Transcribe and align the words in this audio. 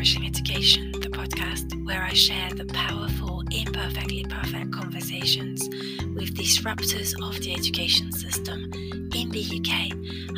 Flourishing 0.00 0.24
Education, 0.24 0.92
the 0.92 1.10
podcast 1.10 1.84
where 1.84 2.02
I 2.02 2.14
share 2.14 2.48
the 2.54 2.64
powerful, 2.64 3.42
imperfectly 3.50 4.24
perfect 4.24 4.72
conversations 4.72 5.68
with 6.14 6.34
disruptors 6.34 7.12
of 7.22 7.38
the 7.42 7.52
education 7.52 8.10
system 8.10 8.72
in 9.14 9.28
the 9.28 9.44
UK 9.60 9.92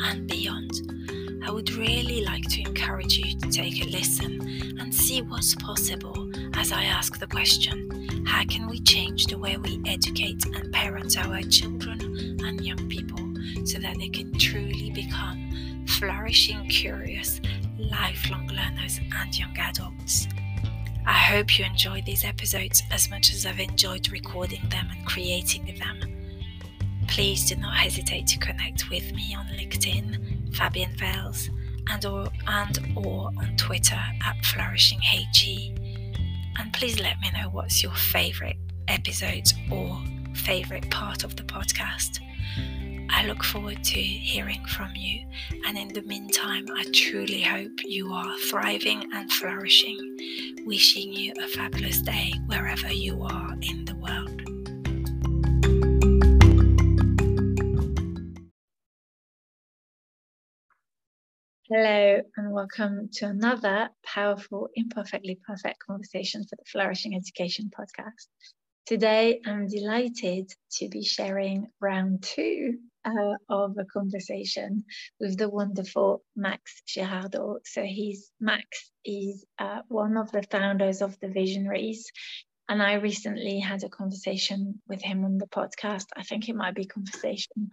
and 0.05 0.27
beyond. 0.27 1.41
I 1.45 1.49
would 1.49 1.71
really 1.75 2.25
like 2.25 2.43
to 2.49 2.61
encourage 2.63 3.17
you 3.17 3.39
to 3.39 3.49
take 3.49 3.81
a 3.81 3.87
listen 3.87 4.41
and 4.81 4.93
see 4.93 5.21
what's 5.21 5.55
possible 5.55 6.29
as 6.55 6.73
I 6.73 6.83
ask 6.83 7.17
the 7.17 7.27
question 7.27 8.25
how 8.27 8.43
can 8.43 8.67
we 8.67 8.81
change 8.81 9.27
the 9.27 9.37
way 9.37 9.55
we 9.55 9.81
educate 9.85 10.45
and 10.45 10.73
parent 10.73 11.17
our 11.17 11.41
children 11.43 12.01
and 12.43 12.59
young 12.59 12.89
people 12.89 13.33
so 13.65 13.79
that 13.79 13.97
they 13.97 14.09
can 14.09 14.37
truly 14.37 14.91
become 14.91 15.85
flourishing, 15.87 16.67
curious, 16.67 17.39
lifelong 17.89 18.47
learners 18.47 18.99
and 19.15 19.37
young 19.37 19.57
adults? 19.57 20.27
I 21.05 21.13
hope 21.13 21.59
you 21.59 21.65
enjoyed 21.65 22.05
these 22.05 22.23
episodes 22.23 22.81
as 22.91 23.09
much 23.09 23.33
as 23.33 23.45
I've 23.45 23.59
enjoyed 23.59 24.11
recording 24.11 24.67
them 24.69 24.87
and 24.89 25.05
creating 25.05 25.77
them. 25.77 25.99
Please 27.07 27.47
do 27.47 27.55
not 27.57 27.75
hesitate 27.75 28.27
to 28.27 28.39
connect 28.39 28.89
with 28.89 29.13
me 29.13 29.35
on 29.35 29.45
LinkedIn, 29.47 30.51
Fabienne 30.51 30.97
Vailes, 30.97 31.49
and 31.89 32.05
or 32.05 32.27
and 32.47 32.79
or 32.95 33.31
on 33.37 33.55
Twitter 33.57 33.99
at 34.25 34.37
flourishingHG. 34.43 36.17
And 36.57 36.71
please 36.71 36.99
let 36.99 37.19
me 37.19 37.31
know 37.31 37.49
what's 37.49 37.83
your 37.83 37.93
favorite 37.93 38.57
episodes 38.87 39.53
or 39.71 40.01
favorite 40.33 40.89
part 40.89 41.23
of 41.23 41.35
the 41.35 41.43
podcast. 41.43 42.19
I 43.09 43.25
look 43.25 43.43
forward 43.43 43.83
to 43.83 43.99
hearing 43.99 44.63
from 44.65 44.91
you, 44.95 45.25
and 45.65 45.77
in 45.77 45.89
the 45.89 46.01
meantime, 46.03 46.65
I 46.75 46.85
truly 46.93 47.41
hope 47.41 47.71
you 47.83 48.11
are 48.13 48.37
thriving 48.49 49.11
and 49.13 49.31
flourishing. 49.31 50.17
Wishing 50.65 51.13
you 51.13 51.33
a 51.41 51.47
fabulous 51.47 52.01
day 52.01 52.33
wherever 52.47 52.91
you 52.91 53.21
are 53.23 53.53
in 53.61 53.85
the 53.85 53.95
world. 53.95 54.41
Hello, 61.69 62.21
and 62.37 62.51
welcome 62.51 63.09
to 63.13 63.25
another 63.25 63.89
powerful, 64.05 64.69
imperfectly 64.75 65.39
perfect 65.47 65.79
conversation 65.79 66.43
for 66.43 66.55
the 66.55 66.65
Flourishing 66.71 67.15
Education 67.15 67.71
podcast. 67.77 68.27
Today, 68.85 69.39
I'm 69.45 69.67
delighted 69.67 70.51
to 70.73 70.89
be 70.89 71.03
sharing 71.03 71.67
round 71.79 72.21
two 72.21 72.79
uh, 73.05 73.35
of 73.49 73.77
a 73.77 73.85
conversation 73.85 74.83
with 75.19 75.37
the 75.37 75.49
wonderful 75.49 76.23
Max 76.35 76.81
Girardot. 76.87 77.59
So 77.65 77.83
he's 77.83 78.31
Max 78.39 78.91
is 79.05 79.45
uh, 79.59 79.81
one 79.87 80.17
of 80.17 80.31
the 80.31 80.43
founders 80.43 81.01
of 81.01 81.19
the 81.19 81.27
Visionaries. 81.27 82.11
And 82.69 82.81
I 82.81 82.93
recently 82.93 83.59
had 83.59 83.83
a 83.83 83.89
conversation 83.89 84.81
with 84.87 85.01
him 85.01 85.25
on 85.25 85.37
the 85.37 85.47
podcast. 85.47 86.05
I 86.15 86.23
think 86.23 86.47
it 86.47 86.55
might 86.55 86.75
be 86.75 86.85
conversation 86.85 87.69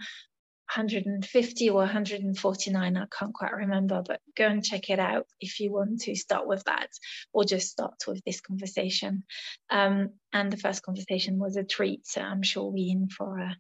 150 0.76 1.70
or 1.70 1.78
149, 1.78 2.96
I 2.96 3.04
can't 3.18 3.34
quite 3.34 3.52
remember, 3.52 4.04
but 4.06 4.20
go 4.36 4.46
and 4.46 4.64
check 4.64 4.88
it 4.88 5.00
out 5.00 5.26
if 5.40 5.58
you 5.58 5.72
want 5.72 6.02
to 6.02 6.14
start 6.14 6.46
with 6.46 6.62
that 6.64 6.90
or 7.32 7.42
just 7.42 7.70
start 7.70 7.94
with 8.06 8.22
this 8.24 8.40
conversation. 8.40 9.24
Um, 9.68 10.10
and 10.32 10.52
the 10.52 10.56
first 10.56 10.84
conversation 10.84 11.40
was 11.40 11.56
a 11.56 11.64
treat, 11.64 12.06
so 12.06 12.20
I'm 12.20 12.44
sure 12.44 12.70
we're 12.70 12.92
in 12.92 13.08
for 13.08 13.38
a, 13.38 13.56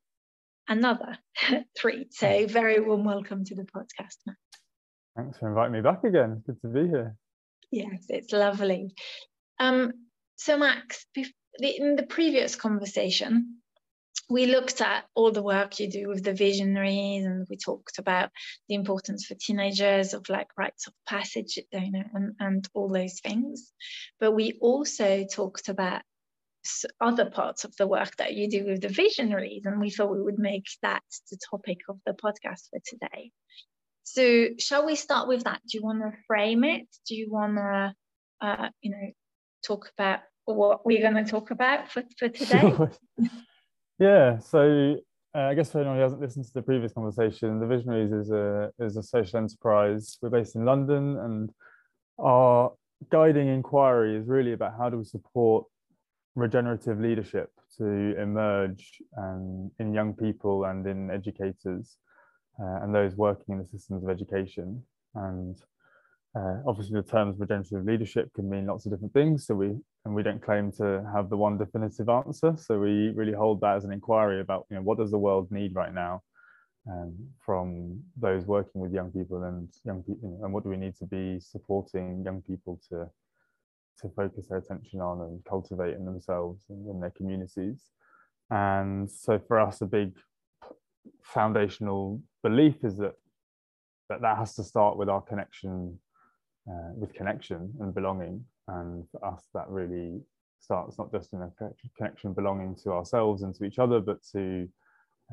another 0.68 1.18
treat. 1.78 2.14
So, 2.14 2.46
very 2.46 2.80
warm 2.80 3.04
welcome 3.04 3.44
to 3.44 3.54
the 3.54 3.64
podcast. 3.64 4.34
Thanks 5.16 5.38
for 5.38 5.48
inviting 5.48 5.72
me 5.72 5.80
back 5.80 6.04
again. 6.04 6.42
Good 6.46 6.60
to 6.62 6.68
be 6.68 6.88
here. 6.88 7.16
Yes, 7.70 8.06
it's 8.08 8.32
lovely. 8.32 8.94
Um, 9.58 9.92
so, 10.36 10.56
Max, 10.56 11.06
in 11.58 11.96
the 11.96 12.06
previous 12.08 12.56
conversation, 12.56 13.60
we 14.30 14.46
looked 14.46 14.80
at 14.80 15.04
all 15.14 15.32
the 15.32 15.42
work 15.42 15.80
you 15.80 15.90
do 15.90 16.08
with 16.08 16.22
the 16.22 16.32
visionaries 16.32 17.24
and 17.24 17.46
we 17.50 17.56
talked 17.56 17.98
about 17.98 18.30
the 18.68 18.76
importance 18.76 19.26
for 19.26 19.34
teenagers 19.34 20.14
of 20.14 20.28
like 20.28 20.46
rites 20.56 20.86
of 20.86 20.94
passage 21.06 21.56
you 21.56 21.90
know 21.90 22.02
and, 22.14 22.34
and 22.38 22.68
all 22.72 22.88
those 22.88 23.18
things 23.20 23.72
but 24.20 24.32
we 24.32 24.56
also 24.60 25.26
talked 25.30 25.68
about 25.68 26.02
other 27.00 27.30
parts 27.30 27.64
of 27.64 27.74
the 27.76 27.86
work 27.86 28.16
that 28.16 28.34
you 28.34 28.48
do 28.48 28.66
with 28.66 28.82
the 28.82 28.88
visionaries 28.88 29.62
and 29.64 29.80
we 29.80 29.90
thought 29.90 30.12
we 30.12 30.22
would 30.22 30.38
make 30.38 30.66
that 30.82 31.02
the 31.30 31.38
topic 31.50 31.78
of 31.88 31.98
the 32.04 32.12
podcast 32.12 32.68
for 32.70 32.80
today. 32.84 33.30
So 34.02 34.48
shall 34.58 34.84
we 34.84 34.96
start 34.96 35.28
with 35.28 35.44
that? 35.44 35.60
Do 35.68 35.78
you 35.78 35.84
want 35.84 36.02
to 36.02 36.12
frame 36.26 36.64
it? 36.64 36.86
Do 37.06 37.14
you 37.14 37.30
want 37.30 37.56
to 37.56 37.94
uh, 38.40 38.68
you 38.82 38.90
know 38.90 39.10
talk 39.64 39.90
about 39.96 40.20
what 40.44 40.84
we're 40.84 41.02
going 41.02 41.24
to 41.24 41.30
talk 41.30 41.50
about 41.50 41.90
for, 41.90 42.02
for 42.18 42.28
today? 42.28 42.76
Yeah, 44.00 44.38
so 44.38 44.96
uh, 45.34 45.38
I 45.38 45.54
guess 45.54 45.70
for 45.70 45.80
anyone 45.80 45.98
who 45.98 46.02
hasn't 46.02 46.22
listened 46.22 46.46
to 46.46 46.54
the 46.54 46.62
previous 46.62 46.94
conversation, 46.94 47.60
the 47.60 47.66
Visionaries 47.66 48.12
is 48.12 48.30
a 48.30 48.72
is 48.78 48.96
a 48.96 49.02
social 49.02 49.38
enterprise. 49.38 50.16
We're 50.22 50.30
based 50.30 50.56
in 50.56 50.64
London, 50.64 51.18
and 51.18 51.50
our 52.18 52.72
guiding 53.10 53.48
inquiry 53.48 54.16
is 54.16 54.26
really 54.26 54.54
about 54.54 54.72
how 54.78 54.88
do 54.88 54.96
we 54.96 55.04
support 55.04 55.66
regenerative 56.34 57.00
leadership 57.00 57.50
to 57.78 58.20
emerge 58.20 59.02
um, 59.18 59.70
in 59.78 59.92
young 59.94 60.14
people 60.14 60.64
and 60.64 60.86
in 60.86 61.10
educators 61.10 61.96
uh, 62.60 62.82
and 62.82 62.94
those 62.94 63.16
working 63.16 63.54
in 63.54 63.58
the 63.58 63.66
systems 63.66 64.04
of 64.04 64.10
education. 64.10 64.82
And 65.14 65.56
uh, 66.36 66.58
obviously, 66.66 67.00
the 67.00 67.06
terms 67.06 67.36
regenerative 67.38 67.84
leadership 67.84 68.32
can 68.34 68.48
mean 68.48 68.66
lots 68.66 68.86
of 68.86 68.92
different 68.92 69.12
things. 69.12 69.46
So 69.46 69.54
we 69.54 69.76
and 70.04 70.14
we 70.14 70.22
don't 70.22 70.42
claim 70.42 70.72
to 70.72 71.04
have 71.12 71.28
the 71.28 71.36
one 71.36 71.58
definitive 71.58 72.08
answer. 72.08 72.54
So 72.56 72.78
we 72.78 73.10
really 73.10 73.32
hold 73.32 73.60
that 73.60 73.76
as 73.76 73.84
an 73.84 73.92
inquiry 73.92 74.40
about 74.40 74.66
you 74.70 74.76
know 74.76 74.82
what 74.82 74.98
does 74.98 75.10
the 75.10 75.18
world 75.18 75.50
need 75.50 75.74
right 75.74 75.92
now 75.92 76.22
um, 76.88 77.14
from 77.44 78.00
those 78.16 78.46
working 78.46 78.80
with 78.80 78.92
young 78.92 79.10
people 79.10 79.42
and 79.42 79.68
young 79.84 80.02
people, 80.02 80.40
and 80.42 80.52
what 80.52 80.62
do 80.62 80.70
we 80.70 80.76
need 80.76 80.96
to 80.96 81.06
be 81.06 81.40
supporting 81.40 82.22
young 82.24 82.42
people 82.42 82.80
to 82.90 83.08
to 84.00 84.08
focus 84.16 84.46
their 84.48 84.58
attention 84.58 85.00
on 85.00 85.20
and 85.20 85.44
cultivate 85.44 85.94
in 85.94 86.04
themselves 86.04 86.64
and 86.68 86.88
in 86.88 87.00
their 87.00 87.10
communities. 87.10 87.90
And 88.50 89.10
so 89.10 89.38
for 89.46 89.60
us, 89.60 89.80
a 89.80 89.86
big 89.86 90.16
foundational 91.22 92.20
belief 92.42 92.76
is 92.82 92.96
that 92.98 93.14
that, 94.08 94.20
that 94.22 94.38
has 94.38 94.54
to 94.56 94.64
start 94.64 94.96
with 94.96 95.08
our 95.08 95.20
connection 95.20 95.98
uh, 96.68 96.92
with 96.94 97.14
connection 97.14 97.72
and 97.80 97.94
belonging. 97.94 98.44
And 98.68 99.04
for 99.10 99.24
us, 99.24 99.48
that 99.54 99.68
really 99.68 100.20
starts 100.60 100.98
not 100.98 101.10
just 101.10 101.32
in 101.32 101.40
a 101.40 101.50
connection 101.96 102.32
belonging 102.32 102.76
to 102.82 102.92
ourselves 102.92 103.42
and 103.42 103.54
to 103.54 103.64
each 103.64 103.78
other, 103.78 104.00
but 104.00 104.18
to 104.32 104.68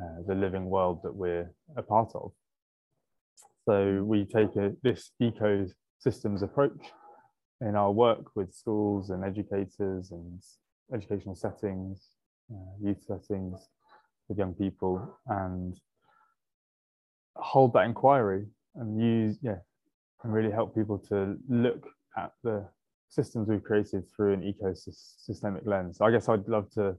uh, 0.02 0.22
the 0.28 0.36
living 0.36 0.66
world 0.66 1.02
that 1.04 1.14
we're 1.14 1.52
a 1.76 1.82
part 1.82 2.12
of. 2.16 2.32
So 3.66 4.04
we 4.04 4.26
take 4.26 4.56
a, 4.56 4.74
this 4.84 5.12
ecosystems 5.22 6.44
approach 6.44 6.92
in 7.62 7.76
our 7.76 7.92
work 7.92 8.36
with 8.36 8.54
schools 8.54 9.10
and 9.10 9.24
educators 9.24 10.12
and 10.12 10.42
educational 10.94 11.36
settings, 11.36 12.10
uh, 12.52 12.72
youth 12.82 13.04
settings 13.08 13.70
with 14.28 14.38
young 14.38 14.54
people, 14.54 15.02
and 15.28 15.80
hold 17.36 17.74
that 17.74 17.86
inquiry 17.86 18.46
and 18.76 19.00
use 19.02 19.38
yeah 19.42 19.58
and 20.24 20.34
really 20.34 20.52
help 20.52 20.74
people 20.74 20.98
to 20.98 21.36
look 21.48 21.88
at 22.18 22.32
the 22.44 22.68
systems 23.10 23.48
we've 23.48 23.64
created 23.64 24.04
through 24.10 24.34
an 24.34 24.42
ecosystemic 24.42 25.66
lens. 25.66 26.02
I 26.02 26.12
guess 26.12 26.28
I'd 26.28 26.48
love 26.48 26.70
to 26.72 26.96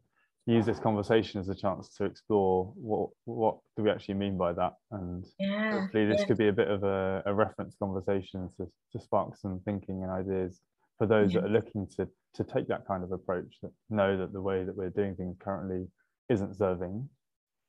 use 0.49 0.65
this 0.65 0.79
conversation 0.79 1.41
as 1.41 1.49
a 1.49 1.55
chance 1.55 1.91
to 1.91 2.05
explore 2.05 2.73
what 2.75 3.11
what 3.27 3.59
do 3.77 3.83
we 3.83 3.91
actually 3.91 4.15
mean 4.15 4.39
by 4.39 4.53
that 4.53 4.73
and 4.93 5.27
yeah, 5.39 5.81
hopefully 5.81 6.07
this 6.07 6.21
yeah. 6.21 6.27
could 6.27 6.39
be 6.39 6.49
a 6.49 6.53
bit 6.53 6.69
of 6.69 6.83
a, 6.85 7.23
a, 7.27 7.35
reference 7.35 7.77
conversation 7.79 8.49
to, 8.57 8.67
to 8.91 8.99
spark 8.99 9.37
some 9.37 9.61
thinking 9.67 10.03
and 10.03 10.11
ideas 10.11 10.61
for 10.97 11.07
those 11.07 11.35
yeah. 11.35 11.41
that 11.41 11.49
are 11.49 11.53
looking 11.53 11.87
to 11.87 12.09
to 12.35 12.45
take 12.45 12.67
that 12.67 12.87
kind 12.87 13.05
of 13.05 13.13
approach 13.13 13.57
that 13.63 13.71
know 13.91 14.17
that 14.17 14.33
the 14.33 14.41
way 14.41 14.65
that 14.65 14.75
we're 14.75 14.91
doing 14.91 15.15
things 15.17 15.37
currently 15.39 15.87
isn't 16.31 16.57
serving 16.57 17.09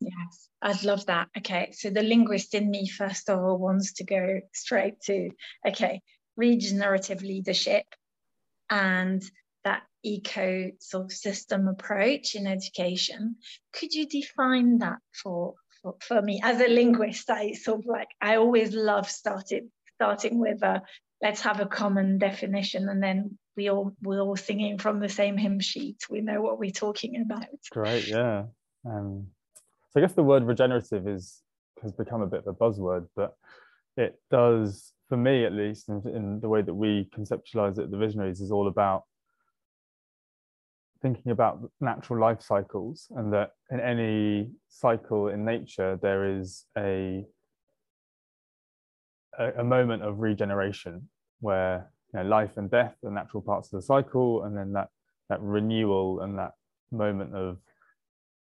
Yes, 0.02 0.48
I'd 0.62 0.84
love 0.84 1.06
that. 1.08 1.28
Okay, 1.38 1.72
so 1.74 1.90
the 1.90 2.02
linguist 2.02 2.54
in 2.54 2.72
me, 2.72 2.88
first 2.88 3.30
of 3.30 3.38
all, 3.38 3.58
wants 3.58 3.92
to 3.96 4.06
go 4.06 4.40
straight 4.54 5.02
to 5.08 5.30
okay, 5.68 6.02
regenerative 6.38 7.22
leadership 7.22 7.84
and 8.70 9.22
eco 10.04 10.72
sort 10.80 11.06
of 11.06 11.12
system 11.12 11.68
approach 11.68 12.36
in 12.36 12.48
education. 12.48 13.36
Could 13.74 13.94
you 13.94 14.07
define 14.07 14.80
that 14.80 15.00
for, 15.12 15.56
for, 15.81 15.96
for 16.01 16.22
me 16.22 16.40
as 16.44 16.62
a 16.62 16.68
linguist? 16.68 17.30
I 17.30 17.54
sort 17.54 17.80
of 17.80 17.86
like, 17.86 18.10
I 18.22 18.38
always 18.38 18.74
love 18.74 19.10
starting 19.10 19.72
starting 19.96 20.40
with 20.40 20.63
a 20.63 20.81
let's 21.22 21.42
have 21.42 21.60
a 21.60 21.66
common 21.66 22.18
definition 22.18 22.88
and 22.88 23.04
then 23.04 23.38
we 23.57 23.69
all 23.69 23.94
we're 24.01 24.22
all 24.22 24.38
singing 24.38 24.78
from 24.78 25.01
the 25.01 25.10
same 25.10 25.38
hymn 25.38 25.60
sheet. 25.60 25.98
We 26.10 26.22
know 26.22 26.42
what 26.42 26.57
we're 26.57 26.72
talking 26.72 27.22
about. 27.22 27.48
Great, 27.72 28.07
yeah. 28.07 28.44
Um, 28.86 29.28
so 29.92 30.00
I 30.00 30.02
guess 30.02 30.13
the 30.13 30.24
word 30.24 30.44
regenerative 30.44 31.07
is 31.07 31.42
has 31.81 31.92
become 31.92 32.22
a 32.22 32.28
bit 32.28 32.45
of 32.45 32.48
a 32.48 32.54
buzzword, 32.54 33.07
but 33.16 33.36
it 33.98 34.18
does 34.31 34.94
for 35.10 35.18
me 35.18 35.44
at 35.44 35.54
least, 35.54 35.90
in, 35.90 36.02
in, 36.06 36.40
the 36.40 36.48
way 36.48 36.62
that 36.62 36.74
we 36.74 37.10
conceptualize 37.18 37.80
it, 37.80 37.90
the 37.90 37.98
visionaries 37.98 38.40
is 38.40 38.52
all 38.52 38.68
about 38.68 39.04
thinking 41.01 41.31
about 41.31 41.60
natural 41.80 42.19
life 42.19 42.42
cycles, 42.42 43.07
and 43.16 43.31
that 43.34 43.51
in 43.72 43.80
any 43.80 44.51
cycle 44.68 45.30
in 45.30 45.46
nature 45.46 45.98
there 46.01 46.38
is 46.38 46.66
a 46.78 47.25
a, 49.38 49.51
a 49.60 49.63
moment 49.63 50.04
of 50.04 50.19
regeneration 50.19 51.10
where 51.40 51.92
you 52.13 52.19
know, 52.19 52.25
life 52.28 52.57
and 52.57 52.69
death 52.69 52.96
are 53.04 53.12
natural 53.12 53.42
parts 53.42 53.72
of 53.72 53.80
the 53.80 53.86
cycle, 53.86 54.44
and 54.44 54.57
then 54.57 54.74
that 54.74 54.90
that 55.30 55.42
renewal 55.42 56.22
and 56.22 56.38
that 56.38 56.51
moment 56.92 57.36
of 57.36 57.57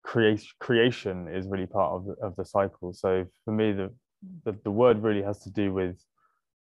creation 0.04 0.50
creation 0.60 1.28
is 1.28 1.48
really 1.48 1.66
part 1.66 1.94
of 1.94 2.06
the, 2.06 2.14
of 2.26 2.36
the 2.36 2.46
cycle. 2.46 2.94
So 2.94 3.26
for 3.44 3.52
me, 3.52 3.72
the, 3.72 3.92
the, 4.46 4.56
the 4.64 4.72
word 4.72 5.02
really 5.02 5.24
has 5.24 5.40
to 5.44 5.50
do 5.50 5.74
with 5.74 5.98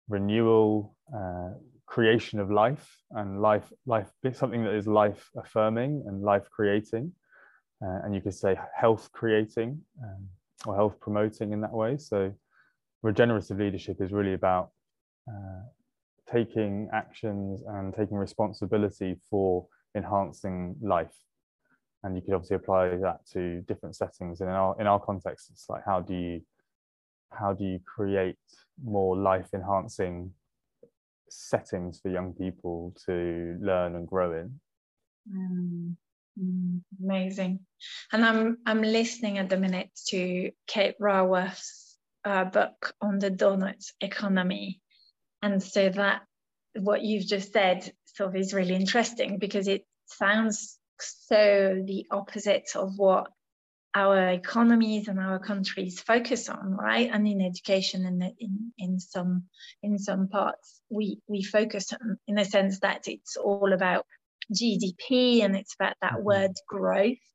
renewal, 0.10 0.96
uh, 1.16 1.52
creation 1.88 2.40
of 2.40 2.52
life, 2.52 2.98
and 3.12 3.42
life 3.42 3.72
life 3.86 4.10
something 4.34 4.64
that 4.64 4.76
is 4.76 4.88
life 4.88 5.30
affirming 5.38 6.04
and 6.08 6.22
life 6.22 6.48
creating, 6.52 7.12
uh, 7.84 8.00
and 8.04 8.14
you 8.14 8.22
could 8.22 8.34
say 8.34 8.56
health 8.76 9.10
creating 9.14 9.82
um, 10.04 10.28
or 10.66 10.76
health 10.76 11.00
promoting 11.00 11.54
in 11.54 11.62
that 11.62 11.74
way. 11.74 11.98
So 11.98 12.34
regenerative 13.02 13.58
leadership 13.58 14.02
is 14.02 14.12
really 14.12 14.34
about 14.34 14.72
uh, 15.30 15.64
taking 16.32 16.90
actions 16.94 17.64
and 17.68 17.94
taking 17.94 18.18
responsibility 18.18 19.20
for 19.30 19.68
enhancing 19.96 20.76
life. 20.82 21.16
And 22.04 22.16
you 22.16 22.22
could 22.22 22.34
obviously 22.34 22.58
apply 22.58 22.90
that 22.98 23.26
to 23.34 23.62
different 23.62 23.96
settings. 23.96 24.42
And 24.42 24.50
in 24.50 24.56
our 24.56 24.76
in 24.82 24.88
our 24.88 25.00
context 25.00 25.50
it's 25.52 25.68
like 25.70 25.84
how 25.86 26.02
do 26.02 26.14
you 26.14 26.42
how 27.32 27.54
do 27.54 27.64
you 27.64 27.80
create 27.86 28.38
more 28.84 29.18
life 29.18 29.50
enhancing 29.54 30.32
settings 31.30 32.00
for 32.00 32.10
young 32.10 32.34
people 32.34 32.96
to 33.06 33.58
learn 33.62 33.96
and 33.96 34.08
grow 34.08 34.34
in. 34.34 34.60
Mm, 35.32 35.96
mm, 36.40 36.82
amazing. 37.04 37.60
And 38.12 38.26
i'm 38.26 38.58
i'm 38.66 38.82
listening 38.82 39.38
at 39.38 39.50
the 39.50 39.58
minute 39.58 39.90
to 40.08 40.52
kate 40.68 40.96
raworth's 41.00 41.88
uh, 42.26 42.46
book 42.46 42.94
on 43.02 43.20
the 43.20 43.32
donut 43.32 43.92
economy. 44.02 44.82
And 45.42 45.62
so 45.62 45.90
that 45.90 46.24
what 46.74 47.02
you've 47.02 47.26
just 47.26 47.54
said 47.54 47.92
sort 48.06 48.30
of 48.30 48.36
is 48.36 48.54
really 48.54 48.76
interesting 48.76 49.38
because 49.38 49.68
it 49.68 49.86
sounds 50.06 50.78
so 51.00 51.82
the 51.86 52.06
opposite 52.12 52.70
of 52.76 52.98
what 52.98 53.32
our 53.98 54.30
economies 54.30 55.08
and 55.08 55.20
our 55.20 55.40
countries 55.40 56.00
focus 56.00 56.50
on 56.50 56.76
right 56.76 57.10
and 57.12 57.28
in 57.28 57.42
education 57.42 58.06
and 58.06 58.22
in, 58.38 58.72
in 58.78 59.00
some 59.00 59.44
in 59.82 59.98
some 59.98 60.28
parts 60.28 60.82
we 60.90 61.20
we 61.28 61.42
focus 61.42 61.92
on 61.94 62.18
in 62.28 62.36
the 62.36 62.46
sense 62.46 62.80
that 62.82 63.08
it's 63.08 63.38
all 63.38 63.74
about 63.74 64.06
gdp 64.54 65.44
and 65.44 65.56
it's 65.56 65.74
about 65.80 65.96
that 66.02 66.14
mm-hmm. 66.14 66.26
word 66.26 66.52
growth 66.68 67.26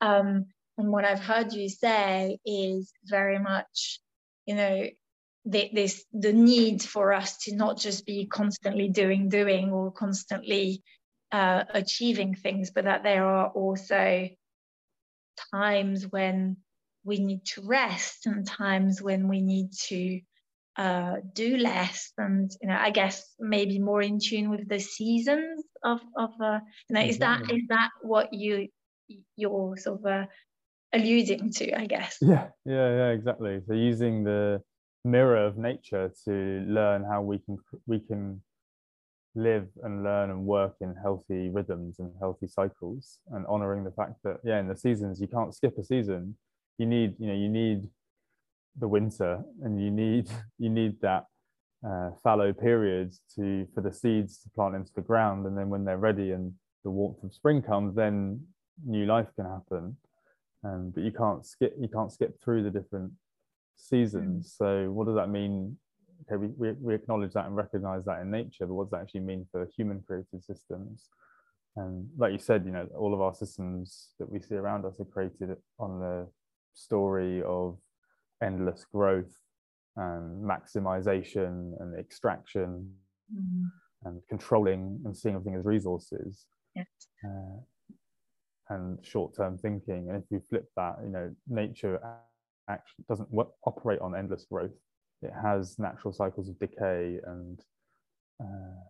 um, 0.00 0.46
and 0.78 0.88
what 0.90 1.04
i've 1.04 1.20
heard 1.20 1.52
you 1.52 1.68
say 1.68 2.38
is 2.46 2.90
very 3.04 3.38
much 3.38 4.00
you 4.46 4.54
know 4.54 4.86
the, 5.44 5.70
this 5.74 6.02
the 6.14 6.32
need 6.32 6.82
for 6.82 7.12
us 7.12 7.36
to 7.44 7.54
not 7.54 7.76
just 7.76 8.06
be 8.06 8.24
constantly 8.24 8.88
doing 8.88 9.28
doing 9.28 9.70
or 9.70 9.92
constantly 9.92 10.82
uh, 11.34 11.64
achieving 11.74 12.34
things, 12.34 12.70
but 12.70 12.84
that 12.84 13.02
there 13.02 13.26
are 13.26 13.48
also 13.48 14.28
times 15.52 16.06
when 16.10 16.56
we 17.04 17.18
need 17.18 17.44
to 17.44 17.62
rest 17.62 18.26
and 18.26 18.46
times 18.46 19.02
when 19.02 19.28
we 19.28 19.40
need 19.40 19.72
to 19.72 20.20
uh, 20.76 21.16
do 21.34 21.56
less 21.56 22.12
and 22.18 22.50
you 22.60 22.68
know 22.68 22.76
i 22.76 22.90
guess 22.90 23.32
maybe 23.38 23.78
more 23.78 24.02
in 24.02 24.18
tune 24.18 24.50
with 24.50 24.68
the 24.68 24.80
seasons 24.80 25.62
of 25.84 26.00
of 26.16 26.30
uh, 26.42 26.58
you 26.88 26.94
know 26.94 27.00
exactly. 27.00 27.08
is 27.08 27.18
that 27.18 27.54
is 27.54 27.62
that 27.68 27.90
what 28.02 28.32
you 28.32 28.66
you're 29.36 29.76
sort 29.76 30.00
of 30.00 30.06
uh, 30.06 30.26
alluding 30.92 31.52
to 31.52 31.78
i 31.78 31.86
guess 31.86 32.18
yeah 32.20 32.48
yeah 32.64 32.88
yeah 32.96 33.08
exactly 33.10 33.60
so 33.68 33.72
using 33.72 34.24
the 34.24 34.60
mirror 35.04 35.46
of 35.46 35.56
nature 35.56 36.10
to 36.24 36.64
learn 36.66 37.04
how 37.04 37.22
we 37.22 37.38
can 37.38 37.56
we 37.86 38.00
can 38.00 38.40
live 39.34 39.68
and 39.82 40.04
learn 40.04 40.30
and 40.30 40.44
work 40.44 40.76
in 40.80 40.94
healthy 41.02 41.48
rhythms 41.48 41.98
and 41.98 42.12
healthy 42.20 42.46
cycles 42.46 43.18
and 43.32 43.44
honoring 43.46 43.82
the 43.82 43.90
fact 43.90 44.14
that 44.22 44.38
yeah 44.44 44.60
in 44.60 44.68
the 44.68 44.76
seasons 44.76 45.20
you 45.20 45.26
can't 45.26 45.54
skip 45.54 45.76
a 45.78 45.84
season. 45.84 46.36
You 46.78 46.86
need 46.86 47.14
you 47.18 47.26
know 47.26 47.34
you 47.34 47.48
need 47.48 47.88
the 48.78 48.88
winter 48.88 49.42
and 49.62 49.82
you 49.82 49.90
need 49.90 50.28
you 50.58 50.70
need 50.70 51.00
that 51.00 51.26
uh, 51.86 52.10
fallow 52.22 52.52
period 52.52 53.12
to 53.34 53.66
for 53.74 53.80
the 53.80 53.92
seeds 53.92 54.38
to 54.42 54.50
plant 54.50 54.74
into 54.74 54.92
the 54.94 55.02
ground. 55.02 55.46
And 55.46 55.56
then 55.58 55.68
when 55.68 55.84
they're 55.84 55.98
ready 55.98 56.30
and 56.30 56.52
the 56.84 56.90
warmth 56.90 57.22
of 57.24 57.32
spring 57.32 57.62
comes 57.62 57.94
then 57.94 58.40
new 58.84 59.06
life 59.06 59.28
can 59.36 59.46
happen. 59.46 59.96
Um, 60.64 60.92
but 60.94 61.02
you 61.02 61.12
can't 61.12 61.44
skip 61.44 61.74
you 61.78 61.88
can't 61.88 62.12
skip 62.12 62.40
through 62.42 62.62
the 62.62 62.70
different 62.70 63.12
seasons. 63.76 64.46
Mm. 64.46 64.56
so 64.56 64.90
what 64.92 65.06
does 65.06 65.16
that 65.16 65.28
mean 65.28 65.76
okay, 66.22 66.36
we, 66.36 66.48
we, 66.56 66.72
we 66.80 66.94
acknowledge 66.94 67.32
that 67.32 67.46
and 67.46 67.56
recognize 67.56 68.04
that 68.04 68.20
in 68.20 68.30
nature, 68.30 68.66
but 68.66 68.74
what 68.74 68.84
does 68.84 68.90
that 68.92 69.02
actually 69.02 69.20
mean 69.20 69.46
for 69.50 69.68
human 69.76 70.02
created 70.06 70.42
systems? 70.42 71.08
And 71.76 72.08
like 72.16 72.32
you 72.32 72.38
said, 72.38 72.64
you 72.64 72.72
know, 72.72 72.86
all 72.96 73.12
of 73.12 73.20
our 73.20 73.34
systems 73.34 74.10
that 74.18 74.30
we 74.30 74.40
see 74.40 74.54
around 74.54 74.84
us 74.84 75.00
are 75.00 75.04
created 75.04 75.56
on 75.78 75.98
the 76.00 76.28
story 76.72 77.42
of 77.42 77.78
endless 78.42 78.84
growth 78.92 79.34
and 79.96 80.44
maximization 80.44 81.72
and 81.80 81.98
extraction 81.98 82.90
mm-hmm. 83.32 83.64
and 84.08 84.20
controlling 84.28 85.00
and 85.04 85.16
seeing 85.16 85.34
everything 85.34 85.58
as 85.58 85.64
resources. 85.64 86.46
Yes. 86.74 86.86
Uh, 87.24 87.60
and 88.70 88.98
short-term 89.04 89.58
thinking. 89.58 90.08
And 90.08 90.16
if 90.16 90.24
you 90.30 90.40
flip 90.48 90.66
that, 90.76 90.96
you 91.04 91.10
know, 91.10 91.30
nature 91.48 92.00
actually 92.68 93.04
doesn't 93.08 93.28
operate 93.66 94.00
on 94.00 94.16
endless 94.16 94.46
growth 94.50 94.72
it 95.24 95.32
has 95.42 95.78
natural 95.78 96.12
cycles 96.12 96.48
of 96.48 96.58
decay 96.58 97.18
and 97.26 97.60
uh, 98.40 98.80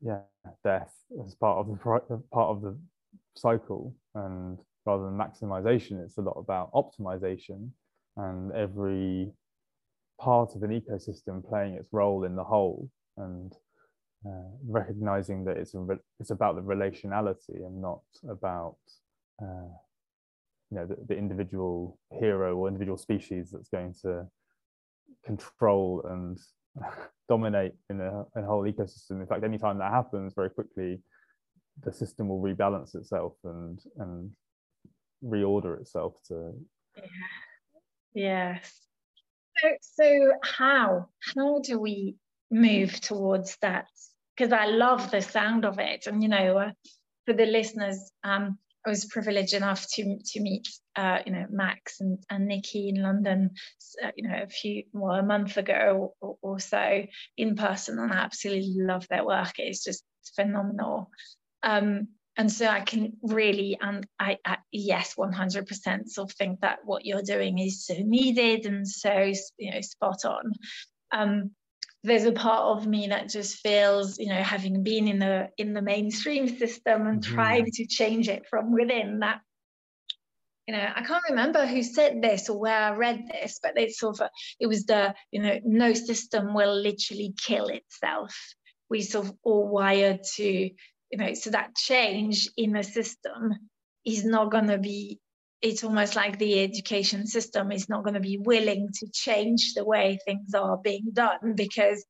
yeah 0.00 0.20
death 0.64 0.94
as 1.24 1.34
part 1.34 1.58
of 1.58 1.68
the 1.68 1.76
part 2.32 2.50
of 2.50 2.62
the 2.62 2.76
cycle. 3.36 3.94
And 4.14 4.58
rather 4.86 5.04
than 5.04 5.18
maximization 5.18 6.02
it's 6.04 6.16
a 6.18 6.22
lot 6.22 6.36
about 6.38 6.72
optimization 6.72 7.70
and 8.16 8.52
every 8.52 9.32
part 10.18 10.54
of 10.54 10.62
an 10.62 10.70
ecosystem 10.70 11.46
playing 11.46 11.74
its 11.74 11.88
role 11.92 12.24
in 12.24 12.36
the 12.36 12.44
whole 12.44 12.88
and 13.18 13.52
uh, 14.26 14.50
recognizing 14.66 15.44
that 15.44 15.56
it's 15.56 15.74
a 15.74 15.86
it's 16.18 16.30
about 16.30 16.56
the 16.56 16.62
relationality 16.62 17.66
and 17.66 17.80
not 17.80 18.00
about 18.28 18.76
uh, 19.42 19.68
you 20.70 20.78
know 20.78 20.86
the, 20.86 20.96
the 21.08 21.16
individual 21.16 21.98
hero 22.18 22.56
or 22.56 22.68
individual 22.68 22.96
species 22.96 23.50
that's 23.50 23.68
going 23.68 23.94
to 24.02 24.26
control 25.26 26.06
and 26.08 26.38
dominate 27.28 27.74
in 27.90 28.00
a, 28.00 28.24
a, 28.36 28.42
whole 28.42 28.62
ecosystem. 28.62 29.20
In 29.20 29.26
fact, 29.26 29.44
anytime 29.44 29.78
that 29.78 29.90
happens, 29.90 30.32
very 30.34 30.50
quickly, 30.50 31.00
the 31.82 31.92
system 31.92 32.28
will 32.28 32.40
rebalance 32.40 32.94
itself 32.94 33.34
and 33.44 33.80
and 33.98 34.30
reorder 35.24 35.80
itself 35.80 36.14
to. 36.28 36.54
Yeah. 36.96 37.02
Yes. 38.14 38.80
So, 39.58 39.68
so 39.80 40.32
how 40.42 41.08
how 41.34 41.60
do 41.60 41.78
we 41.78 42.16
move 42.50 43.00
towards 43.00 43.56
that? 43.60 43.88
Because 44.36 44.52
I 44.52 44.66
love 44.66 45.10
the 45.10 45.22
sound 45.22 45.64
of 45.64 45.78
it, 45.78 46.06
and 46.06 46.22
you 46.22 46.28
know, 46.28 46.58
uh, 46.58 46.70
for 47.26 47.32
the 47.34 47.46
listeners, 47.46 48.10
um, 48.22 48.58
I 48.86 48.90
was 48.90 49.04
privileged 49.06 49.52
enough 49.52 49.86
to 49.94 50.18
to 50.24 50.40
meet 50.40 50.68
uh, 50.94 51.18
you 51.26 51.32
know 51.32 51.46
Max 51.50 52.00
and, 52.00 52.18
and 52.30 52.46
Nikki 52.46 52.88
in 52.88 53.02
London 53.02 53.50
uh, 54.02 54.10
you 54.16 54.28
know 54.28 54.42
a 54.42 54.48
few 54.48 54.84
well 54.92 55.16
a 55.16 55.22
month 55.22 55.56
ago 55.56 56.14
or, 56.20 56.36
or, 56.40 56.60
so 56.60 57.04
in 57.36 57.56
person 57.56 57.98
and 57.98 58.12
I 58.12 58.16
absolutely 58.16 58.74
love 58.76 59.06
their 59.08 59.24
work. 59.24 59.54
It's 59.58 59.82
just 59.82 60.04
phenomenal. 60.36 61.10
Um, 61.62 62.08
and 62.38 62.52
so 62.52 62.66
I 62.66 62.80
can 62.80 63.14
really 63.22 63.78
and 63.80 64.06
I, 64.20 64.36
I 64.44 64.58
yes 64.70 65.14
100% 65.16 66.08
sort 66.08 66.30
of 66.30 66.36
think 66.36 66.60
that 66.60 66.80
what 66.84 67.04
you're 67.04 67.22
doing 67.22 67.58
is 67.58 67.86
so 67.86 67.94
needed 67.98 68.66
and 68.66 68.86
so 68.86 69.32
you 69.58 69.72
know 69.72 69.80
spot 69.80 70.24
on. 70.24 70.52
Um, 71.12 71.50
there's 72.06 72.24
a 72.24 72.32
part 72.32 72.78
of 72.78 72.86
me 72.86 73.08
that 73.08 73.28
just 73.28 73.56
feels 73.56 74.18
you 74.18 74.28
know 74.28 74.42
having 74.42 74.82
been 74.82 75.08
in 75.08 75.18
the 75.18 75.48
in 75.58 75.74
the 75.74 75.82
mainstream 75.82 76.48
system 76.48 77.06
and 77.06 77.20
mm-hmm. 77.20 77.34
trying 77.34 77.66
to 77.66 77.86
change 77.86 78.28
it 78.28 78.46
from 78.48 78.72
within 78.72 79.18
that 79.18 79.40
you 80.68 80.74
know 80.74 80.88
i 80.94 81.02
can't 81.02 81.24
remember 81.28 81.66
who 81.66 81.82
said 81.82 82.22
this 82.22 82.48
or 82.48 82.58
where 82.58 82.78
i 82.78 82.90
read 82.92 83.24
this 83.30 83.58
but 83.60 83.72
it's 83.76 83.98
sort 83.98 84.20
of 84.20 84.28
it 84.60 84.68
was 84.68 84.84
the 84.84 85.14
you 85.32 85.42
know 85.42 85.58
no 85.64 85.92
system 85.94 86.54
will 86.54 86.74
literally 86.74 87.34
kill 87.44 87.66
itself 87.66 88.34
we 88.88 89.02
sort 89.02 89.26
of 89.26 89.34
all 89.42 89.68
wired 89.68 90.20
to 90.22 90.44
you 90.44 91.18
know 91.18 91.34
so 91.34 91.50
that 91.50 91.74
change 91.74 92.48
in 92.56 92.72
the 92.72 92.84
system 92.84 93.52
is 94.04 94.24
not 94.24 94.52
going 94.52 94.68
to 94.68 94.78
be 94.78 95.18
it's 95.66 95.84
almost 95.84 96.14
like 96.14 96.38
the 96.38 96.62
education 96.62 97.26
system 97.26 97.72
is 97.72 97.88
not 97.88 98.04
going 98.04 98.14
to 98.14 98.20
be 98.20 98.38
willing 98.38 98.88
to 99.00 99.06
change 99.12 99.74
the 99.74 99.84
way 99.84 100.18
things 100.24 100.54
are 100.54 100.78
being 100.78 101.10
done 101.12 101.54
because 101.54 102.04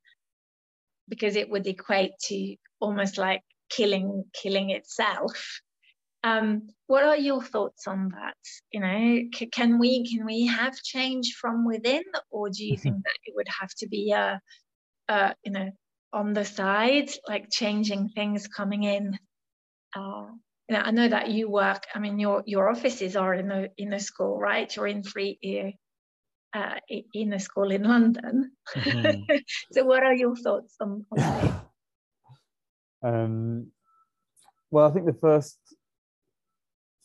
because 1.09 1.35
it 1.35 1.49
would 1.49 1.65
equate 1.65 2.11
to 2.19 2.55
almost 2.79 3.17
like 3.17 3.41
killing 3.69 4.25
killing 4.33 4.69
itself. 4.69 5.61
Um, 6.23 6.69
what 6.87 7.03
are 7.03 7.17
your 7.17 7.41
thoughts 7.41 7.87
on 7.87 8.09
that? 8.09 8.37
You 8.71 8.81
know, 8.81 9.19
c- 9.33 9.47
can 9.47 9.79
we 9.79 10.05
can 10.09 10.25
we 10.25 10.45
have 10.47 10.75
change 10.83 11.35
from 11.39 11.65
within, 11.65 12.03
or 12.29 12.49
do 12.49 12.63
you 12.63 12.73
mm-hmm. 12.73 12.81
think 12.81 12.95
that 13.03 13.17
it 13.25 13.33
would 13.35 13.47
have 13.59 13.73
to 13.79 13.87
be 13.87 14.11
a, 14.11 14.39
a 15.07 15.35
you 15.43 15.51
know 15.51 15.69
on 16.13 16.33
the 16.33 16.45
side, 16.45 17.09
like 17.27 17.49
changing 17.49 18.09
things 18.09 18.47
coming 18.47 18.83
in? 18.83 19.17
Uh, 19.95 20.27
you 20.69 20.75
know, 20.75 20.81
I 20.81 20.91
know 20.91 21.07
that 21.07 21.29
you 21.29 21.49
work. 21.49 21.85
I 21.95 21.99
mean, 21.99 22.19
your 22.19 22.43
your 22.45 22.69
offices 22.69 23.15
are 23.15 23.33
in 23.33 23.47
the 23.47 23.71
in 23.77 23.93
a 23.93 23.99
school, 23.99 24.37
right? 24.37 24.73
You're 24.75 24.87
in 24.87 25.03
three 25.03 25.77
uh, 26.53 26.75
in 27.13 27.33
a 27.33 27.39
school 27.39 27.71
in 27.71 27.83
London. 27.83 28.51
Mm-hmm. 28.75 29.35
so, 29.71 29.85
what 29.85 30.03
are 30.03 30.13
your 30.13 30.35
thoughts 30.35 30.75
on, 30.79 31.05
on 31.11 31.17
that? 31.17 31.63
Um, 33.03 33.67
well, 34.71 34.89
I 34.89 34.91
think 34.91 35.05
the 35.05 35.13
first 35.13 35.59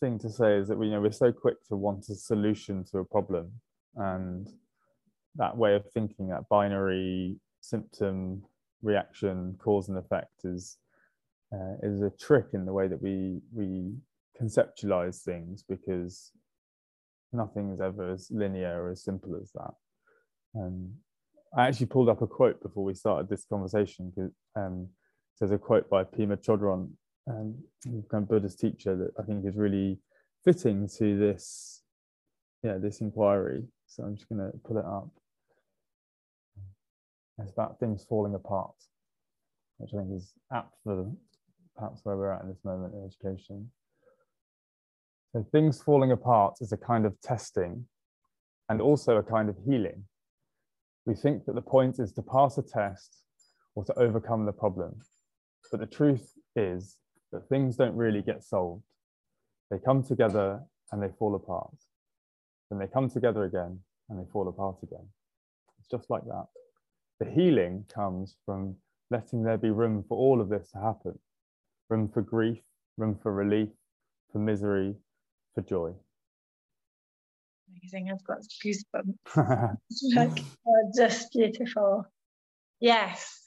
thing 0.00 0.18
to 0.20 0.30
say 0.30 0.56
is 0.56 0.68
that 0.68 0.78
we 0.78 0.86
you 0.86 0.92
know 0.92 1.02
we're 1.02 1.12
so 1.12 1.30
quick 1.30 1.62
to 1.68 1.76
want 1.76 2.08
a 2.08 2.14
solution 2.14 2.82
to 2.90 2.98
a 2.98 3.04
problem, 3.04 3.52
and 3.94 4.48
that 5.36 5.54
way 5.54 5.74
of 5.74 5.84
thinking, 5.92 6.28
that 6.28 6.48
binary 6.48 7.36
symptom 7.60 8.42
reaction, 8.82 9.54
cause 9.62 9.90
and 9.90 9.98
effect, 9.98 10.44
is 10.44 10.78
uh, 11.52 11.74
is 11.82 12.02
a 12.02 12.10
trick 12.10 12.46
in 12.54 12.64
the 12.64 12.72
way 12.72 12.88
that 12.88 13.02
we 13.02 13.40
we 13.54 13.94
conceptualize 14.40 15.22
things 15.22 15.64
because 15.68 16.32
nothing 17.32 17.70
is 17.72 17.80
ever 17.80 18.12
as 18.12 18.28
linear 18.30 18.82
or 18.82 18.90
as 18.90 19.04
simple 19.04 19.36
as 19.40 19.50
that. 19.52 19.74
Um, 20.58 20.92
I 21.56 21.66
actually 21.68 21.86
pulled 21.86 22.08
up 22.08 22.22
a 22.22 22.26
quote 22.26 22.62
before 22.62 22.84
we 22.84 22.94
started 22.94 23.28
this 23.28 23.44
conversation 23.44 24.10
because 24.14 24.32
um, 24.56 24.88
there's 25.38 25.52
a 25.52 25.58
quote 25.58 25.88
by 25.90 26.04
Pema 26.04 26.36
Chodron, 26.36 26.90
um, 27.28 27.54
kind 27.84 28.22
of 28.22 28.28
Buddhist 28.28 28.58
teacher 28.58 28.96
that 28.96 29.10
I 29.18 29.24
think 29.24 29.46
is 29.46 29.56
really 29.56 29.98
fitting 30.44 30.88
to 30.98 31.18
this, 31.18 31.82
yeah, 32.62 32.78
this 32.78 33.00
inquiry. 33.00 33.64
So 33.86 34.02
I'm 34.02 34.16
just 34.16 34.28
going 34.28 34.38
to 34.38 34.56
pull 34.64 34.78
it 34.78 34.84
up. 34.84 35.10
It's 37.38 37.52
about 37.52 37.80
things 37.80 38.04
falling 38.08 38.34
apart, 38.34 38.74
which 39.78 39.90
I 39.94 39.98
think 39.98 40.16
is 40.16 40.32
apt 40.52 40.74
for 40.84 41.10
perhaps 41.76 42.00
where 42.04 42.16
we're 42.16 42.32
at 42.32 42.42
in 42.42 42.48
this 42.48 42.64
moment 42.64 42.94
in 42.94 43.04
education. 43.04 43.70
So 45.32 45.44
things 45.50 45.82
falling 45.82 46.12
apart 46.12 46.56
is 46.60 46.72
a 46.72 46.76
kind 46.76 47.06
of 47.06 47.18
testing 47.22 47.86
and 48.68 48.80
also 48.80 49.16
a 49.16 49.22
kind 49.22 49.48
of 49.48 49.56
healing. 49.66 50.04
We 51.06 51.14
think 51.14 51.46
that 51.46 51.54
the 51.54 51.62
point 51.62 51.98
is 51.98 52.12
to 52.12 52.22
pass 52.22 52.58
a 52.58 52.62
test 52.62 53.24
or 53.74 53.84
to 53.84 53.98
overcome 53.98 54.44
the 54.44 54.52
problem. 54.52 55.00
But 55.70 55.80
the 55.80 55.86
truth 55.86 56.32
is 56.54 56.98
that 57.32 57.48
things 57.48 57.76
don't 57.76 57.96
really 57.96 58.22
get 58.22 58.44
solved. 58.44 58.84
They 59.70 59.78
come 59.78 60.02
together 60.02 60.60
and 60.92 61.02
they 61.02 61.08
fall 61.18 61.34
apart. 61.34 61.74
Then 62.70 62.78
they 62.78 62.86
come 62.86 63.08
together 63.08 63.44
again 63.44 63.80
and 64.10 64.20
they 64.20 64.30
fall 64.30 64.48
apart 64.48 64.76
again. 64.82 65.06
It's 65.78 65.88
just 65.88 66.10
like 66.10 66.24
that. 66.24 66.46
The 67.20 67.30
healing 67.30 67.86
comes 67.92 68.36
from 68.44 68.76
letting 69.10 69.42
there 69.42 69.58
be 69.58 69.70
room 69.70 70.04
for 70.06 70.18
all 70.18 70.40
of 70.40 70.50
this 70.50 70.70
to 70.72 70.78
happen 70.78 71.18
room 71.92 72.08
for 72.08 72.22
grief, 72.22 72.58
room 72.96 73.18
for 73.22 73.32
relief, 73.32 73.68
for 74.32 74.38
misery, 74.38 74.96
for 75.54 75.60
joy. 75.60 75.92
Amazing. 77.70 78.10
I've 78.10 78.24
got 78.24 78.38
goosebumps. 78.64 79.76
like, 80.16 80.42
just 80.96 81.32
beautiful. 81.32 82.06
Yes. 82.80 83.38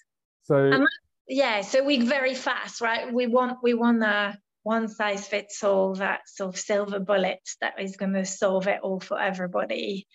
So, 0.44 0.86
yeah, 1.28 1.62
so 1.62 1.84
we 1.84 2.06
very 2.06 2.36
fast, 2.36 2.82
right? 2.82 3.12
We 3.12 3.26
want 3.26 3.58
we 3.64 3.74
want 3.74 4.04
a 4.04 4.38
one 4.62 4.88
size 4.88 5.28
fits 5.28 5.64
all, 5.64 5.96
that 5.96 6.22
sort 6.28 6.54
of 6.54 6.60
silver 6.60 7.00
bullet 7.00 7.42
that 7.62 7.80
is 7.80 7.98
going 7.98 8.14
to 8.14 8.26
solve 8.26 8.68
it 8.68 8.80
all 8.84 9.00
for 9.00 9.20
everybody. 9.20 10.08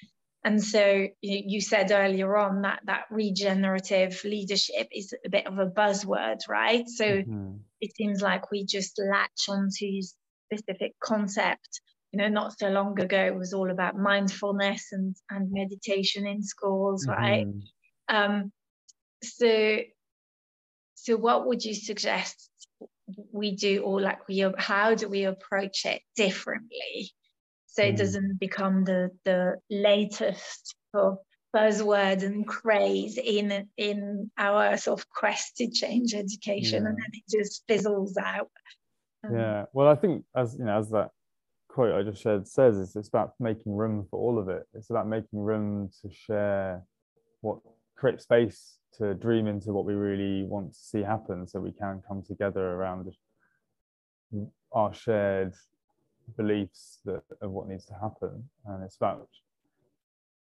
And 0.44 0.62
so 0.62 1.06
you, 1.20 1.42
you 1.46 1.60
said 1.60 1.90
earlier 1.90 2.36
on 2.36 2.62
that 2.62 2.80
that 2.86 3.04
regenerative 3.10 4.22
leadership 4.24 4.88
is 4.92 5.12
a 5.26 5.28
bit 5.28 5.46
of 5.46 5.58
a 5.58 5.66
buzzword, 5.66 6.48
right? 6.48 6.88
So 6.88 7.04
mm-hmm. 7.04 7.56
It 7.80 7.94
seems 7.96 8.20
like 8.20 8.50
we 8.50 8.64
just 8.64 8.98
latch 8.98 9.48
onto 9.48 10.02
specific 10.52 10.92
concept. 11.02 11.80
You 12.12 12.18
know, 12.18 12.28
not 12.28 12.58
so 12.58 12.68
long 12.68 12.98
ago 13.00 13.24
it 13.24 13.34
was 13.34 13.52
all 13.52 13.70
about 13.70 13.96
mindfulness 13.96 14.88
and 14.92 15.14
and 15.30 15.52
meditation 15.52 16.26
in 16.26 16.42
schools, 16.42 17.06
mm-hmm. 17.06 17.20
right? 17.20 17.46
Um, 18.08 18.52
so 19.22 19.78
so 20.94 21.16
what 21.16 21.46
would 21.46 21.64
you 21.64 21.74
suggest 21.74 22.50
we 23.32 23.56
do 23.56 23.82
or 23.82 24.00
like 24.00 24.28
we 24.28 24.44
how 24.58 24.94
do 24.94 25.08
we 25.08 25.24
approach 25.24 25.84
it 25.84 26.02
differently 26.14 27.10
so 27.66 27.82
it 27.82 27.94
mm. 27.94 27.98
doesn't 27.98 28.38
become 28.38 28.84
the 28.84 29.10
the 29.24 29.56
latest 29.70 30.74
sort 30.94 31.18
of 31.54 31.60
buzzword 31.60 32.22
and 32.22 32.46
craze 32.46 33.18
in 33.18 33.68
in 33.76 34.30
our 34.38 34.76
sort 34.76 35.00
of 35.00 35.08
quest 35.10 35.56
to 35.56 35.70
change 35.70 36.14
education 36.14 36.82
yeah. 36.82 36.88
and 36.90 36.98
then 36.98 37.10
it 37.12 37.38
just 37.38 37.64
fizzles 37.68 38.16
out. 38.16 38.50
Um, 39.22 39.36
yeah 39.36 39.66
well 39.74 39.86
i 39.86 39.94
think 39.94 40.24
as 40.34 40.56
you 40.58 40.64
know 40.64 40.78
as 40.78 40.88
that 40.90 41.10
quote 41.68 41.94
i 41.94 42.02
just 42.02 42.22
shared 42.22 42.48
says 42.48 42.78
it's, 42.78 42.96
it's 42.96 43.08
about 43.08 43.34
making 43.38 43.76
room 43.76 44.06
for 44.10 44.18
all 44.18 44.38
of 44.38 44.48
it. 44.48 44.66
It's 44.74 44.90
about 44.90 45.06
making 45.06 45.38
room 45.38 45.90
to 46.02 46.10
share 46.10 46.82
what 47.42 47.58
create 47.96 48.20
space 48.20 48.78
to 48.96 49.14
dream 49.14 49.46
into 49.46 49.72
what 49.72 49.84
we 49.84 49.94
really 49.94 50.44
want 50.44 50.72
to 50.72 50.78
see 50.78 51.02
happen 51.02 51.46
so 51.46 51.60
we 51.60 51.72
can 51.72 52.02
come 52.06 52.22
together 52.22 52.72
around 52.72 53.14
our 54.72 54.92
shared 54.94 55.54
beliefs 56.36 57.00
that 57.04 57.22
of 57.40 57.50
what 57.50 57.68
needs 57.68 57.84
to 57.86 57.94
happen. 57.94 58.48
And 58.66 58.82
it's 58.82 58.96
about 58.96 59.28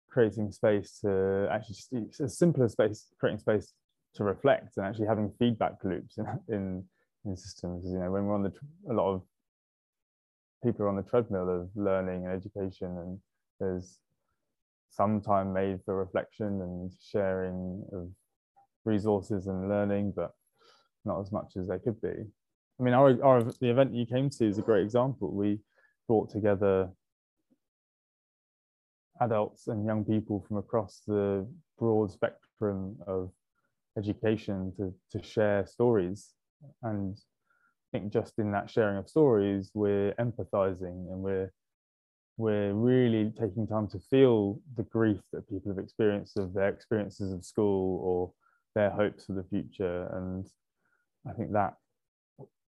creating 0.10 0.52
space 0.52 1.00
to 1.02 1.48
actually 1.52 1.76
just 1.76 1.94
it's 1.94 2.20
a 2.20 2.30
simpler 2.30 2.68
space 2.68 3.08
creating 3.20 3.40
space 3.40 3.74
to 4.16 4.24
reflect 4.24 4.78
and 4.78 4.86
actually 4.86 5.08
having 5.08 5.32
feedback 5.40 5.74
loops 5.84 6.18
in 6.18 6.26
in, 6.56 6.84
in 7.26 7.36
systems 7.36 7.86
you 7.86 8.00
know 8.00 8.12
when 8.12 8.26
we're 8.26 8.36
on 8.36 8.44
the 8.44 8.54
a 8.90 8.94
lot 8.94 9.14
of 9.14 9.22
people 10.64 10.86
are 10.86 10.90
on 10.90 10.96
the 10.96 11.04
treadmill 11.04 11.50
of 11.50 11.70
learning 11.76 12.26
and 12.26 12.34
education 12.34 12.98
and 12.98 13.20
there's 13.60 14.00
some 14.90 15.22
time 15.22 15.54
made 15.54 15.80
for 15.86 15.96
reflection 15.96 16.62
and 16.62 16.92
sharing 17.12 17.84
of 17.94 18.10
resources 18.86 19.48
and 19.48 19.70
learning 19.70 20.12
but 20.16 20.32
not 21.06 21.20
as 21.20 21.32
much 21.32 21.54
as 21.58 21.68
they 21.68 21.78
could 21.78 22.02
be 22.02 22.26
I 22.80 22.84
mean, 22.84 22.94
our, 22.94 23.24
our 23.24 23.44
the 23.44 23.70
event 23.70 23.96
you 23.96 24.06
came 24.06 24.30
to 24.30 24.48
is 24.48 24.58
a 24.58 24.62
great 24.62 24.84
example. 24.84 25.32
We 25.32 25.60
brought 26.08 26.30
together 26.30 26.90
adults 29.22 29.68
and 29.68 29.86
young 29.86 30.04
people 30.04 30.44
from 30.48 30.58
across 30.58 31.02
the 31.08 31.48
broad 31.78 32.12
spectrum 32.12 32.98
of 33.08 33.32
education 33.98 34.74
to, 34.78 34.94
to 35.12 35.26
share 35.26 35.66
stories. 35.66 36.34
And 36.84 37.18
I 37.18 38.00
think 38.00 38.14
just 38.14 38.38
in 38.38 38.52
that 38.52 38.70
sharing 38.70 38.98
of 38.98 39.10
stories, 39.10 39.72
we're 39.74 40.14
empathizing 40.14 41.12
and 41.12 41.20
we're 41.22 41.52
we're 42.40 42.74
really 42.74 43.32
taking 43.32 43.66
time 43.66 43.88
to 43.88 44.00
feel 44.12 44.60
the 44.76 44.84
grief 44.84 45.20
that 45.34 45.50
people 45.50 45.72
have 45.72 45.84
experienced 45.84 46.38
of 46.38 46.54
their 46.54 46.70
experiences 46.70 47.34
of 47.34 47.44
school 47.44 48.00
or 48.04 48.32
their 48.76 48.92
hopes 48.92 49.26
for 49.26 49.34
the 49.34 49.44
future. 49.44 50.08
And 50.14 50.46
I 51.28 51.34
think 51.34 51.52
that 51.54 51.74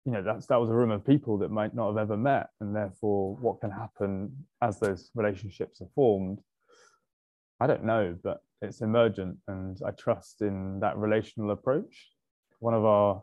you 0.06 0.12
know 0.12 0.22
that's 0.22 0.46
that 0.46 0.60
was 0.60 0.70
a 0.70 0.74
room 0.74 0.92
of 0.92 1.04
people 1.04 1.36
that 1.36 1.50
might 1.50 1.74
not 1.74 1.88
have 1.88 1.98
ever 1.98 2.16
met 2.16 2.48
and 2.60 2.74
therefore 2.74 3.36
what 3.40 3.60
can 3.60 3.70
happen 3.70 4.30
as 4.62 4.78
those 4.78 5.10
relationships 5.14 5.80
are 5.80 5.88
formed 5.94 6.38
i 7.60 7.66
don't 7.66 7.84
know 7.84 8.16
but 8.22 8.40
it's 8.62 8.80
emergent 8.80 9.36
and 9.48 9.78
i 9.84 9.90
trust 9.90 10.40
in 10.40 10.80
that 10.80 10.96
relational 10.96 11.50
approach. 11.50 12.10
One 12.60 12.74
of 12.74 12.84
our 12.84 13.22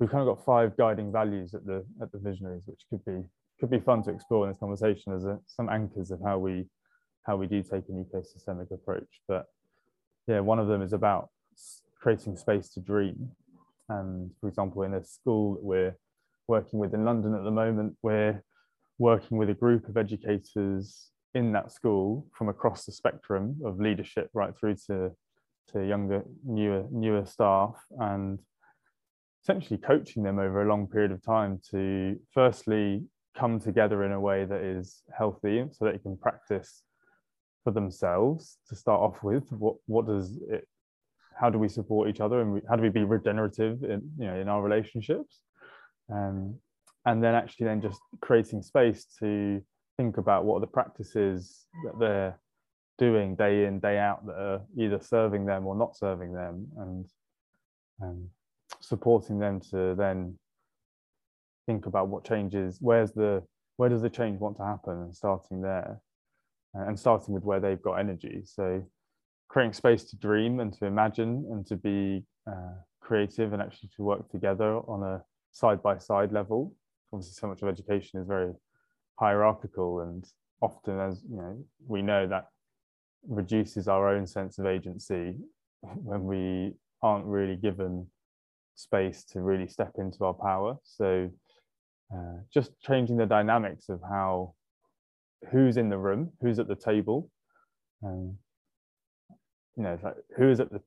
we've 0.00 0.10
kind 0.10 0.28
of 0.28 0.36
got 0.36 0.44
five 0.44 0.76
guiding 0.76 1.12
values 1.12 1.54
at 1.54 1.64
the 1.64 1.84
at 2.02 2.10
the 2.12 2.18
visionaries 2.18 2.62
which 2.66 2.80
could 2.90 3.04
be 3.04 3.24
could 3.60 3.70
be 3.70 3.78
fun 3.78 4.02
to 4.04 4.10
explore 4.10 4.44
in 4.44 4.50
this 4.50 4.58
conversation 4.58 5.12
as 5.12 5.24
a, 5.24 5.38
some 5.46 5.68
anchors 5.68 6.10
of 6.10 6.20
how 6.24 6.38
we 6.38 6.66
how 7.26 7.36
we 7.36 7.46
do 7.46 7.62
take 7.62 7.88
an 7.88 8.04
ecosystemic 8.04 8.70
approach. 8.72 9.20
But 9.28 9.46
yeah 10.26 10.40
one 10.40 10.58
of 10.58 10.66
them 10.66 10.82
is 10.82 10.92
about 10.92 11.30
creating 12.00 12.36
space 12.36 12.68
to 12.70 12.80
dream 12.80 13.30
and 13.88 14.30
for 14.40 14.48
example, 14.48 14.82
in 14.82 14.94
a 14.94 15.04
school 15.04 15.54
that 15.54 15.64
we're 15.64 15.96
working 16.46 16.78
with 16.78 16.94
in 16.94 17.04
London 17.04 17.34
at 17.34 17.44
the 17.44 17.50
moment, 17.50 17.96
we're 18.02 18.42
working 18.98 19.38
with 19.38 19.50
a 19.50 19.54
group 19.54 19.88
of 19.88 19.96
educators 19.96 21.10
in 21.34 21.52
that 21.52 21.70
school 21.70 22.26
from 22.34 22.48
across 22.48 22.84
the 22.84 22.92
spectrum 22.92 23.56
of 23.64 23.80
leadership 23.80 24.28
right 24.34 24.56
through 24.58 24.74
to, 24.74 25.10
to 25.72 25.86
younger, 25.86 26.22
newer, 26.44 26.84
newer 26.90 27.24
staff 27.24 27.74
and 28.00 28.40
essentially 29.42 29.78
coaching 29.78 30.22
them 30.22 30.38
over 30.38 30.62
a 30.62 30.68
long 30.68 30.86
period 30.86 31.12
of 31.12 31.22
time 31.22 31.60
to 31.70 32.18
firstly 32.32 33.02
come 33.36 33.60
together 33.60 34.04
in 34.04 34.12
a 34.12 34.20
way 34.20 34.44
that 34.44 34.60
is 34.60 35.02
healthy 35.16 35.64
so 35.70 35.84
that 35.84 35.92
they 35.92 35.98
can 35.98 36.16
practice 36.16 36.82
for 37.62 37.70
themselves 37.70 38.58
to 38.68 38.74
start 38.74 39.00
off 39.00 39.22
with. 39.22 39.50
What 39.52 39.76
what 39.86 40.06
does 40.06 40.38
it 40.50 40.66
how 41.38 41.50
do 41.50 41.58
we 41.58 41.68
support 41.68 42.08
each 42.08 42.20
other 42.20 42.40
and 42.40 42.62
how 42.68 42.76
do 42.76 42.82
we 42.82 42.88
be 42.88 43.04
regenerative 43.04 43.82
in 43.82 44.10
you 44.18 44.26
know 44.26 44.36
in 44.36 44.48
our 44.48 44.62
relationships? 44.62 45.40
Um, 46.12 46.56
and 47.06 47.22
then 47.22 47.34
actually 47.34 47.66
then 47.66 47.80
just 47.80 48.00
creating 48.20 48.62
space 48.62 49.06
to 49.20 49.62
think 49.96 50.16
about 50.16 50.44
what 50.44 50.56
are 50.56 50.60
the 50.60 50.66
practices 50.66 51.66
that 51.84 51.98
they're 51.98 52.38
doing 52.98 53.36
day 53.36 53.64
in 53.64 53.78
day 53.78 53.98
out 53.98 54.26
that 54.26 54.34
are 54.34 54.60
either 54.76 55.00
serving 55.00 55.46
them 55.46 55.66
or 55.66 55.76
not 55.76 55.96
serving 55.96 56.32
them 56.32 56.66
and 56.78 57.06
um, 58.02 58.28
supporting 58.80 59.38
them 59.38 59.60
to 59.60 59.94
then 59.96 60.36
think 61.66 61.86
about 61.86 62.08
what 62.08 62.24
changes 62.24 62.78
where's 62.80 63.12
the 63.12 63.42
where 63.76 63.88
does 63.88 64.02
the 64.02 64.10
change 64.10 64.40
want 64.40 64.56
to 64.56 64.64
happen 64.64 64.94
and 65.02 65.14
starting 65.14 65.60
there 65.60 66.00
and 66.74 66.98
starting 66.98 67.34
with 67.34 67.44
where 67.44 67.60
they've 67.60 67.82
got 67.82 67.94
energy. 67.94 68.42
So 68.44 68.84
creating 69.48 69.72
space 69.72 70.04
to 70.04 70.16
dream 70.16 70.60
and 70.60 70.72
to 70.74 70.86
imagine 70.86 71.46
and 71.50 71.66
to 71.66 71.76
be 71.76 72.22
uh, 72.46 72.74
creative 73.00 73.52
and 73.52 73.62
actually 73.62 73.88
to 73.96 74.02
work 74.02 74.28
together 74.30 74.76
on 74.88 75.02
a 75.02 75.22
side 75.52 75.82
by 75.82 75.96
side 75.98 76.32
level. 76.32 76.74
Obviously 77.12 77.34
so 77.34 77.46
much 77.46 77.62
of 77.62 77.68
education 77.68 78.20
is 78.20 78.26
very 78.26 78.52
hierarchical 79.18 80.00
and 80.00 80.24
often 80.60 80.98
as 81.00 81.24
you 81.28 81.36
know 81.36 81.56
we 81.86 82.02
know 82.02 82.26
that 82.26 82.46
reduces 83.26 83.88
our 83.88 84.08
own 84.08 84.26
sense 84.26 84.58
of 84.58 84.66
agency 84.66 85.34
when 85.82 86.24
we 86.24 86.74
aren't 87.02 87.24
really 87.24 87.56
given 87.56 88.06
space 88.74 89.24
to 89.24 89.40
really 89.40 89.66
step 89.66 89.92
into 89.98 90.24
our 90.24 90.34
power. 90.34 90.76
So 90.84 91.30
uh, 92.14 92.38
just 92.52 92.70
changing 92.80 93.16
the 93.16 93.26
dynamics 93.26 93.88
of 93.88 94.00
how 94.08 94.54
who's 95.50 95.76
in 95.76 95.88
the 95.88 95.98
room 95.98 96.32
who's 96.40 96.58
at 96.58 96.66
the 96.66 96.74
table 96.74 97.30
um, 98.04 98.36
you 99.78 99.84
know 99.84 99.98
like 100.02 100.16
who's 100.36 100.60
at 100.60 100.70
the 100.70 100.82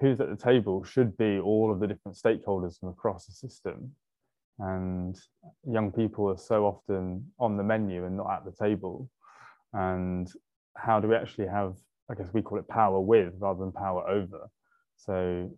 who's 0.00 0.20
at 0.20 0.28
the 0.28 0.36
table 0.36 0.84
should 0.84 1.16
be 1.16 1.38
all 1.38 1.72
of 1.72 1.80
the 1.80 1.86
different 1.86 2.16
stakeholders 2.16 2.78
from 2.78 2.90
across 2.90 3.26
the 3.26 3.32
system. 3.32 3.92
And 4.58 5.18
young 5.68 5.92
people 5.92 6.30
are 6.30 6.38
so 6.38 6.64
often 6.64 7.30
on 7.38 7.56
the 7.56 7.62
menu 7.62 8.04
and 8.04 8.16
not 8.16 8.30
at 8.30 8.44
the 8.44 8.52
table. 8.52 9.10
And 9.72 10.30
how 10.76 11.00
do 11.00 11.08
we 11.08 11.14
actually 11.14 11.48
have 11.48 11.76
i 12.08 12.14
guess 12.14 12.28
we 12.32 12.42
call 12.42 12.58
it 12.58 12.68
power 12.68 13.00
with 13.00 13.34
rather 13.38 13.60
than 13.60 13.72
power 13.72 14.08
over? 14.08 14.48
So 14.96 15.50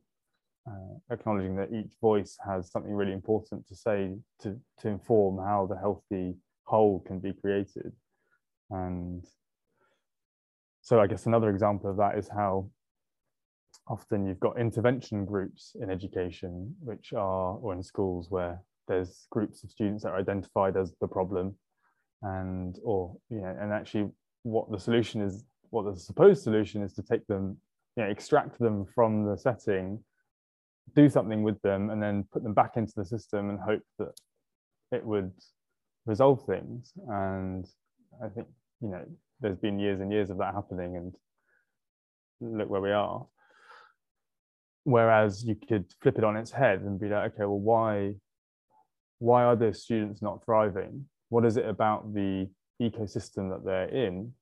uh, 0.66 1.12
acknowledging 1.14 1.56
that 1.56 1.72
each 1.72 1.92
voice 2.00 2.36
has 2.46 2.70
something 2.70 2.92
really 2.92 3.12
important 3.12 3.66
to 3.68 3.74
say 3.74 4.14
to, 4.40 4.56
to 4.80 4.88
inform 4.88 5.38
how 5.38 5.66
the 5.66 5.78
healthy 5.78 6.34
whole 6.64 7.00
can 7.06 7.18
be 7.18 7.32
created. 7.32 7.92
And 8.70 9.24
so 10.88 10.98
i 10.98 11.06
guess 11.06 11.26
another 11.26 11.50
example 11.50 11.90
of 11.90 11.98
that 11.98 12.16
is 12.16 12.28
how 12.28 12.66
often 13.88 14.26
you've 14.26 14.40
got 14.40 14.58
intervention 14.58 15.26
groups 15.26 15.76
in 15.82 15.90
education 15.90 16.74
which 16.80 17.12
are 17.12 17.56
or 17.56 17.74
in 17.74 17.82
schools 17.82 18.30
where 18.30 18.58
there's 18.86 19.26
groups 19.30 19.62
of 19.62 19.70
students 19.70 20.02
that 20.02 20.08
are 20.10 20.18
identified 20.18 20.78
as 20.78 20.94
the 21.02 21.06
problem 21.06 21.54
and 22.22 22.78
or 22.82 23.14
you 23.28 23.42
know 23.42 23.54
and 23.60 23.70
actually 23.70 24.08
what 24.44 24.70
the 24.70 24.78
solution 24.78 25.20
is 25.20 25.44
what 25.68 25.84
the 25.84 25.94
supposed 26.00 26.42
solution 26.42 26.82
is 26.82 26.94
to 26.94 27.02
take 27.02 27.26
them 27.26 27.58
you 27.96 28.02
know 28.02 28.08
extract 28.08 28.58
them 28.58 28.86
from 28.94 29.26
the 29.26 29.36
setting 29.36 30.02
do 30.96 31.06
something 31.06 31.42
with 31.42 31.60
them 31.60 31.90
and 31.90 32.02
then 32.02 32.24
put 32.32 32.42
them 32.42 32.54
back 32.54 32.78
into 32.78 32.94
the 32.96 33.04
system 33.04 33.50
and 33.50 33.60
hope 33.60 33.82
that 33.98 34.18
it 34.90 35.04
would 35.04 35.30
resolve 36.06 36.42
things. 36.46 36.92
And 37.08 37.66
i 38.24 38.28
think 38.28 38.48
you 38.80 38.88
know 38.88 39.04
there's 39.40 39.58
been 39.58 39.78
years 39.78 40.00
and 40.00 40.12
years 40.12 40.30
of 40.30 40.38
that 40.38 40.54
happening 40.54 40.96
and 40.96 41.14
look 42.40 42.68
where 42.68 42.80
we 42.80 42.92
are 42.92 43.26
whereas 44.84 45.44
you 45.44 45.54
could 45.54 45.84
flip 46.00 46.18
it 46.18 46.24
on 46.24 46.36
its 46.36 46.50
head 46.50 46.80
and 46.80 47.00
be 47.00 47.08
like 47.08 47.32
okay 47.32 47.44
well 47.44 47.58
why 47.58 48.14
why 49.18 49.44
are 49.44 49.56
those 49.56 49.82
students 49.82 50.22
not 50.22 50.44
thriving? 50.44 51.06
What 51.28 51.44
is 51.44 51.56
it 51.56 51.66
about 51.66 52.14
the 52.14 52.48
ecosystem 52.80 53.50
that 53.50 53.64
they're 53.64 53.88
in 53.88 54.32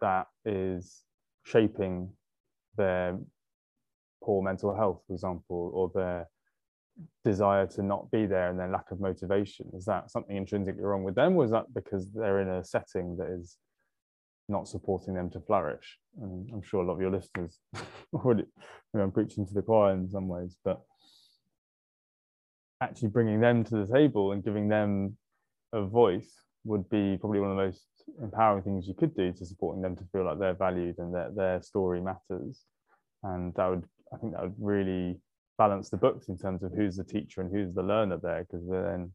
that 0.00 0.26
is 0.44 1.02
shaping 1.44 2.10
their 2.76 3.18
poor 4.22 4.42
mental 4.42 4.74
health, 4.74 5.02
for 5.06 5.12
example, 5.12 5.70
or 5.74 5.90
their 5.94 6.28
desire 7.24 7.66
to 7.66 7.82
not 7.82 8.10
be 8.10 8.26
there 8.26 8.50
and 8.50 8.58
their 8.58 8.70
lack 8.70 8.90
of 8.90 9.00
motivation? 9.00 9.70
Is 9.74 9.84
that 9.84 10.10
something 10.10 10.36
intrinsically 10.36 10.82
wrong 10.82 11.04
with 11.04 11.14
them, 11.14 11.36
or 11.36 11.44
is 11.44 11.50
that 11.50 11.72
because 11.74 12.10
they're 12.10 12.40
in 12.40 12.48
a 12.48 12.64
setting 12.64 13.16
that 13.18 13.28
is 13.28 13.58
not 14.50 14.68
supporting 14.68 15.14
them 15.14 15.30
to 15.30 15.40
flourish? 15.40 15.98
And 16.20 16.48
I'm 16.52 16.62
sure 16.62 16.82
a 16.82 16.86
lot 16.86 16.94
of 16.94 17.00
your 17.00 17.10
listeners 17.10 17.58
already, 18.12 18.44
I'm 18.94 19.12
preaching 19.12 19.46
to 19.46 19.54
the 19.54 19.62
choir 19.62 19.94
in 19.94 20.08
some 20.08 20.28
ways, 20.28 20.56
but 20.64 20.82
actually 22.80 23.08
bringing 23.08 23.40
them 23.40 23.64
to 23.64 23.84
the 23.84 23.92
table 23.92 24.32
and 24.32 24.44
giving 24.44 24.68
them 24.68 25.16
a 25.72 25.82
voice 25.82 26.32
would 26.64 26.88
be 26.90 27.16
probably 27.18 27.40
one 27.40 27.50
of 27.50 27.56
the 27.56 27.64
most 27.64 27.86
empowering 28.22 28.62
things 28.62 28.86
you 28.86 28.94
could 28.94 29.14
do 29.14 29.32
to 29.32 29.46
supporting 29.46 29.82
them 29.82 29.96
to 29.96 30.04
feel 30.12 30.24
like 30.24 30.38
they're 30.38 30.54
valued 30.54 30.96
and 30.98 31.14
that 31.14 31.34
their 31.36 31.62
story 31.62 32.00
matters 32.00 32.64
and 33.22 33.54
that 33.54 33.66
would 33.66 33.84
i 34.12 34.16
think 34.16 34.32
that 34.32 34.42
would 34.42 34.54
really 34.58 35.18
balance 35.58 35.90
the 35.90 35.96
books 35.96 36.28
in 36.28 36.36
terms 36.36 36.62
of 36.62 36.72
who's 36.72 36.96
the 36.96 37.04
teacher 37.04 37.40
and 37.40 37.52
who's 37.52 37.74
the 37.74 37.82
learner 37.82 38.18
there 38.22 38.44
because 38.44 38.66
they're 38.68 38.90
then 38.90 39.12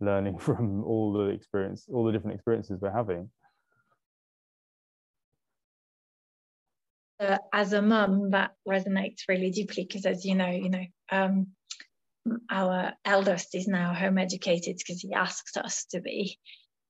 learning 0.00 0.38
from 0.46 0.82
all 0.84 1.12
the 1.12 1.26
experience 1.26 1.86
all 1.92 2.04
the 2.04 2.12
different 2.12 2.34
experiences 2.34 2.78
we're 2.80 2.90
having 2.90 3.28
uh, 7.22 7.38
as 7.52 7.72
a 7.72 7.82
mum 7.82 8.30
that 8.30 8.52
resonates 8.68 9.22
really 9.28 9.50
deeply 9.50 9.84
because 9.84 10.06
as 10.06 10.24
you 10.24 10.34
know 10.34 10.50
you 10.50 10.70
know 10.70 10.84
um, 11.10 11.48
our 12.50 12.92
eldest 13.04 13.54
is 13.54 13.66
now 13.66 13.94
home 13.94 14.18
educated 14.18 14.76
because 14.78 15.00
he 15.00 15.12
asked 15.12 15.56
us 15.56 15.86
to 15.90 16.00
be. 16.00 16.38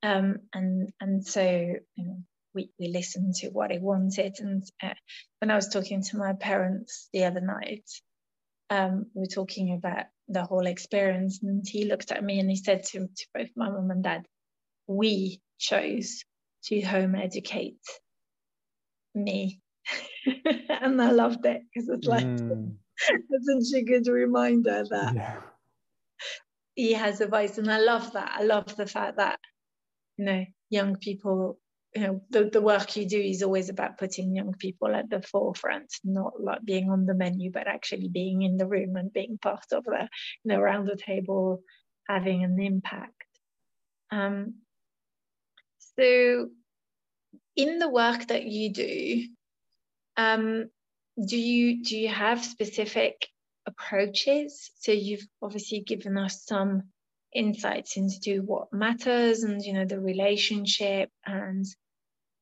Um, 0.03 0.39
and 0.53 0.93
and 1.01 1.25
so 1.25 1.43
you 1.43 2.05
know, 2.05 2.19
we, 2.55 2.71
we 2.79 2.89
listened 2.89 3.35
to 3.37 3.49
what 3.49 3.71
he 3.71 3.79
wanted. 3.79 4.37
And 4.41 4.63
uh, 4.83 4.95
when 5.41 5.51
I 5.51 5.57
was 5.57 5.69
talking 5.69 6.03
to 6.03 6.19
my 6.19 6.35
parents 6.35 7.09
the 7.13 7.25
other 7.25 7.41
night, 7.41 7.89
um, 8.71 9.07
we 9.15 9.21
were 9.21 9.27
talking 9.27 9.75
about 9.75 10.07
the 10.29 10.45
whole 10.45 10.67
experience. 10.67 11.41
And 11.43 11.65
he 11.67 11.85
looked 11.85 12.11
at 12.11 12.25
me 12.25 12.41
and 12.41 12.51
he 12.51 12.57
said 12.57 12.85
to, 12.85 13.07
to 13.07 13.27
both 13.35 13.49
my 13.57 13.71
mum 13.71 13.91
and 13.91 14.03
dad, 14.03 14.27
We 14.87 15.41
chose 15.59 16.25
to 16.65 16.81
home 16.81 17.15
educate 17.15 17.81
me. 19.15 19.61
and 20.69 21.01
I 21.01 21.11
loved 21.11 21.45
it 21.47 21.63
because 21.73 21.89
it's 21.89 22.07
like, 22.07 22.25
mm. 22.25 22.75
Isn't 23.31 23.67
she 23.67 23.79
a 23.79 23.85
good 23.85 24.07
reminder 24.07 24.85
that 24.91 25.15
yeah. 25.15 25.41
he 26.75 26.93
has 26.93 27.21
a 27.21 27.27
voice? 27.27 27.59
And 27.59 27.71
I 27.71 27.79
love 27.79 28.13
that. 28.13 28.33
I 28.35 28.43
love 28.43 28.77
the 28.77 28.87
fact 28.87 29.17
that, 29.17 29.39
you 30.17 30.25
know, 30.25 30.45
young 30.71 30.97
people, 30.97 31.59
you 31.95 32.03
know, 32.03 32.23
the, 32.31 32.45
the 32.45 32.61
work 32.61 32.97
you 32.97 33.07
do 33.07 33.21
is 33.21 33.43
always 33.43 33.69
about 33.69 33.99
putting 33.99 34.35
young 34.35 34.55
people 34.55 34.95
at 34.95 35.11
the 35.11 35.23
forefront, 35.23 35.93
not 36.05 36.41
like 36.41 36.65
being 36.65 36.91
on 36.91 37.07
the 37.07 37.15
menu, 37.15 37.51
but 37.51 37.67
actually 37.67 38.09
being 38.09 38.43
in 38.43 38.57
the 38.57 38.67
room 38.67 38.97
and 38.97 39.13
being 39.13 39.39
part 39.41 39.65
of 39.73 39.85
the, 39.85 40.09
you 40.45 40.53
know, 40.53 40.59
around 40.59 40.87
the 40.87 40.97
table, 40.97 41.63
having 42.09 42.45
an 42.45 42.61
impact. 42.61 43.15
Um, 44.11 44.55
so 45.97 46.49
in 47.57 47.79
the 47.79 47.89
work 47.89 48.29
that 48.29 48.45
you 48.45 48.73
do, 48.73 49.27
um, 50.23 50.71
do 51.27 51.37
you 51.37 51.85
do 51.85 51.97
you 51.97 52.09
have 52.09 52.45
specific 52.45 53.29
approaches 53.67 54.71
so 54.81 54.93
you've 54.93 55.27
obviously 55.41 55.81
given 55.81 56.17
us 56.17 56.45
some 56.45 56.83
insights 57.35 57.97
into 57.97 58.43
what 58.43 58.73
matters 58.73 59.43
and 59.43 59.63
you 59.63 59.73
know 59.73 59.85
the 59.85 60.01
relationship 60.01 61.11
and 61.25 61.65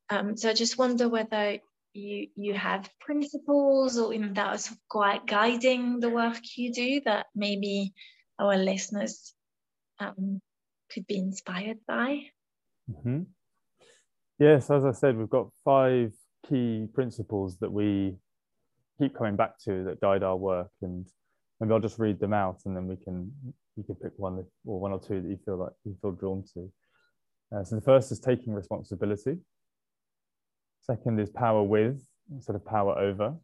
um, 0.09 0.37
so 0.37 0.51
i 0.51 0.55
just 0.55 0.79
wonder 0.79 1.09
whether 1.09 1.59
you 1.93 2.29
you 2.37 2.55
have 2.55 2.89
principles 3.01 3.99
or 3.99 4.13
you 4.15 4.21
know 4.21 4.33
that 4.33 4.71
are 4.71 4.77
quite 4.89 5.27
guiding 5.27 6.01
the 6.01 6.09
work 6.09 6.41
you 6.57 6.73
do 6.73 7.01
that 7.05 7.27
maybe 7.35 7.93
our 8.39 8.57
listeners 8.57 9.35
um, 9.99 10.41
could 10.93 11.07
be 11.07 11.19
inspired 11.19 11.79
by 11.87 12.21
mm-hmm. 12.91 13.23
yes 14.39 14.71
as 14.71 14.85
i 14.85 14.93
said 14.93 15.17
we've 15.17 15.31
got 15.31 15.49
five 15.65 16.13
key 16.49 16.89
principles 16.95 17.59
that 17.59 17.73
we 17.73 18.17
keep 18.99 19.17
coming 19.17 19.37
back 19.37 19.59
to 19.65 19.85
that 19.85 20.01
guide 20.01 20.23
our 20.23 20.37
work 20.37 20.71
and 20.83 21.07
maybe 21.59 21.73
I'll 21.73 21.81
just 21.81 21.99
read 21.99 22.21
them 22.21 22.33
out 22.33 22.61
and 22.65 22.77
then 22.77 22.87
we 22.87 22.97
can 22.97 23.33
you 23.77 23.85
can 23.85 23.95
pick 23.95 24.13
one 24.17 24.45
or 24.67 24.81
one 24.81 24.93
or 24.93 25.01
two 25.01 25.21
that 25.23 25.29
you 25.29 25.39
feel 25.45 25.57
like 25.57 25.73
you 25.85 25.97
feel 26.03 26.13
drawn 26.13 26.45
to. 26.55 26.71
Uh, 27.55 27.65
so 27.65 27.77
the 27.77 27.83
first 27.83 28.13
is 28.13 28.21
taking 28.21 28.53
responsibility. 28.53 29.39
Second 30.83 31.19
is 31.21 31.31
power 31.31 31.63
with 31.63 32.05
instead 32.33 32.57
of 32.57 32.65
power 32.65 32.99
over. 32.99 33.35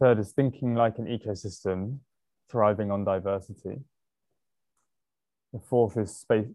Third 0.00 0.18
is 0.18 0.32
thinking 0.32 0.74
like 0.74 0.98
an 0.98 1.06
ecosystem, 1.06 1.98
thriving 2.50 2.90
on 2.90 3.04
diversity. 3.04 3.80
The 5.52 5.60
fourth 5.60 5.96
is 5.96 6.16
space, 6.16 6.46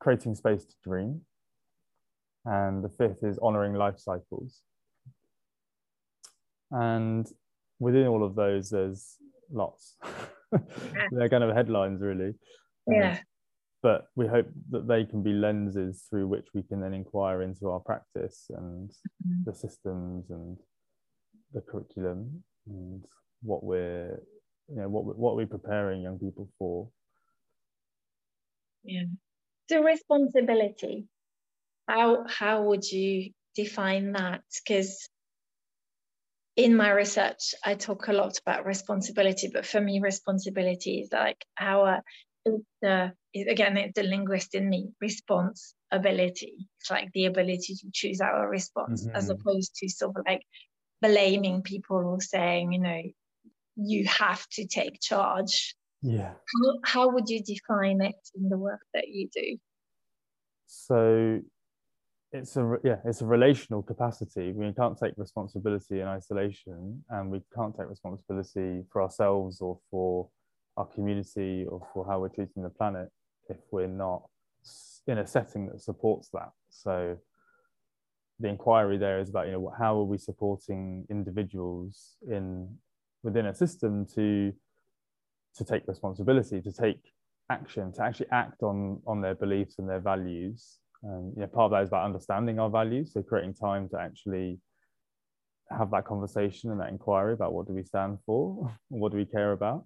creating 0.00 0.36
space 0.36 0.64
to 0.64 0.74
dream. 0.82 1.22
And 2.44 2.84
the 2.84 2.88
fifth 2.90 3.22
is 3.24 3.38
honoring 3.40 3.74
life 3.74 3.98
cycles. 3.98 4.60
And 6.70 7.26
within 7.78 8.06
all 8.06 8.24
of 8.24 8.34
those, 8.34 8.70
there's 8.70 9.16
lots. 9.50 9.96
They're 11.10 11.28
kind 11.28 11.44
of 11.44 11.54
headlines, 11.54 12.00
really. 12.02 12.34
Um, 12.88 12.94
Yeah. 12.94 13.20
but 13.82 14.06
we 14.14 14.26
hope 14.26 14.46
that 14.70 14.86
they 14.88 15.04
can 15.04 15.22
be 15.22 15.32
lenses 15.32 16.04
through 16.10 16.28
which 16.28 16.48
we 16.54 16.62
can 16.62 16.80
then 16.80 16.94
inquire 16.94 17.42
into 17.42 17.68
our 17.70 17.80
practice 17.80 18.46
and 18.50 18.90
Mhm. 19.26 19.44
the 19.44 19.54
systems 19.54 20.30
and 20.30 20.58
the 21.52 21.60
curriculum 21.62 22.44
and 22.66 23.04
what 23.42 23.62
we're 23.62 24.20
you 24.68 24.76
know 24.76 24.88
what 24.88 25.04
what 25.18 25.36
we're 25.36 25.46
preparing 25.46 26.00
young 26.02 26.18
people 26.18 26.48
for 26.58 26.90
Yeah. 28.82 29.04
So 29.70 29.82
responsibility. 29.82 31.08
How 31.88 32.26
how 32.28 32.64
would 32.64 32.84
you 32.84 33.32
define 33.54 34.12
that? 34.12 34.42
Because 34.54 35.08
in 36.56 36.76
my 36.76 36.90
research, 36.90 37.54
I 37.64 37.74
talk 37.74 38.06
a 38.08 38.12
lot 38.12 38.38
about 38.38 38.64
responsibility, 38.64 39.50
but 39.52 39.66
for 39.66 39.80
me, 39.80 40.00
responsibility 40.00 41.00
is 41.00 41.10
like 41.12 41.44
our 41.58 42.02
the 42.82 43.12
again 43.34 43.76
it's 43.78 43.94
the 43.94 44.02
linguist 44.04 44.54
in 44.54 44.68
me 44.68 44.90
responsibility. 45.00 46.68
It's 46.80 46.90
like 46.90 47.10
the 47.12 47.24
ability 47.26 47.74
to 47.76 47.90
choose 47.92 48.20
our 48.20 48.48
response 48.48 49.08
as 49.14 49.28
Mhm. 49.28 49.30
opposed 49.30 49.74
to 49.76 49.88
sort 49.88 50.16
of 50.16 50.24
like 50.26 50.42
blaming 51.02 51.62
people 51.62 51.98
or 51.98 52.20
saying, 52.20 52.72
you 52.72 52.80
know, 52.80 53.02
you 53.76 54.06
have 54.08 54.46
to 54.50 54.66
take 54.66 55.00
charge 55.00 55.76
yeah 56.02 56.34
how, 56.46 56.72
how 56.84 57.10
would 57.14 57.28
you 57.28 57.42
define 57.42 58.00
it 58.02 58.16
in 58.34 58.48
the 58.50 58.58
work 58.58 58.80
that 58.94 59.08
you 59.08 59.28
do? 59.34 59.58
so 60.66 61.40
it's 62.34 62.56
a 62.56 62.78
yeah 62.82 62.96
it's 63.04 63.20
a 63.20 63.26
relational 63.26 63.82
capacity. 63.82 64.52
We 64.52 64.72
can't 64.72 64.98
take 64.98 65.14
responsibility 65.16 66.00
in 66.00 66.08
isolation 66.08 67.04
and 67.08 67.30
we 67.30 67.40
can't 67.54 67.74
take 67.76 67.88
responsibility 67.88 68.82
for 68.92 69.02
ourselves 69.02 69.60
or 69.60 69.78
for 69.90 70.28
our 70.76 70.86
community 70.86 71.64
or 71.68 71.86
for 71.94 72.04
how 72.06 72.18
we're 72.18 72.28
treating 72.28 72.64
the 72.64 72.70
planet 72.70 73.08
if 73.48 73.58
we're 73.70 73.86
not 73.86 74.22
in 75.06 75.18
a 75.18 75.26
setting 75.26 75.66
that 75.68 75.80
supports 75.80 76.28
that. 76.32 76.50
So 76.70 77.16
the 78.40 78.48
inquiry 78.48 78.98
there 78.98 79.20
is 79.20 79.28
about 79.28 79.46
you 79.46 79.52
know 79.52 79.72
how 79.78 79.96
are 79.96 80.04
we 80.04 80.18
supporting 80.18 81.06
individuals 81.08 82.16
in 82.28 82.68
within 83.22 83.46
a 83.46 83.54
system 83.54 84.04
to 84.16 84.52
to 85.54 85.64
take 85.64 85.86
responsibility 85.86 86.60
to 86.60 86.72
take 86.72 87.00
action 87.48 87.92
to 87.92 88.02
actually 88.02 88.26
act 88.32 88.64
on 88.64 89.00
on 89.06 89.20
their 89.20 89.36
beliefs 89.36 89.78
and 89.78 89.88
their 89.88 90.00
values 90.00 90.80
um, 91.04 91.32
you 91.34 91.40
know 91.42 91.46
part 91.46 91.66
of 91.66 91.70
that 91.72 91.82
is 91.82 91.88
about 91.88 92.04
understanding 92.04 92.58
our 92.58 92.70
values 92.70 93.12
so 93.12 93.22
creating 93.22 93.54
time 93.54 93.88
to 93.88 93.98
actually 93.98 94.58
have 95.70 95.90
that 95.90 96.04
conversation 96.04 96.70
and 96.70 96.80
that 96.80 96.88
inquiry 96.88 97.32
about 97.32 97.52
what 97.52 97.66
do 97.66 97.72
we 97.72 97.82
stand 97.82 98.18
for 98.26 98.70
what 98.88 99.12
do 99.12 99.18
we 99.18 99.24
care 99.24 99.52
about 99.52 99.84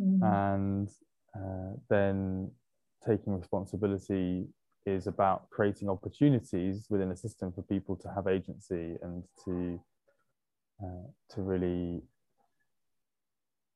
Mm. 0.00 0.22
and 0.22 0.88
uh, 1.36 1.76
then 1.88 2.50
taking 3.06 3.38
responsibility 3.38 4.46
is 4.86 5.06
about 5.06 5.48
creating 5.50 5.88
opportunities 5.88 6.86
within 6.90 7.10
a 7.12 7.16
system 7.16 7.52
for 7.52 7.62
people 7.62 7.94
to 7.96 8.08
have 8.14 8.26
agency 8.26 8.96
and 9.02 9.22
to 9.44 9.80
uh, 10.82 11.06
to 11.30 11.42
really 11.42 12.02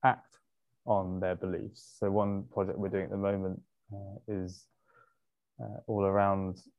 act 0.04 0.38
on 0.86 1.20
their 1.20 1.34
beliefs. 1.36 1.96
So 1.98 2.10
one 2.10 2.44
project 2.52 2.78
we're 2.78 2.88
doing 2.88 3.04
at 3.04 3.10
the 3.10 3.16
moment 3.16 3.60
uh, 3.92 4.16
is 4.28 4.66
uh, 5.62 5.78
all 5.86 6.04
around 6.04 6.42
a 6.48 6.58
s- 6.58 6.68
a 6.68 6.75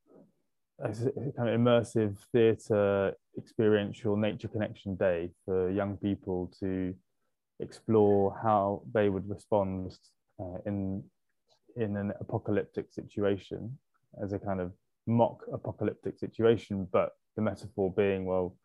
kind 0.82 1.50
of 1.50 1.60
immersive 1.60 2.18
theatre 2.32 3.14
experiential 3.38 4.16
nature 4.16 4.48
connection 4.48 4.96
day 4.96 5.30
for 5.46 5.72
young 5.72 5.98
people 5.98 6.52
to 6.60 6.94
explore 7.60 8.38
how 8.44 8.84
they 8.94 9.10
would 9.10 9.28
respond 9.30 9.98
uh, 10.40 10.58
in 10.66 11.04
in 11.76 11.98
an 11.98 12.12
apocalyptic 12.20 12.92
situation 12.92 13.78
as 14.22 14.34
a 14.34 14.40
kind 14.40 14.60
of 14.60 14.72
mock 15.08 15.42
apocalyptic 15.54 16.18
situation 16.20 16.88
but 16.92 17.12
the 17.36 17.42
metaphor 17.42 17.92
being 17.96 18.26
well 18.26 18.56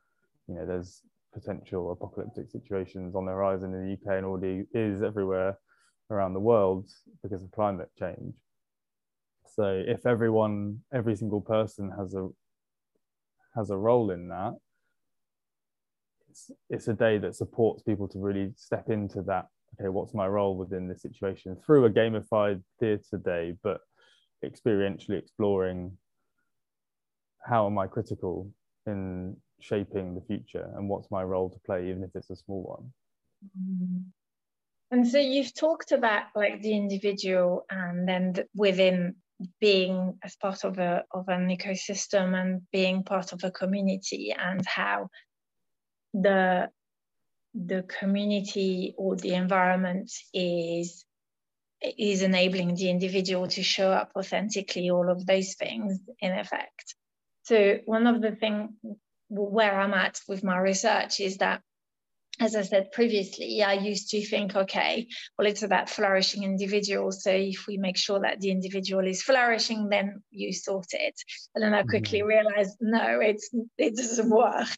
you 0.48 0.54
know 0.54 0.66
there's 0.66 1.02
potential 1.32 1.92
apocalyptic 1.92 2.50
situations 2.50 3.14
on 3.14 3.24
the 3.24 3.32
horizon 3.32 3.72
in 3.74 3.86
the 3.86 3.92
UK 3.94 4.18
and 4.18 4.26
already 4.26 4.64
is 4.74 5.02
everywhere 5.02 5.58
around 6.10 6.34
the 6.34 6.40
world 6.40 6.90
because 7.22 7.42
of 7.42 7.50
climate 7.52 7.90
change 7.98 8.34
so 9.54 9.82
if 9.86 10.06
everyone 10.06 10.80
every 10.92 11.16
single 11.16 11.40
person 11.40 11.90
has 11.98 12.14
a 12.14 12.28
has 13.54 13.70
a 13.70 13.76
role 13.76 14.10
in 14.10 14.28
that 14.28 14.54
it's, 16.30 16.50
it's 16.70 16.88
a 16.88 16.94
day 16.94 17.18
that 17.18 17.34
supports 17.34 17.82
people 17.82 18.08
to 18.08 18.18
really 18.18 18.52
step 18.56 18.88
into 18.88 19.22
that 19.22 19.46
okay 19.78 19.88
what's 19.88 20.14
my 20.14 20.26
role 20.26 20.56
within 20.56 20.88
this 20.88 21.02
situation 21.02 21.56
through 21.64 21.84
a 21.84 21.90
gamified 21.90 22.62
theatre 22.80 23.20
day 23.24 23.54
but 23.62 23.80
experientially 24.44 25.18
exploring 25.18 25.96
how 27.44 27.66
am 27.66 27.78
i 27.78 27.86
critical 27.86 28.50
in 28.86 29.36
shaping 29.60 30.14
the 30.14 30.20
future 30.22 30.68
and 30.76 30.88
what's 30.88 31.10
my 31.10 31.22
role 31.22 31.48
to 31.48 31.58
play 31.66 31.88
even 31.88 32.02
if 32.02 32.10
it's 32.14 32.30
a 32.30 32.36
small 32.36 32.62
one 32.62 32.92
Mm. 33.58 34.04
And 34.90 35.08
so 35.08 35.18
you've 35.18 35.54
talked 35.54 35.92
about 35.92 36.24
like 36.34 36.60
the 36.60 36.76
individual 36.76 37.64
and 37.70 38.06
then 38.06 38.34
th- 38.34 38.46
within 38.54 39.16
being 39.60 40.18
as 40.22 40.36
part 40.36 40.64
of 40.64 40.78
a 40.78 41.04
of 41.10 41.28
an 41.28 41.48
ecosystem 41.48 42.40
and 42.40 42.62
being 42.72 43.02
part 43.02 43.32
of 43.32 43.44
a 43.44 43.50
community 43.50 44.34
and 44.36 44.64
how 44.66 45.08
the 46.14 46.68
the 47.54 47.82
community 47.82 48.94
or 48.96 49.16
the 49.16 49.34
environment 49.34 50.10
is 50.32 51.04
is 51.98 52.22
enabling 52.22 52.74
the 52.74 52.90
individual 52.90 53.48
to 53.48 53.62
show 53.62 53.90
up 53.90 54.12
authentically 54.16 54.90
all 54.90 55.10
of 55.10 55.26
those 55.26 55.54
things 55.54 55.98
in 56.20 56.32
effect. 56.32 56.94
So 57.42 57.78
one 57.86 58.06
of 58.06 58.22
the 58.22 58.32
things 58.32 58.70
where 59.32 59.80
i'm 59.80 59.94
at 59.94 60.20
with 60.28 60.44
my 60.44 60.58
research 60.58 61.18
is 61.20 61.38
that 61.38 61.62
as 62.40 62.56
I 62.56 62.62
said 62.62 62.90
previously, 62.92 63.62
I 63.62 63.74
used 63.74 64.10
to 64.10 64.24
think, 64.26 64.56
okay, 64.56 65.06
well, 65.38 65.46
it's 65.46 65.62
about 65.62 65.90
flourishing 65.90 66.42
individuals. 66.44 67.22
So 67.22 67.30
if 67.30 67.66
we 67.66 67.76
make 67.76 67.96
sure 67.96 68.20
that 68.20 68.40
the 68.40 68.50
individual 68.50 69.06
is 69.06 69.22
flourishing, 69.22 69.88
then 69.88 70.22
you 70.30 70.52
sort 70.52 70.86
it. 70.92 71.14
And 71.54 71.62
then 71.62 71.74
I 71.74 71.82
quickly 71.84 72.22
Mhm. 72.22 72.26
realized, 72.26 72.76
no, 72.80 73.20
it's 73.20 73.50
it 73.78 73.96
doesn't 73.96 74.30
work. 74.30 74.68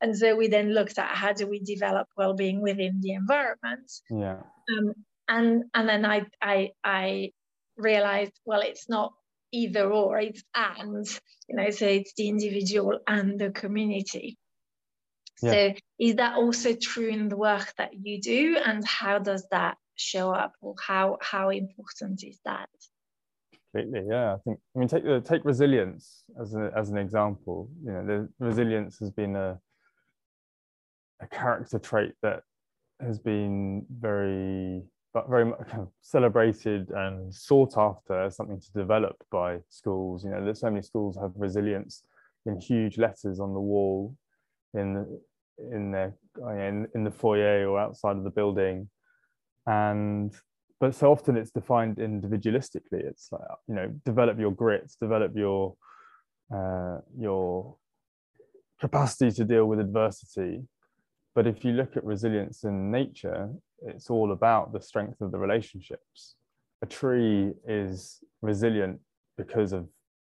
And 0.00 0.16
so 0.16 0.36
we 0.36 0.48
then 0.48 0.70
looked 0.74 0.98
at 0.98 1.16
how 1.16 1.32
do 1.32 1.46
we 1.46 1.60
develop 1.60 2.08
well-being 2.16 2.60
within 2.60 3.00
the 3.00 3.12
environment. 3.12 3.90
yeah 4.10 4.42
Um, 4.72 4.94
and 5.28 5.64
and 5.74 5.88
then 5.88 6.04
I 6.04 6.26
I 6.42 6.70
I 6.84 7.32
realized, 7.76 8.32
well, 8.44 8.60
it's 8.60 8.88
not 8.88 9.12
either 9.52 9.90
or, 9.92 10.18
it's 10.18 10.42
and, 10.54 11.06
you 11.48 11.56
know, 11.56 11.70
so 11.70 11.86
it's 11.86 12.12
the 12.16 12.28
individual 12.28 12.98
and 13.06 13.38
the 13.38 13.50
community. 13.50 14.36
Yeah. 15.42 15.50
So 15.50 15.74
is 15.98 16.16
that 16.16 16.36
also 16.36 16.74
true 16.74 17.08
in 17.08 17.28
the 17.28 17.36
work 17.36 17.74
that 17.78 17.94
you 17.94 18.20
do? 18.20 18.56
And 18.64 18.86
how 18.86 19.18
does 19.18 19.46
that 19.50 19.76
show 19.96 20.30
up 20.30 20.52
or 20.60 20.74
how 20.86 21.18
how 21.20 21.50
important 21.50 22.24
is 22.24 22.40
that? 22.44 22.68
Completely, 23.72 24.06
yeah. 24.08 24.34
I 24.34 24.38
think 24.44 24.58
I 24.74 24.78
mean 24.78 24.88
take 24.88 25.04
the 25.04 25.20
take 25.20 25.44
resilience 25.44 26.24
as 26.40 26.54
a, 26.54 26.70
as 26.76 26.90
an 26.90 26.98
example. 26.98 27.68
You 27.84 27.92
know, 27.92 28.06
the 28.06 28.28
resilience 28.38 28.98
has 28.98 29.10
been 29.10 29.36
a 29.36 29.58
a 31.20 31.26
character 31.26 31.78
trait 31.78 32.12
that 32.22 32.42
has 33.00 33.18
been 33.18 33.84
very 33.90 34.82
but 35.12 35.28
very 35.28 35.44
much 35.44 35.60
kind 35.68 35.82
of 35.82 35.88
celebrated 36.02 36.90
and 36.90 37.32
sought 37.32 37.78
after 37.78 38.24
as 38.24 38.36
something 38.36 38.60
to 38.60 38.72
develop 38.72 39.16
by 39.30 39.58
schools. 39.68 40.24
You 40.24 40.30
know, 40.30 40.44
there's 40.44 40.60
so 40.60 40.70
many 40.70 40.82
schools 40.82 41.16
have 41.16 41.30
resilience 41.36 42.02
in 42.46 42.60
huge 42.60 42.98
letters 42.98 43.38
on 43.38 43.54
the 43.54 43.60
wall, 43.60 44.16
in 44.74 45.20
in 45.72 45.92
their 45.92 46.14
in, 46.50 46.86
in 46.94 47.04
the 47.04 47.10
foyer 47.10 47.68
or 47.68 47.78
outside 47.78 48.16
of 48.16 48.24
the 48.24 48.30
building, 48.30 48.88
and 49.66 50.34
but 50.80 50.94
so 50.94 51.12
often 51.12 51.36
it's 51.36 51.50
defined 51.50 51.96
individualistically. 51.96 53.00
It's 53.10 53.28
like 53.30 53.42
you 53.68 53.74
know 53.74 53.88
develop 54.04 54.38
your 54.38 54.52
grit 54.52 54.90
develop 55.00 55.32
your 55.34 55.76
uh, 56.54 56.98
your 57.18 57.76
capacity 58.80 59.30
to 59.32 59.44
deal 59.44 59.66
with 59.66 59.80
adversity. 59.80 60.62
But 61.34 61.46
if 61.46 61.64
you 61.64 61.72
look 61.72 61.96
at 61.96 62.04
resilience 62.04 62.64
in 62.64 62.92
nature 62.92 63.50
it's 63.84 64.10
all 64.10 64.32
about 64.32 64.72
the 64.72 64.80
strength 64.80 65.20
of 65.20 65.30
the 65.30 65.38
relationships. 65.38 66.36
A 66.82 66.86
tree 66.86 67.52
is 67.66 68.20
resilient 68.42 69.00
because 69.36 69.72
of 69.72 69.88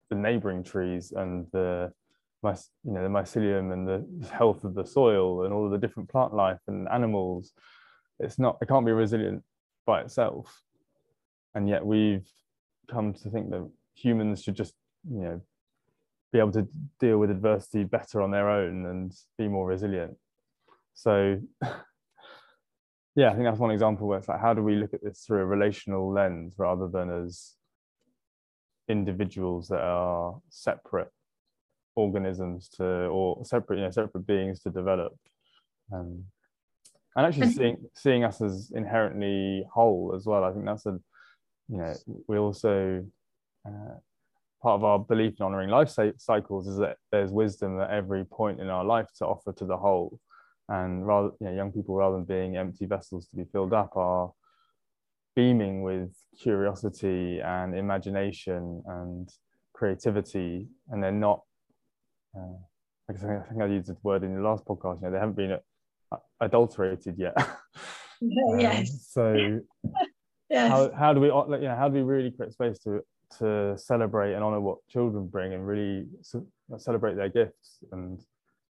the 0.09 0.15
neighboring 0.15 0.63
trees 0.63 1.13
and 1.15 1.47
the 1.51 1.91
my- 2.43 2.55
you 2.83 2.91
know 2.93 3.03
the 3.03 3.09
mycelium 3.09 3.73
and 3.73 3.87
the 3.87 4.29
health 4.29 4.63
of 4.63 4.73
the 4.73 4.85
soil 4.85 5.43
and 5.43 5.53
all 5.53 5.65
of 5.65 5.71
the 5.71 5.77
different 5.77 6.09
plant 6.09 6.33
life 6.33 6.59
and 6.67 6.87
animals 6.89 7.53
it's 8.19 8.39
not 8.39 8.57
it 8.61 8.67
can't 8.67 8.85
be 8.85 8.91
resilient 8.91 9.43
by 9.85 10.01
itself. 10.01 10.63
And 11.55 11.67
yet 11.67 11.85
we've 11.85 12.27
come 12.89 13.13
to 13.13 13.29
think 13.29 13.49
that 13.49 13.69
humans 13.95 14.43
should 14.43 14.55
just 14.55 14.73
you 15.09 15.21
know 15.21 15.41
be 16.31 16.39
able 16.39 16.51
to 16.51 16.67
deal 16.99 17.17
with 17.17 17.31
adversity 17.31 17.83
better 17.83 18.21
on 18.21 18.31
their 18.31 18.49
own 18.49 18.85
and 18.85 19.13
be 19.37 19.47
more 19.47 19.65
resilient. 19.65 20.17
So 20.93 21.39
yeah, 23.15 23.29
I 23.29 23.33
think 23.33 23.45
that's 23.45 23.59
one 23.59 23.71
example 23.71 24.07
where 24.07 24.19
it's 24.19 24.27
like, 24.27 24.41
how 24.41 24.53
do 24.53 24.61
we 24.61 24.75
look 24.75 24.93
at 24.93 25.03
this 25.03 25.23
through 25.25 25.41
a 25.41 25.45
relational 25.45 26.11
lens 26.11 26.55
rather 26.57 26.87
than 26.87 27.09
as 27.09 27.53
individuals 28.89 29.69
that 29.69 29.81
are 29.81 30.39
separate 30.49 31.11
organisms 31.97 32.69
to 32.77 32.85
or 32.85 33.43
separate 33.45 33.77
you 33.77 33.83
know 33.83 33.91
separate 33.91 34.25
beings 34.25 34.61
to 34.61 34.69
develop. 34.69 35.13
Um, 35.91 36.25
and 37.15 37.25
actually 37.25 37.51
seeing 37.51 37.77
seeing 37.95 38.23
us 38.23 38.41
as 38.41 38.71
inherently 38.75 39.65
whole 39.73 40.13
as 40.15 40.25
well 40.25 40.43
i 40.43 40.51
think 40.51 40.65
that's 40.65 40.85
a 40.85 40.99
you 41.67 41.77
know 41.77 41.93
we 42.27 42.37
also 42.37 43.03
uh, 43.67 43.95
part 44.61 44.75
of 44.75 44.83
our 44.83 44.99
belief 44.99 45.35
in 45.39 45.45
honoring 45.45 45.69
life 45.69 45.89
cycles 46.17 46.67
is 46.67 46.77
that 46.77 46.97
there's 47.11 47.31
wisdom 47.31 47.79
at 47.79 47.91
every 47.91 48.25
point 48.25 48.59
in 48.59 48.69
our 48.69 48.83
life 48.83 49.07
to 49.17 49.25
offer 49.25 49.53
to 49.53 49.65
the 49.65 49.77
whole. 49.77 50.19
And 50.69 51.07
rather 51.07 51.29
you 51.39 51.47
know 51.47 51.53
young 51.53 51.71
people 51.71 51.95
rather 51.95 52.15
than 52.15 52.25
being 52.25 52.57
empty 52.57 52.85
vessels 52.85 53.27
to 53.27 53.35
be 53.37 53.45
filled 53.51 53.73
up 53.73 53.95
are 53.95 54.31
beaming 55.35 55.83
with 55.83 56.13
curiosity 56.41 57.39
and 57.39 57.77
imagination 57.77 58.83
and 58.85 59.29
creativity. 59.73 60.67
And 60.89 61.01
they're 61.01 61.11
not 61.11 61.41
uh, 62.35 62.57
I 63.09 63.13
think 63.13 63.61
I 63.61 63.65
used 63.65 63.87
the 63.87 63.97
word 64.03 64.23
in 64.23 64.35
the 64.35 64.41
last 64.41 64.65
podcast. 64.65 65.01
You 65.01 65.07
know, 65.07 65.11
they 65.11 65.19
haven't 65.19 65.35
been 65.35 65.57
uh, 66.11 66.17
adulterated 66.41 67.17
yet. 67.17 67.33
um, 67.37 68.59
yes. 68.59 69.07
So, 69.09 69.59
yes. 70.49 70.69
How, 70.69 70.91
how 70.91 71.13
do 71.13 71.21
we, 71.21 71.27
you 71.27 71.67
know, 71.67 71.75
how 71.77 71.87
do 71.87 71.95
we 71.95 72.01
really 72.01 72.31
create 72.31 72.53
space 72.53 72.79
to 72.79 73.01
to 73.39 73.77
celebrate 73.77 74.33
and 74.33 74.43
honor 74.43 74.61
what 74.61 74.77
children 74.87 75.27
bring 75.27 75.53
and 75.53 75.67
really 75.67 76.05
celebrate 76.77 77.15
their 77.15 77.27
gifts 77.27 77.79
and 77.91 78.21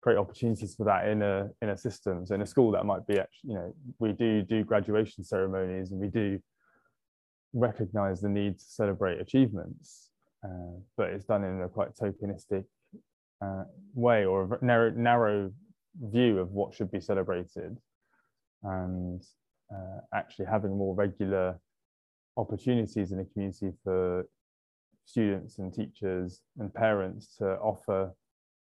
create 0.00 0.16
opportunities 0.16 0.74
for 0.74 0.84
that 0.84 1.08
in 1.08 1.22
a 1.22 1.48
in 1.62 1.70
a 1.70 1.76
system. 1.76 2.24
So 2.26 2.34
in 2.34 2.42
a 2.42 2.46
school 2.46 2.70
that 2.72 2.84
might 2.84 3.06
be 3.06 3.18
actually, 3.18 3.50
you 3.50 3.54
know, 3.54 3.74
we 3.98 4.12
do 4.12 4.42
do 4.42 4.64
graduation 4.64 5.24
ceremonies 5.24 5.90
and 5.90 6.00
we 6.00 6.08
do 6.08 6.38
recognize 7.52 8.20
the 8.20 8.28
need 8.28 8.58
to 8.58 8.64
celebrate 8.64 9.20
achievements, 9.20 10.10
uh, 10.44 10.78
but 10.96 11.10
it's 11.10 11.24
done 11.24 11.44
in 11.44 11.62
a 11.62 11.68
quite 11.68 11.94
tokenistic 11.94 12.64
uh, 13.40 13.64
way 13.94 14.24
or 14.24 14.58
a 14.60 14.64
narrow, 14.64 14.90
narrow 14.90 15.52
view 16.00 16.38
of 16.38 16.50
what 16.52 16.74
should 16.74 16.90
be 16.90 17.00
celebrated. 17.00 17.76
And 18.62 19.22
uh, 19.72 20.00
actually 20.14 20.46
having 20.46 20.76
more 20.76 20.94
regular 20.94 21.58
opportunities 22.36 23.12
in 23.12 23.18
the 23.18 23.24
community 23.24 23.72
for 23.84 24.26
students 25.04 25.58
and 25.58 25.72
teachers 25.72 26.42
and 26.58 26.72
parents 26.72 27.36
to 27.38 27.44
offer 27.58 28.12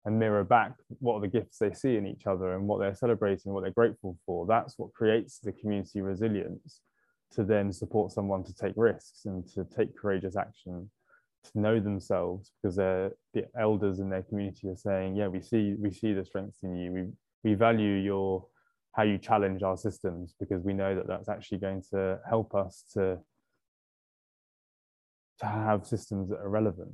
and 0.05 0.17
mirror 0.17 0.43
back 0.43 0.73
what 0.99 1.15
are 1.15 1.21
the 1.21 1.27
gifts 1.27 1.57
they 1.59 1.71
see 1.73 1.95
in 1.95 2.07
each 2.07 2.25
other 2.25 2.55
and 2.55 2.67
what 2.67 2.79
they're 2.79 2.95
celebrating 2.95 3.53
what 3.53 3.61
they're 3.61 3.71
grateful 3.71 4.17
for. 4.25 4.47
That's 4.47 4.77
what 4.77 4.93
creates 4.93 5.37
the 5.39 5.51
community 5.51 6.01
resilience 6.01 6.81
to 7.33 7.43
then 7.43 7.71
support 7.71 8.11
someone 8.11 8.43
to 8.43 8.53
take 8.53 8.73
risks 8.75 9.25
and 9.25 9.47
to 9.53 9.65
take 9.75 9.95
courageous 9.95 10.35
action 10.35 10.89
to 11.43 11.59
know 11.59 11.79
themselves 11.79 12.51
because 12.61 12.75
the 12.75 13.11
elders 13.59 13.99
in 13.99 14.09
their 14.09 14.23
community 14.23 14.67
are 14.69 14.75
saying 14.75 15.15
yeah 15.15 15.27
we 15.27 15.41
see 15.41 15.75
we 15.79 15.91
see 15.91 16.13
the 16.13 16.25
strengths 16.25 16.63
in 16.63 16.75
you. 16.75 16.91
We 16.91 17.07
we 17.43 17.55
value 17.55 17.93
your 17.93 18.45
how 18.93 19.03
you 19.03 19.17
challenge 19.17 19.63
our 19.63 19.77
systems 19.77 20.35
because 20.39 20.63
we 20.63 20.73
know 20.73 20.95
that 20.95 21.07
that's 21.07 21.29
actually 21.29 21.59
going 21.59 21.81
to 21.91 22.19
help 22.27 22.53
us 22.53 22.83
to 22.93 23.17
to 25.39 25.45
have 25.45 25.85
systems 25.85 26.29
that 26.29 26.39
are 26.39 26.49
relevant. 26.49 26.93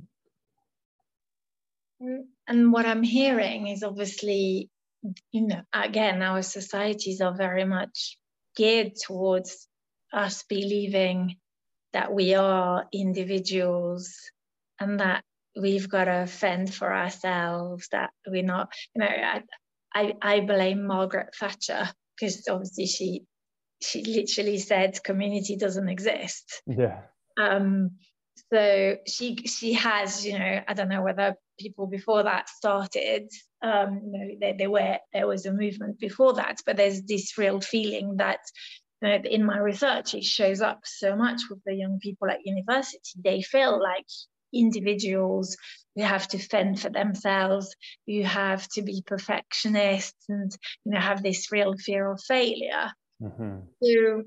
Mm, 2.02 2.24
and 2.46 2.72
what 2.72 2.86
i'm 2.86 3.02
hearing 3.02 3.66
is 3.66 3.82
obviously 3.82 4.70
you 5.32 5.46
know 5.48 5.62
again 5.72 6.22
our 6.22 6.42
societies 6.42 7.20
are 7.20 7.36
very 7.36 7.64
much 7.64 8.18
geared 8.56 8.92
towards 8.94 9.66
us 10.12 10.44
believing 10.48 11.36
that 11.92 12.12
we 12.12 12.34
are 12.34 12.86
individuals 12.92 14.14
and 14.80 15.00
that 15.00 15.22
we've 15.60 15.88
got 15.88 16.04
to 16.04 16.26
fend 16.26 16.72
for 16.72 16.92
ourselves 16.92 17.88
that 17.90 18.10
we're 18.26 18.42
not 18.42 18.72
you 18.94 19.00
know 19.00 19.08
i 19.08 19.42
i, 19.94 20.12
I 20.22 20.40
blame 20.40 20.86
margaret 20.86 21.34
thatcher 21.38 21.88
because 22.16 22.46
obviously 22.48 22.86
she 22.86 23.22
she 23.80 24.02
literally 24.04 24.58
said 24.58 25.02
community 25.04 25.56
doesn't 25.56 25.88
exist. 25.88 26.62
Yeah. 26.66 27.02
Um 27.40 27.92
so 28.52 28.96
she 29.06 29.36
she 29.46 29.72
has 29.72 30.24
you 30.24 30.38
know 30.38 30.60
i 30.66 30.72
don't 30.72 30.88
know 30.88 31.02
whether 31.02 31.34
people 31.58 31.88
before 31.88 32.22
that 32.22 32.48
started 32.48 33.28
um 33.62 34.00
you 34.04 34.12
know 34.12 34.34
there, 34.40 34.54
there 34.56 34.70
were 34.70 34.98
there 35.12 35.26
was 35.26 35.44
a 35.44 35.52
movement 35.52 35.98
before 35.98 36.34
that 36.34 36.58
but 36.64 36.76
there's 36.76 37.02
this 37.02 37.36
real 37.36 37.60
feeling 37.60 38.16
that 38.18 38.38
you 39.02 39.08
know, 39.08 39.16
in 39.24 39.44
my 39.44 39.58
research 39.58 40.14
it 40.14 40.22
shows 40.22 40.60
up 40.60 40.80
so 40.84 41.16
much 41.16 41.42
with 41.50 41.58
the 41.66 41.74
young 41.74 41.98
people 42.00 42.30
at 42.30 42.38
university. 42.46 43.00
They 43.22 43.42
feel 43.42 43.82
like 43.82 44.06
individuals 44.52 45.56
who 45.94 46.02
have 46.02 46.28
to 46.28 46.38
fend 46.38 46.80
for 46.80 46.90
themselves, 46.90 47.74
who 48.06 48.22
have 48.22 48.66
to 48.68 48.82
be 48.82 49.02
perfectionists 49.06 50.28
and 50.28 50.50
you 50.84 50.92
know 50.92 51.00
have 51.00 51.22
this 51.22 51.50
real 51.52 51.74
fear 51.76 52.10
of 52.10 52.20
failure. 52.20 52.92
Mm-hmm. 53.22 53.58
So 53.82 54.22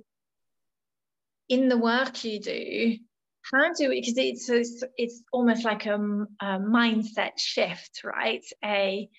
in 1.49 1.69
the 1.69 1.77
work 1.77 2.23
you 2.23 2.39
do, 2.39 2.97
how 3.51 3.73
do 3.73 3.89
we, 3.89 4.01
because 4.01 4.17
it's, 4.17 4.49
it's, 4.49 4.83
it's 4.97 5.21
almost 5.33 5.65
like 5.65 5.85
a, 5.85 5.95
a 5.95 6.59
mindset 6.59 7.37
shift, 7.37 8.01
right? 8.03 8.43
A 8.63 9.09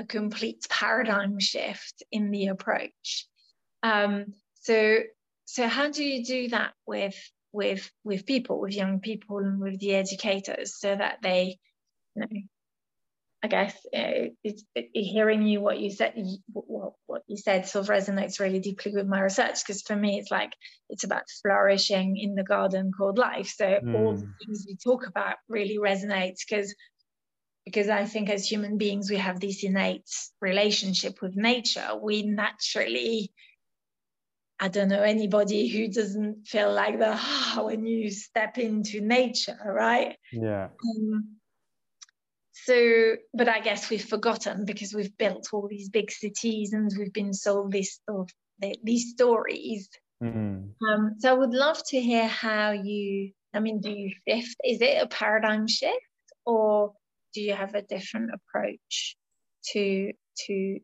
a 0.00 0.04
complete 0.04 0.66
paradigm 0.68 1.38
shift 1.38 2.02
in 2.10 2.30
the 2.30 2.46
approach. 2.48 3.26
Um, 3.82 4.34
so 4.54 4.98
so 5.44 5.66
how 5.66 5.90
do 5.90 6.04
you 6.04 6.24
do 6.24 6.48
that 6.48 6.72
with 6.86 7.16
with 7.52 7.90
with 8.04 8.26
people, 8.26 8.60
with 8.60 8.74
young 8.74 9.00
people, 9.00 9.38
and 9.38 9.60
with 9.60 9.78
the 9.80 9.94
educators, 9.94 10.78
so 10.78 10.94
that 10.94 11.18
they, 11.22 11.58
you 12.14 12.22
know, 12.22 12.40
I 13.42 13.48
guess 13.48 13.74
it's, 13.92 14.64
it, 14.74 14.90
hearing 14.92 15.46
you 15.46 15.62
what 15.62 15.80
you 15.80 15.90
said, 15.90 16.14
what, 16.52 16.92
what 17.06 17.22
you 17.26 17.38
said, 17.38 17.66
sort 17.66 17.88
of 17.88 17.90
resonates 17.90 18.38
really 18.38 18.60
deeply 18.60 18.92
with 18.92 19.06
my 19.06 19.20
research 19.20 19.64
because 19.64 19.80
for 19.80 19.96
me 19.96 20.18
it's 20.18 20.30
like 20.30 20.52
it's 20.90 21.04
about 21.04 21.22
flourishing 21.40 22.18
in 22.18 22.34
the 22.34 22.42
garden 22.42 22.92
called 22.92 23.16
life. 23.16 23.54
So 23.56 23.64
mm. 23.64 23.94
all 23.94 24.12
the 24.12 24.30
things 24.44 24.66
we 24.68 24.76
talk 24.76 25.06
about 25.06 25.36
really 25.48 25.78
resonates 25.78 26.40
because 26.46 26.74
because 27.64 27.88
I 27.88 28.04
think 28.04 28.28
as 28.28 28.46
human 28.46 28.76
beings 28.76 29.10
we 29.10 29.16
have 29.16 29.40
this 29.40 29.64
innate 29.64 30.08
relationship 30.42 31.22
with 31.22 31.34
nature. 31.34 31.88
We 32.00 32.22
naturally 32.22 33.32
I 34.62 34.68
don't 34.68 34.88
know 34.88 35.02
anybody 35.02 35.68
who 35.68 35.88
doesn't 35.88 36.46
feel 36.46 36.70
like 36.72 36.98
the 36.98 37.14
ah, 37.16 37.62
when 37.64 37.86
you 37.86 38.10
step 38.10 38.58
into 38.58 39.00
nature, 39.00 39.58
right? 39.64 40.16
Yeah. 40.32 40.68
Um, 40.84 41.36
so, 42.52 43.16
but 43.32 43.48
I 43.48 43.60
guess 43.60 43.88
we've 43.88 44.04
forgotten 44.04 44.66
because 44.66 44.92
we've 44.92 45.16
built 45.16 45.48
all 45.52 45.66
these 45.66 45.88
big 45.88 46.10
cities 46.10 46.74
and 46.74 46.92
we've 46.98 47.12
been 47.12 47.32
sold 47.32 47.72
this 47.72 48.00
of 48.06 48.28
these 48.82 49.12
stories. 49.12 49.88
Mm-hmm. 50.22 50.86
Um, 50.86 51.14
so 51.18 51.30
I 51.30 51.32
would 51.32 51.54
love 51.54 51.82
to 51.88 52.00
hear 52.00 52.28
how 52.28 52.72
you. 52.72 53.32
I 53.54 53.60
mean, 53.60 53.80
do 53.80 53.90
you 53.90 54.12
shift? 54.28 54.56
Is 54.62 54.82
it 54.82 55.02
a 55.02 55.06
paradigm 55.06 55.68
shift, 55.68 55.96
or 56.44 56.92
do 57.32 57.40
you 57.40 57.54
have 57.54 57.74
a 57.74 57.82
different 57.82 58.32
approach 58.34 59.16
to 59.72 60.12
to 60.46 60.52
you 60.52 60.80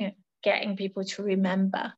know, 0.00 0.10
getting 0.42 0.76
people 0.76 1.04
to 1.04 1.22
remember 1.22 1.92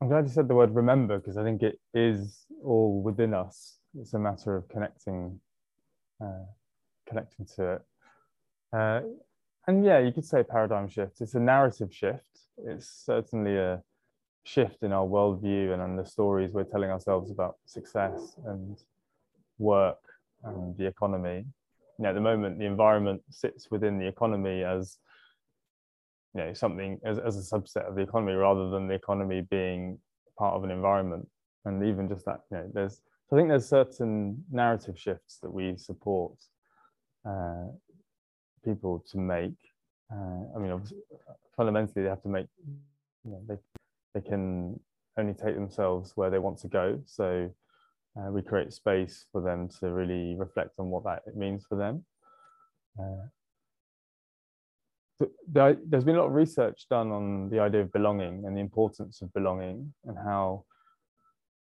I'm 0.00 0.08
glad 0.08 0.26
you 0.26 0.32
said 0.32 0.48
the 0.48 0.54
word 0.54 0.74
remember 0.74 1.18
because 1.18 1.36
I 1.36 1.44
think 1.44 1.62
it 1.62 1.78
is 1.94 2.44
all 2.62 3.02
within 3.02 3.32
us. 3.32 3.78
It's 3.98 4.14
a 4.14 4.18
matter 4.18 4.56
of 4.56 4.68
connecting, 4.68 5.40
uh, 6.22 6.44
connecting 7.08 7.46
to 7.56 7.74
it. 7.74 7.82
Uh, 8.72 9.00
and 9.66 9.84
yeah, 9.84 10.00
you 10.00 10.12
could 10.12 10.26
say 10.26 10.42
paradigm 10.42 10.88
shift. 10.88 11.20
It's 11.20 11.34
a 11.34 11.40
narrative 11.40 11.94
shift. 11.94 12.40
It's 12.58 12.86
certainly 13.06 13.56
a 13.56 13.82
shift 14.44 14.82
in 14.82 14.92
our 14.92 15.06
worldview 15.06 15.72
and 15.72 15.82
in 15.82 15.96
the 15.96 16.04
stories 16.04 16.52
we're 16.52 16.64
telling 16.64 16.90
ourselves 16.90 17.30
about 17.30 17.56
success 17.64 18.36
and 18.46 18.76
work 19.58 20.00
and 20.42 20.76
the 20.76 20.86
economy. 20.86 21.46
You 21.98 22.02
know, 22.02 22.10
at 22.10 22.14
the 22.14 22.20
moment, 22.20 22.58
the 22.58 22.66
environment 22.66 23.22
sits 23.30 23.70
within 23.70 23.98
the 23.98 24.06
economy 24.06 24.64
as 24.64 24.98
you 26.34 26.40
know 26.42 26.52
something 26.52 26.98
as, 27.04 27.18
as 27.18 27.36
a 27.36 27.56
subset 27.56 27.88
of 27.88 27.94
the 27.94 28.02
economy 28.02 28.32
rather 28.32 28.70
than 28.70 28.88
the 28.88 28.94
economy 28.94 29.42
being 29.50 29.98
part 30.38 30.54
of 30.54 30.64
an 30.64 30.70
environment. 30.70 31.28
And 31.64 31.82
even 31.84 32.08
just 32.08 32.24
that 32.26 32.40
you 32.50 32.58
know 32.58 32.70
there's 32.74 33.00
i 33.32 33.36
think 33.36 33.48
there's 33.48 33.68
certain 33.68 34.44
narrative 34.50 34.98
shifts 34.98 35.38
that 35.42 35.50
we 35.50 35.76
support 35.76 36.36
uh, 37.28 37.68
people 38.64 39.02
to 39.10 39.18
make. 39.18 39.56
Uh, 40.12 40.44
i 40.54 40.58
mean 40.58 40.82
fundamentally 41.56 42.02
they 42.02 42.08
have 42.08 42.22
to 42.22 42.28
make 42.28 42.46
you 43.24 43.30
know 43.30 43.40
they, 43.48 43.56
they 44.14 44.20
can 44.20 44.78
only 45.16 45.32
take 45.32 45.54
themselves 45.54 46.12
where 46.16 46.30
they 46.30 46.38
want 46.38 46.58
to 46.58 46.68
go. 46.68 47.00
So 47.06 47.50
uh, 48.16 48.30
we 48.30 48.42
create 48.42 48.72
space 48.72 49.26
for 49.32 49.40
them 49.40 49.68
to 49.80 49.90
really 49.90 50.36
reflect 50.38 50.70
on 50.78 50.90
what 50.90 51.04
that 51.04 51.36
means 51.36 51.64
for 51.68 51.76
them. 51.76 52.04
Uh, 52.98 53.26
there's 55.46 56.04
been 56.04 56.16
a 56.16 56.18
lot 56.18 56.26
of 56.26 56.32
research 56.32 56.86
done 56.90 57.10
on 57.12 57.48
the 57.50 57.60
idea 57.60 57.82
of 57.82 57.92
belonging 57.92 58.44
and 58.46 58.56
the 58.56 58.60
importance 58.60 59.22
of 59.22 59.32
belonging 59.32 59.92
and 60.04 60.16
how 60.18 60.64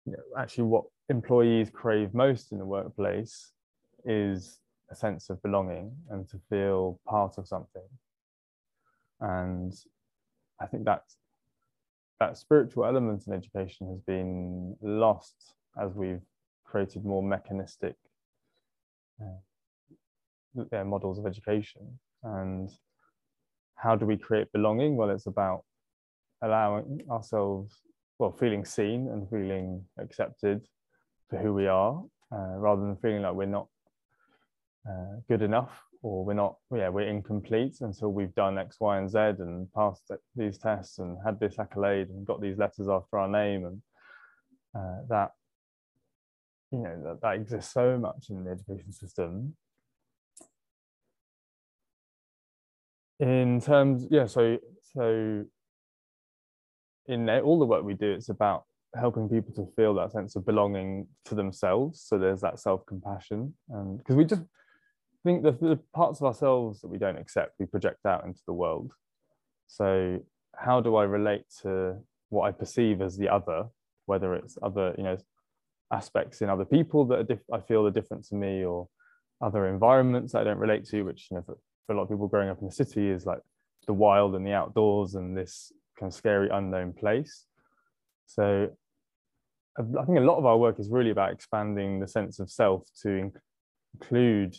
you 0.05 0.13
know, 0.13 0.23
actually 0.37 0.65
what 0.65 0.85
employees 1.09 1.69
crave 1.69 2.13
most 2.13 2.51
in 2.51 2.57
the 2.57 2.65
workplace 2.65 3.51
is 4.05 4.59
a 4.91 4.95
sense 4.95 5.29
of 5.29 5.41
belonging 5.41 5.91
and 6.09 6.27
to 6.29 6.39
feel 6.49 6.99
part 7.07 7.37
of 7.37 7.47
something. 7.47 7.87
And 9.21 9.73
i 10.61 10.65
think 10.65 10.85
that 10.85 11.03
that 12.19 12.37
spiritual 12.37 12.85
element 12.85 13.23
in 13.27 13.33
education 13.33 13.87
has 13.87 14.01
been 14.01 14.75
lost 14.81 15.55
as 15.81 15.93
we've 15.95 16.21
created 16.65 17.05
more 17.05 17.23
mechanistic 17.23 17.95
uh, 19.21 20.83
models 20.83 21.17
of 21.17 21.25
education. 21.25 21.99
And 22.23 22.69
how 23.81 23.95
do 23.95 24.05
we 24.05 24.17
create 24.17 24.51
belonging? 24.51 24.95
Well 24.95 25.09
it's 25.09 25.27
about 25.27 25.63
allowing 26.41 27.01
ourselves 27.09 27.81
well 28.17 28.31
feeling 28.31 28.65
seen 28.65 29.07
and 29.07 29.29
feeling 29.29 29.83
accepted 29.97 30.65
for 31.29 31.37
who 31.37 31.53
we 31.53 31.67
are 31.67 32.03
uh, 32.31 32.57
rather 32.57 32.81
than 32.81 32.95
feeling 32.97 33.21
like 33.21 33.33
we're 33.33 33.45
not 33.45 33.67
uh, 34.89 35.15
good 35.27 35.41
enough 35.41 35.83
or 36.01 36.23
we're 36.23 36.33
not 36.33 36.55
yeah 36.73 36.89
we're 36.89 37.07
incomplete 37.07 37.77
until 37.81 38.11
we've 38.11 38.33
done 38.35 38.57
x 38.57 38.77
y 38.79 38.97
and 38.97 39.09
z 39.09 39.17
and 39.17 39.71
passed 39.73 40.11
these 40.35 40.57
tests 40.57 40.99
and 40.99 41.17
had 41.25 41.39
this 41.39 41.59
accolade 41.59 42.09
and 42.09 42.25
got 42.25 42.41
these 42.41 42.57
letters 42.57 42.87
after 42.87 43.17
our 43.17 43.27
name 43.27 43.65
and 43.65 43.81
uh, 44.75 45.01
that 45.09 45.31
you 46.71 46.79
know 46.79 47.01
that, 47.03 47.21
that 47.21 47.35
exists 47.35 47.73
so 47.73 47.97
much 47.97 48.29
in 48.29 48.43
the 48.43 48.51
education 48.51 48.91
system 48.91 49.55
in 53.19 53.59
terms 53.59 54.07
yeah 54.09 54.25
so 54.25 54.57
so 54.93 55.43
in 57.07 57.29
all 57.29 57.59
the 57.59 57.65
work 57.65 57.83
we 57.83 57.93
do 57.93 58.11
it's 58.11 58.29
about 58.29 58.63
helping 58.95 59.29
people 59.29 59.53
to 59.53 59.71
feel 59.75 59.93
that 59.93 60.11
sense 60.11 60.35
of 60.35 60.45
belonging 60.45 61.07
to 61.25 61.35
themselves. 61.35 62.01
So 62.01 62.17
there's 62.17 62.41
that 62.41 62.59
self-compassion 62.59 63.53
and 63.69 63.97
because 63.97 64.15
we 64.15 64.25
just 64.25 64.41
think 65.23 65.43
the, 65.43 65.51
the 65.51 65.79
parts 65.93 66.19
of 66.19 66.25
ourselves 66.25 66.81
that 66.81 66.87
we 66.87 66.97
don't 66.97 67.17
accept 67.17 67.53
we 67.59 67.65
project 67.65 68.05
out 68.05 68.25
into 68.25 68.41
the 68.47 68.53
world. 68.53 68.91
So 69.67 70.19
how 70.55 70.81
do 70.81 70.95
i 70.95 71.03
relate 71.03 71.45
to 71.61 71.95
what 72.29 72.47
i 72.47 72.51
perceive 72.51 73.01
as 73.01 73.17
the 73.17 73.29
other 73.29 73.65
whether 74.07 74.33
it's 74.33 74.57
other 74.61 74.93
you 74.97 75.03
know 75.03 75.17
aspects 75.93 76.41
in 76.41 76.49
other 76.49 76.65
people 76.65 77.05
that 77.05 77.27
diff- 77.27 77.53
i 77.53 77.59
feel 77.59 77.85
are 77.85 77.91
different 77.91 78.25
to 78.25 78.35
me 78.35 78.65
or 78.65 78.87
other 79.41 79.67
environments 79.67 80.33
that 80.33 80.39
i 80.39 80.43
don't 80.43 80.57
relate 80.57 80.85
to 80.85 81.03
which 81.03 81.27
you 81.31 81.37
know 81.37 81.57
for 81.89 81.93
a 81.93 81.97
lot 81.97 82.03
of 82.03 82.09
people 82.09 82.27
growing 82.27 82.49
up 82.49 82.59
in 82.61 82.67
the 82.67 82.71
city 82.71 83.09
is 83.09 83.25
like 83.25 83.39
the 83.87 83.93
wild 83.93 84.35
and 84.35 84.45
the 84.45 84.53
outdoors 84.53 85.15
and 85.15 85.35
this 85.35 85.71
kind 85.99 86.11
of 86.11 86.15
scary 86.15 86.47
unknown 86.53 86.93
place 86.93 87.47
so 88.27 88.69
I 89.79 90.05
think 90.05 90.19
a 90.19 90.21
lot 90.21 90.37
of 90.37 90.45
our 90.45 90.57
work 90.57 90.79
is 90.79 90.87
really 90.89 91.09
about 91.09 91.31
expanding 91.31 91.99
the 91.99 92.07
sense 92.07 92.39
of 92.39 92.51
self 92.51 92.83
to 93.01 93.31
include 93.95 94.55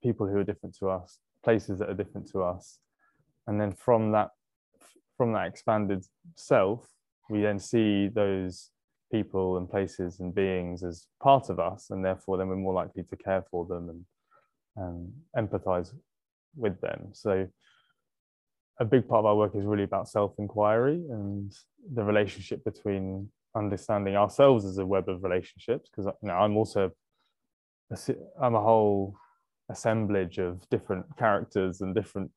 people 0.00 0.28
who 0.28 0.36
are 0.36 0.44
different 0.44 0.76
to 0.78 0.90
us, 0.90 1.18
places 1.42 1.78
that 1.78 1.88
are 1.88 1.94
different 1.94 2.30
to 2.32 2.42
us. 2.42 2.78
And 3.46 3.58
then 3.58 3.72
from 3.72 4.12
that, 4.12 4.30
from 5.16 5.32
that 5.32 5.46
expanded 5.46 6.04
self, 6.36 6.86
we 7.30 7.40
then 7.40 7.58
see 7.58 8.08
those 8.08 8.70
people 9.10 9.56
and 9.56 9.68
places 9.68 10.20
and 10.20 10.34
beings 10.34 10.84
as 10.84 11.06
part 11.22 11.48
of 11.48 11.58
us, 11.58 11.88
and 11.88 12.04
therefore 12.04 12.36
then 12.36 12.48
we're 12.48 12.56
more 12.56 12.74
likely 12.74 13.02
to 13.04 13.16
care 13.16 13.44
for 13.50 13.64
them 13.64 13.88
and 13.88 14.04
um, 14.76 15.12
empathize 15.36 15.92
with 16.56 16.80
them. 16.80 17.10
So 17.12 17.48
a 18.80 18.84
big 18.84 19.08
part 19.08 19.20
of 19.20 19.26
our 19.26 19.36
work 19.36 19.54
is 19.54 19.64
really 19.64 19.84
about 19.84 20.08
self-inquiry 20.08 21.04
and 21.10 21.52
the 21.94 22.04
relationship 22.04 22.64
between 22.64 23.28
understanding 23.54 24.16
ourselves 24.16 24.64
as 24.64 24.78
a 24.78 24.86
web 24.86 25.08
of 25.08 25.22
relationships 25.22 25.90
because 25.90 26.10
you 26.22 26.28
know 26.28 26.34
i'm 26.34 26.56
also 26.56 26.90
i'm 28.40 28.54
a 28.54 28.60
whole 28.60 29.14
assemblage 29.68 30.38
of 30.38 30.66
different 30.70 31.04
characters 31.18 31.82
and 31.82 31.94
different 31.94 32.30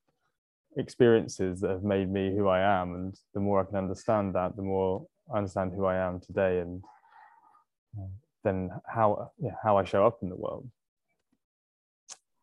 experiences 0.77 1.61
that 1.61 1.69
have 1.69 1.83
made 1.83 2.11
me 2.11 2.33
who 2.35 2.47
I 2.47 2.59
am. 2.81 2.93
And 2.93 3.15
the 3.33 3.39
more 3.39 3.61
I 3.61 3.65
can 3.65 3.77
understand 3.77 4.35
that, 4.35 4.55
the 4.55 4.61
more 4.61 5.07
I 5.33 5.37
understand 5.37 5.73
who 5.73 5.85
I 5.85 5.95
am 5.95 6.19
today 6.19 6.59
and 6.59 6.83
uh, 7.97 8.07
then 8.43 8.69
how 8.87 9.31
yeah, 9.39 9.55
how 9.63 9.77
I 9.77 9.83
show 9.83 10.05
up 10.05 10.19
in 10.21 10.29
the 10.29 10.35
world. 10.35 10.69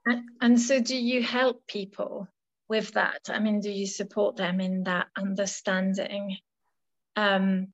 And, 0.07 0.23
and 0.41 0.61
so 0.61 0.81
do 0.81 0.97
you 0.97 1.23
help 1.23 1.67
people 1.67 2.29
with 2.69 2.93
that? 2.93 3.21
I 3.29 3.39
mean, 3.39 3.61
do 3.61 3.71
you 3.71 3.87
support 3.87 4.37
them 4.37 4.61
in 4.61 4.85
that 4.85 5.09
understanding? 5.17 6.37
Um, 7.17 7.69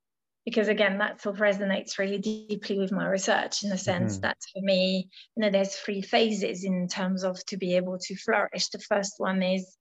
because 0.48 0.68
again 0.68 0.96
that 0.96 1.20
sort 1.20 1.34
of 1.34 1.42
resonates 1.42 1.98
really 1.98 2.16
deeply 2.16 2.78
with 2.78 2.90
my 2.90 3.06
research 3.06 3.62
in 3.62 3.68
the 3.68 3.76
sense 3.76 4.14
mm-hmm. 4.14 4.22
that 4.22 4.38
for 4.50 4.62
me 4.62 5.06
you 5.36 5.42
know 5.42 5.50
there's 5.50 5.76
three 5.76 6.00
phases 6.00 6.64
in 6.64 6.88
terms 6.88 7.22
of 7.22 7.38
to 7.44 7.58
be 7.58 7.76
able 7.76 7.98
to 7.98 8.16
flourish 8.16 8.68
the 8.70 8.78
first 8.78 9.14
one 9.18 9.42
is 9.42 9.76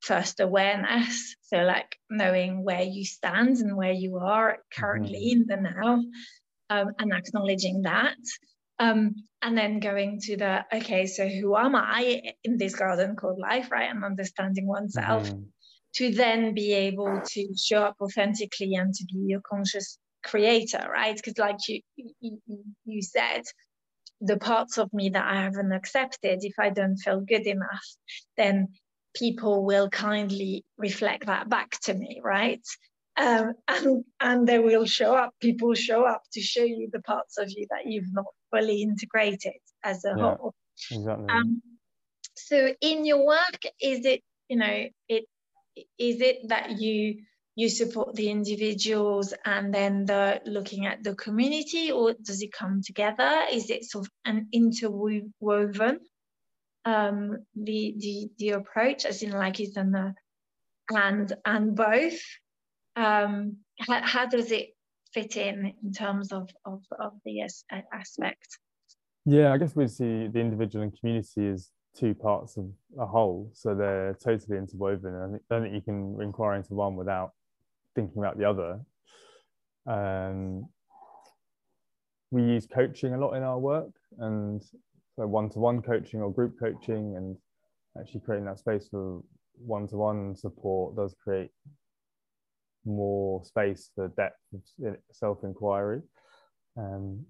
first 0.00 0.40
awareness 0.40 1.36
so 1.42 1.58
like 1.58 1.96
knowing 2.10 2.64
where 2.64 2.82
you 2.82 3.04
stand 3.04 3.58
and 3.58 3.76
where 3.76 3.92
you 3.92 4.18
are 4.18 4.58
currently 4.74 5.32
mm-hmm. 5.32 5.42
in 5.42 5.62
the 5.62 5.70
now 5.70 6.02
um, 6.70 6.92
and 6.98 7.12
acknowledging 7.12 7.82
that 7.82 8.16
um, 8.78 9.14
and 9.42 9.56
then 9.56 9.80
going 9.80 10.20
to 10.20 10.36
the 10.36 10.64
okay 10.72 11.06
so 11.06 11.28
who 11.28 11.56
am 11.56 11.74
i 11.76 12.22
in 12.44 12.58
this 12.58 12.74
garden 12.74 13.16
called 13.16 13.38
life 13.38 13.70
right 13.70 13.90
and 13.90 14.04
understanding 14.04 14.66
oneself 14.66 15.28
mm-hmm. 15.28 15.42
to 15.94 16.12
then 16.12 16.54
be 16.54 16.72
able 16.72 17.20
to 17.24 17.48
show 17.56 17.82
up 17.82 17.96
authentically 18.00 18.74
and 18.74 18.94
to 18.94 19.04
be 19.04 19.18
your 19.26 19.40
conscious 19.40 19.98
creator, 20.24 20.84
right? 20.92 21.16
Because 21.16 21.38
like 21.38 21.56
you, 21.68 21.80
you 21.96 22.38
you 22.84 23.02
said, 23.02 23.42
the 24.20 24.36
parts 24.36 24.78
of 24.78 24.92
me 24.92 25.10
that 25.10 25.24
I 25.24 25.42
haven't 25.42 25.72
accepted, 25.72 26.40
if 26.42 26.54
I 26.58 26.70
don't 26.70 26.96
feel 26.96 27.20
good 27.20 27.46
enough, 27.46 27.86
then 28.36 28.68
people 29.14 29.64
will 29.64 29.88
kindly 29.88 30.64
reflect 30.76 31.26
that 31.26 31.48
back 31.48 31.78
to 31.82 31.94
me, 31.94 32.20
right? 32.22 32.62
Um, 33.16 33.54
and 33.66 34.04
and 34.20 34.46
they 34.46 34.58
will 34.58 34.86
show 34.86 35.14
up. 35.14 35.34
People 35.40 35.74
show 35.74 36.04
up 36.04 36.22
to 36.32 36.40
show 36.40 36.64
you 36.64 36.88
the 36.92 37.02
parts 37.02 37.38
of 37.38 37.48
you 37.50 37.66
that 37.70 37.86
you've 37.86 38.12
not 38.12 38.26
fully 38.50 38.82
integrated 38.82 39.60
as 39.84 40.04
a 40.04 40.14
yeah, 40.16 40.36
whole. 40.36 40.54
Exactly. 40.90 41.26
Um, 41.28 41.62
so 42.36 42.74
in 42.80 43.04
your 43.04 43.26
work, 43.26 43.60
is 43.80 44.04
it 44.04 44.22
you 44.48 44.56
know 44.56 44.84
it 45.08 45.24
is 45.98 46.20
it 46.20 46.48
that 46.48 46.80
you 46.80 47.22
you 47.54 47.68
support 47.68 48.14
the 48.14 48.30
individuals 48.30 49.34
and 49.44 49.74
then 49.74 50.04
the 50.06 50.40
looking 50.46 50.86
at 50.86 51.02
the 51.02 51.14
community 51.14 51.90
or 51.90 52.14
does 52.22 52.40
it 52.40 52.52
come 52.52 52.82
together 52.84 53.46
is 53.52 53.68
it 53.68 53.84
sort 53.84 54.06
of 54.06 54.12
an 54.24 54.46
interwoven 54.52 55.98
um, 56.84 57.38
the 57.56 57.94
the 57.98 58.28
the 58.38 58.50
approach 58.50 59.04
as 59.04 59.22
in 59.22 59.32
like 59.32 59.60
is 59.60 59.76
an 59.76 59.94
uh, 59.94 60.12
and 60.90 61.32
and 61.44 61.74
both 61.74 62.20
um, 62.96 63.56
how, 63.80 64.02
how 64.02 64.26
does 64.26 64.52
it 64.52 64.68
fit 65.20 65.36
in 65.36 65.72
in 65.82 65.92
terms 65.92 66.32
of 66.32 66.48
of, 66.64 66.82
of 66.98 67.12
the 67.24 67.40
aspect 67.92 68.58
yeah 69.24 69.52
i 69.52 69.58
guess 69.58 69.74
we 69.74 69.86
see 69.86 70.28
the 70.28 70.40
individual 70.40 70.82
and 70.82 70.98
community 70.98 71.48
as 71.48 71.70
two 71.96 72.14
parts 72.14 72.56
of 72.56 72.66
a 73.00 73.06
whole 73.06 73.50
so 73.52 73.74
they're 73.74 74.16
totally 74.22 74.56
interwoven 74.56 75.14
and 75.14 75.36
i 75.36 75.38
don't 75.50 75.62
think 75.62 75.74
you 75.74 75.80
can 75.80 76.18
inquire 76.20 76.54
into 76.54 76.74
one 76.74 76.94
without 76.94 77.32
thinking 77.98 78.18
about 78.18 78.38
the 78.38 78.44
other. 78.44 78.80
Um, 79.86 80.68
we 82.30 82.42
use 82.42 82.66
coaching 82.66 83.14
a 83.14 83.18
lot 83.18 83.32
in 83.32 83.42
our 83.42 83.58
work 83.58 83.90
and 84.18 84.62
so 85.16 85.26
one-to-one 85.26 85.82
coaching 85.82 86.20
or 86.20 86.32
group 86.32 86.54
coaching 86.60 87.16
and 87.16 87.36
actually 87.98 88.20
creating 88.20 88.46
that 88.46 88.58
space 88.58 88.86
for 88.88 89.22
one-to-one 89.66 90.36
support 90.36 90.94
does 90.94 91.14
create 91.22 91.50
more 92.88 93.44
space 93.44 93.90
for 93.94 94.08
depth 94.08 94.40
of 94.54 94.96
self-inquiry. 95.12 96.02
Um, 96.76 97.26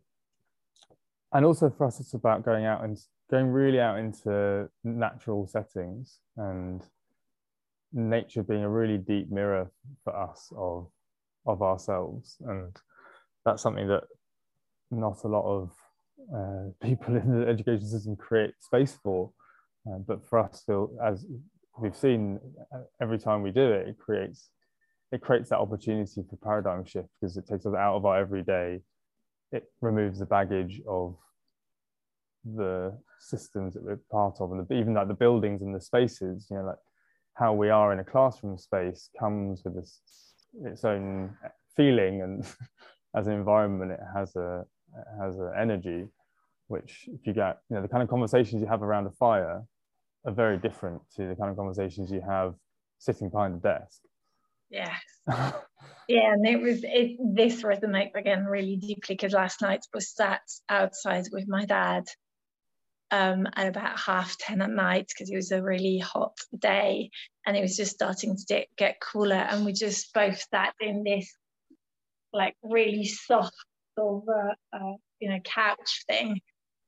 and 1.33 1.45
also 1.45 1.71
for 1.71 1.87
us 1.87 2.01
it's 2.01 2.15
about 2.15 2.45
going 2.45 2.65
out 2.65 2.85
and 2.85 2.99
going 3.31 3.49
really 3.49 3.81
out 3.81 3.99
into 3.99 4.69
natural 4.85 5.47
settings 5.47 6.19
and 6.37 6.83
nature 7.93 8.43
being 8.43 8.63
a 8.63 8.69
really 8.69 8.99
deep 8.99 9.31
mirror 9.31 9.71
for 10.05 10.17
us 10.17 10.53
of 10.57 10.89
of 11.47 11.63
ourselves. 11.63 12.37
And 12.47 12.77
that's 13.45 13.63
something 13.63 13.89
that 13.89 14.05
not 14.91 15.25
a 15.25 15.29
lot 15.29 15.45
of 15.45 15.73
uh, 16.35 16.71
people 16.87 17.17
in 17.17 17.41
the 17.41 17.47
education 17.47 17.87
system 17.87 18.17
create 18.17 18.53
space 18.61 18.99
for. 19.03 19.31
Uh, 19.87 19.99
but 20.07 20.27
for 20.29 20.39
us 20.39 20.63
feel 20.67 20.91
as 21.03 21.27
we've 21.79 21.97
seen 21.97 22.39
uh, 22.75 22.81
every 23.01 23.19
time 23.19 23.43
we 23.43 23.51
do 23.51 23.73
it 23.73 23.89
it 23.89 23.99
creates 23.99 24.51
it 25.13 25.21
creates 25.21 25.51
that 25.51 25.59
opportunity 25.59 26.23
for 26.29 26.37
paradigm 26.37 26.85
shift 26.85 27.09
because 27.21 27.37
it 27.37 27.47
takes 27.47 27.65
us 27.65 27.75
out 27.75 27.97
of 27.97 28.05
our 28.05 28.19
everyday. 28.19 28.81
It 29.53 29.65
removes 29.81 30.19
the 30.19 30.27
baggage 30.27 30.83
of 30.87 31.17
the 32.45 32.97
systems 33.21 33.75
that 33.75 33.83
we're 33.83 34.01
part 34.11 34.37
of 34.41 34.53
and 34.53 34.67
the, 34.67 34.75
even 34.75 34.95
like 34.95 35.09
the 35.09 35.15
buildings 35.15 35.63
and 35.63 35.75
the 35.75 35.81
spaces 35.81 36.47
you 36.51 36.57
know 36.57 36.65
like 36.65 36.77
how 37.35 37.53
we 37.53 37.69
are 37.69 37.93
in 37.93 37.99
a 37.99 38.05
classroom 38.05 38.57
space 38.57 39.11
comes 39.19 39.63
with 39.65 39.75
this, 39.75 40.01
its 40.65 40.85
own 40.85 41.37
feeling 41.77 42.23
and 42.23 42.47
as 43.17 43.27
an 43.27 43.33
environment 43.33 43.91
it 43.91 44.01
has 44.15 44.35
a 44.37 44.65
it 44.97 45.23
has 45.23 45.37
an 45.39 45.53
energy 45.59 46.07
which 46.69 47.09
if 47.13 47.27
you 47.27 47.33
get 47.33 47.59
you 47.69 47.77
know 47.77 47.83
the 47.83 47.89
kind 47.89 48.03
of 48.03 48.09
conversations 48.09 48.63
you 48.63 48.69
have 48.69 48.83
around 48.83 49.07
a 49.07 49.11
fire 49.11 49.63
are 50.25 50.33
very 50.33 50.59
different 50.59 51.01
to 51.15 51.27
the 51.29 51.35
kind 51.35 51.51
of 51.51 51.57
conversations 51.57 52.11
you 52.11 52.23
have 52.27 52.55
sitting 52.99 53.29
behind 53.29 53.55
a 53.55 53.59
desk 53.59 54.01
yes 54.71 55.01
yeah 56.09 56.33
and 56.33 56.47
it 56.47 56.61
was 56.61 56.81
it 56.83 57.17
this 57.35 57.63
resonates 57.63 58.15
again 58.15 58.45
really 58.45 58.77
deeply 58.77 59.15
because 59.15 59.33
last 59.33 59.63
night 59.63 59.81
I 59.83 59.97
was 59.97 60.15
sat 60.15 60.43
outside 60.69 61.27
with 61.33 61.49
my 61.49 61.65
dad 61.65 62.05
um, 63.11 63.47
at 63.57 63.69
about 63.69 63.99
half 63.99 64.37
10 64.37 64.61
at 64.61 64.71
night 64.71 65.09
because 65.09 65.31
it 65.31 65.37
was 65.37 65.51
a 65.51 65.63
really 65.63 65.99
hot 65.99 66.37
day 66.59 67.11
and 67.47 67.57
it 67.57 67.63
was 67.63 67.77
just 67.77 67.93
starting 67.93 68.37
to 68.37 68.67
get 68.77 69.01
cooler 69.01 69.35
and 69.37 69.65
we 69.65 69.73
just 69.73 70.13
both 70.13 70.43
sat 70.53 70.75
in 70.81 71.05
this 71.05 71.33
like 72.33 72.55
really 72.63 73.07
soft 73.07 73.55
sort 73.99 74.23
of 74.23 74.29
uh, 74.29 74.77
uh, 74.77 74.93
you 75.21 75.31
know 75.31 75.39
couch 75.45 76.05
thing 76.07 76.39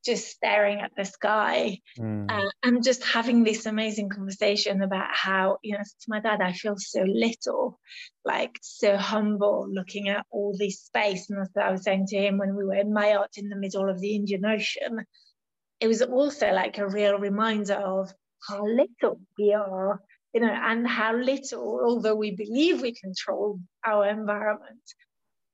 just 0.05 0.29
staring 0.29 0.81
at 0.81 0.93
the 0.97 1.05
sky 1.05 1.79
mm. 1.99 2.31
uh, 2.31 2.51
and 2.63 2.83
just 2.83 3.05
having 3.05 3.45
this 3.45 3.67
amazing 3.67 4.09
conversation 4.09 4.83
about 4.83 5.09
how 5.11 5.59
you 5.63 5.73
know 5.73 5.83
to 5.83 6.07
my 6.09 6.21
dad 6.21 6.41
i 6.41 6.53
feel 6.53 6.75
so 6.77 7.03
little 7.03 7.79
like 8.25 8.59
so 8.63 8.97
humble 8.97 9.67
looking 9.71 10.09
at 10.09 10.25
all 10.31 10.55
this 10.59 10.81
space. 10.81 11.29
And 11.29 11.39
that's 11.39 11.51
what 11.55 11.67
i 11.67 11.73
was 11.73 11.85
saying 11.85 12.07
to 12.09 12.17
him 12.17 12.39
when 12.39 12.57
we 12.57 12.65
were 12.65 12.75
in 12.75 12.93
mayotte 12.93 13.37
in 13.37 13.49
the 13.49 13.57
middle 13.57 13.89
of 13.89 14.01
the 14.01 14.15
indian 14.15 14.45
ocean. 14.45 15.05
It 15.81 15.89
was 15.89 16.03
also 16.03 16.53
like 16.53 16.77
a 16.77 16.89
real 16.89 17.19
reminder 17.19 17.75
of 17.75 18.13
how 18.47 18.67
little 18.67 19.21
we 19.39 19.55
are 19.55 20.01
you 20.35 20.41
know 20.41 20.53
and 20.53 20.87
how 20.87 21.15
little 21.15 21.81
although 21.85 22.15
we 22.15 22.31
believe 22.33 22.81
we 22.81 22.93
control 22.93 23.59
our 23.85 24.09
environment 24.09 24.81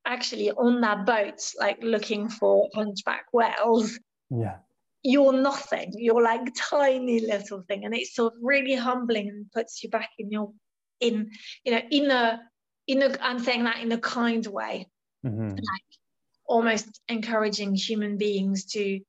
actually 0.05 0.51
on 0.53 0.80
that 0.80 1.05
boat 1.07 1.40
like 1.59 1.78
looking 1.82 2.28
for 2.28 2.68
hunchback 2.74 3.24
whales 3.32 3.99
yeah. 4.31 4.57
You're 5.03 5.35
nothing. 5.35 5.93
You're 5.97 6.22
like 6.22 6.53
tiny 6.57 7.20
little 7.20 7.62
thing 7.62 7.85
and 7.85 7.95
it's 7.95 8.14
sort 8.14 8.33
of 8.35 8.41
really 8.43 8.74
humbling 8.74 9.29
and 9.29 9.51
puts 9.53 9.83
you 9.83 9.91
back 9.91 10.11
in 10.18 10.31
your 10.31 10.53
in 11.01 11.31
you 11.64 11.72
know 11.72 11.83
in 11.91 12.11
a 12.11 12.41
in 12.87 13.03
a 13.03 13.16
i'm 13.20 13.39
saying 13.39 13.64
that 13.64 13.81
in 13.81 13.93
a 13.93 13.99
kind 13.99 14.47
way. 14.47 14.89
Mm-hmm. 15.24 15.49
like 15.49 15.89
almost 16.47 17.01
encouraging 17.09 17.74
human 17.74 18.16
beings 18.16 18.64
to 18.66 19.01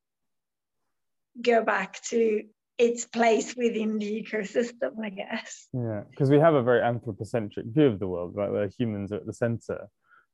go 1.40 1.64
back 1.64 2.02
to 2.10 2.42
its 2.80 3.06
place 3.06 3.56
within 3.56 4.00
the 4.00 4.24
ecosystem 4.24 4.92
i 5.04 5.10
guess. 5.10 5.68
Yeah 5.74 6.04
because 6.10 6.30
we 6.30 6.40
have 6.40 6.56
a 6.56 6.64
very 6.64 6.82
anthropocentric 6.82 7.68
view 7.68 7.86
of 7.86 8.00
the 8.00 8.08
world 8.08 8.34
right? 8.36 8.52
Where 8.52 8.70
humans 8.78 9.12
are 9.12 9.18
at 9.18 9.26
the 9.26 9.34
center 9.34 9.88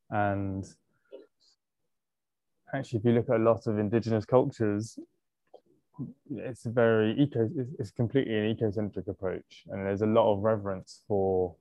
and 0.09 0.65
actually, 2.73 2.99
if 2.99 3.05
you 3.05 3.11
look 3.11 3.29
at 3.29 3.35
a 3.35 3.43
lot 3.43 3.67
of 3.67 3.77
indigenous 3.77 4.25
cultures, 4.25 4.97
it's 6.31 6.65
a 6.65 6.69
very 6.69 7.15
eco, 7.19 7.49
it's 7.79 7.91
completely 7.91 8.35
an 8.35 8.55
ecocentric 8.55 9.07
approach. 9.07 9.63
And 9.69 9.85
there's 9.85 10.01
a 10.01 10.07
lot 10.07 10.33
of 10.33 10.43
reverence 10.43 11.01
for 11.07 11.55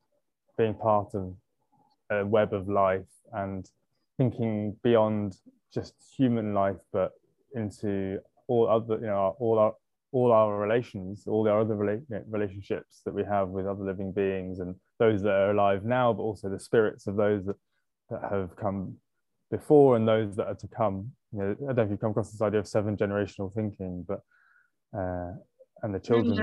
being 0.56 0.74
part 0.74 1.14
of 1.14 1.34
a 2.10 2.24
web 2.24 2.52
of 2.52 2.68
life 2.68 3.12
and 3.32 3.70
thinking 4.16 4.76
beyond 4.82 5.36
just 5.72 5.94
human 6.16 6.54
life, 6.54 6.76
but 6.92 7.12
into 7.54 8.18
all 8.46 8.68
other, 8.68 8.94
you 8.94 9.06
know, 9.06 9.36
all 9.38 9.58
our 9.58 9.74
all 10.12 10.30
our 10.30 10.58
relations, 10.58 11.24
all 11.26 11.42
the 11.42 11.54
other 11.54 11.74
rela- 11.74 12.22
relationships 12.28 13.00
that 13.06 13.14
we 13.14 13.24
have 13.24 13.48
with 13.48 13.66
other 13.66 13.82
living 13.82 14.12
beings 14.12 14.58
and 14.58 14.74
those 14.98 15.22
that 15.22 15.32
are 15.32 15.52
alive 15.52 15.86
now, 15.86 16.12
but 16.12 16.22
also 16.22 16.50
the 16.50 16.60
spirits 16.60 17.06
of 17.06 17.16
those 17.16 17.46
that 17.46 17.56
that 18.10 18.20
have 18.30 18.54
come 18.56 18.94
before 19.52 19.94
and 19.96 20.08
those 20.08 20.34
that 20.36 20.46
are 20.46 20.54
to 20.56 20.66
come. 20.66 21.12
You 21.32 21.38
know, 21.38 21.50
I 21.52 21.66
don't 21.66 21.76
know 21.76 21.82
if 21.84 21.90
you've 21.90 22.00
come 22.00 22.10
across 22.10 22.32
this 22.32 22.42
idea 22.42 22.58
of 22.58 22.66
seven 22.66 22.96
generational 22.96 23.54
thinking, 23.54 24.04
but 24.08 24.20
uh, 24.98 25.32
and 25.82 25.94
the 25.94 26.00
children. 26.00 26.34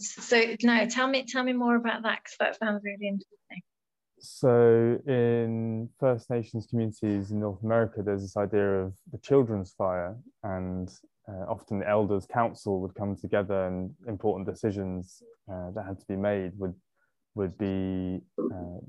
So 0.00 0.54
no, 0.62 0.86
tell 0.86 1.08
me 1.08 1.26
tell 1.26 1.42
me 1.42 1.52
more 1.52 1.76
about 1.76 2.02
that 2.04 2.20
because 2.22 2.36
that 2.40 2.58
sounds 2.58 2.82
really 2.82 3.08
interesting. 3.08 3.62
So 4.20 4.98
in 5.06 5.88
First 6.00 6.30
Nations 6.30 6.66
communities 6.68 7.30
in 7.30 7.40
North 7.40 7.62
America, 7.62 8.02
there's 8.02 8.22
this 8.22 8.36
idea 8.36 8.82
of 8.82 8.94
the 9.12 9.18
children's 9.18 9.72
fire, 9.72 10.16
and 10.42 10.90
uh, 11.28 11.44
often 11.48 11.80
the 11.80 11.88
elders' 11.88 12.26
council 12.26 12.80
would 12.80 12.94
come 12.94 13.16
together, 13.16 13.66
and 13.66 13.94
important 14.06 14.48
decisions 14.48 15.22
uh, 15.52 15.70
that 15.72 15.84
had 15.86 15.98
to 15.98 16.06
be 16.06 16.16
made 16.16 16.52
would 16.56 16.74
would 17.34 17.56
be 17.58 18.20
uh, 18.38 18.80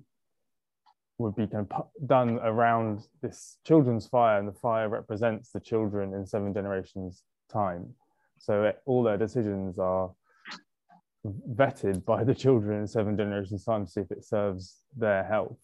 would 1.19 1.35
be 1.35 1.45
kind 1.45 1.67
of 1.71 1.87
done 2.07 2.39
around 2.41 3.07
this 3.21 3.57
children's 3.65 4.07
fire, 4.07 4.39
and 4.39 4.47
the 4.47 4.53
fire 4.53 4.89
represents 4.89 5.51
the 5.51 5.59
children 5.59 6.13
in 6.13 6.25
seven 6.25 6.53
generations' 6.53 7.23
time. 7.51 7.93
So 8.39 8.71
all 8.85 9.03
their 9.03 9.17
decisions 9.17 9.77
are 9.77 10.11
vetted 11.53 12.05
by 12.05 12.23
the 12.23 12.33
children 12.33 12.79
in 12.79 12.87
seven 12.87 13.17
generations' 13.17 13.65
time 13.65 13.85
to 13.85 13.91
see 13.91 14.01
if 14.01 14.11
it 14.11 14.23
serves 14.23 14.77
their 14.97 15.23
health. 15.25 15.57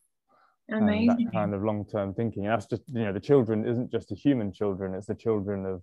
Amazing. 0.70 1.10
And 1.10 1.28
that 1.28 1.32
kind 1.32 1.54
of 1.54 1.64
long-term 1.64 2.14
thinking. 2.16 2.46
And 2.46 2.54
that's 2.54 2.66
just 2.66 2.84
you 2.88 3.06
know 3.06 3.14
the 3.14 3.20
children 3.20 3.66
isn't 3.66 3.92
just 3.92 4.10
the 4.10 4.16
human 4.16 4.52
children; 4.52 4.94
it's 4.94 5.08
the 5.08 5.16
children 5.16 5.66
of 5.66 5.82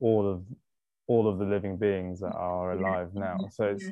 all 0.00 0.30
of 0.30 0.44
all 1.06 1.28
of 1.28 1.38
the 1.38 1.44
living 1.44 1.76
beings 1.76 2.20
that 2.20 2.34
are 2.34 2.72
alive 2.72 3.10
now. 3.14 3.36
So 3.50 3.64
it's 3.64 3.84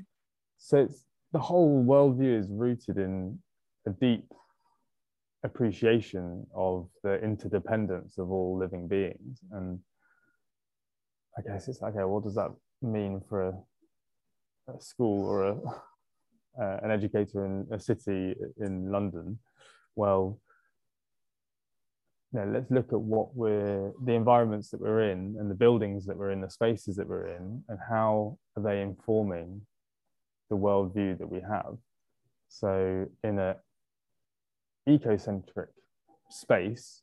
so 0.59 0.79
it's 0.79 1.05
the 1.33 1.39
whole 1.39 1.85
worldview 1.85 2.39
is 2.39 2.49
rooted 2.49 2.99
in 2.99 3.39
a 3.87 3.91
deep 3.91 4.33
appreciation 5.45 6.47
of 6.55 6.88
the 7.03 7.20
interdependence 7.22 8.18
of 8.18 8.30
all 8.30 8.59
living 8.59 8.88
beings. 8.88 9.40
And 9.51 9.80
I 11.36 11.43
guess 11.43 11.68
it's 11.68 11.82
okay, 11.82 12.05
what 12.05 12.24
does 12.24 12.34
that 12.34 12.51
mean 12.80 13.20
for 13.28 13.49
a, 13.49 14.72
a 14.72 14.80
school 14.80 15.26
or 15.26 15.45
a, 15.49 15.57
uh, 16.61 16.80
an 16.82 16.90
educator 16.90 17.45
in 17.45 17.66
a 17.72 17.80
city 17.80 18.34
in 18.61 18.90
London? 18.90 19.38
Well, 19.97 20.40
let's 22.32 22.70
look 22.70 22.93
at 22.93 23.01
what 23.01 23.34
we're 23.34 23.93
the 24.05 24.12
environments 24.12 24.70
that 24.70 24.80
we're 24.80 25.11
in 25.11 25.36
and 25.38 25.51
the 25.51 25.55
buildings 25.55 26.07
that 26.07 26.16
we're 26.16 26.30
in, 26.30 26.40
the 26.40 26.51
spaces 26.51 26.97
that 26.97 27.09
we're 27.09 27.26
in, 27.26 27.62
and 27.68 27.78
how 27.88 28.38
are 28.57 28.62
they 28.62 28.80
informing 28.80 29.61
the 30.49 30.57
worldview 30.57 31.18
that 31.18 31.28
we 31.30 31.40
have. 31.40 31.76
So, 32.49 33.07
in 33.24 33.38
a 33.38 33.57
ecocentric 34.89 35.68
space, 36.30 37.03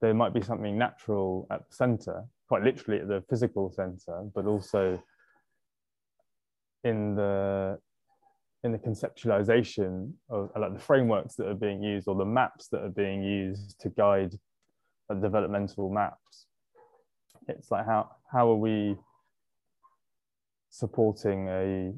there 0.00 0.14
might 0.14 0.34
be 0.34 0.42
something 0.42 0.76
natural 0.76 1.46
at 1.50 1.60
the 1.68 1.74
center, 1.74 2.24
quite 2.48 2.62
literally 2.62 3.00
at 3.00 3.08
the 3.08 3.22
physical 3.28 3.70
center, 3.70 4.28
but 4.34 4.46
also 4.46 5.02
in 6.82 7.14
the 7.14 7.78
in 8.62 8.72
the 8.72 8.78
conceptualization 8.78 10.10
of 10.30 10.50
like 10.58 10.72
the 10.72 10.80
frameworks 10.80 11.34
that 11.34 11.46
are 11.46 11.54
being 11.54 11.82
used 11.82 12.08
or 12.08 12.14
the 12.14 12.24
maps 12.24 12.68
that 12.68 12.82
are 12.82 12.88
being 12.88 13.22
used 13.22 13.78
to 13.78 13.90
guide 13.90 14.34
developmental 15.20 15.90
maps. 15.90 16.46
It's 17.48 17.70
like 17.70 17.84
how 17.86 18.10
how 18.32 18.50
are 18.50 18.56
we 18.56 18.96
supporting 20.70 21.48
a 21.48 21.92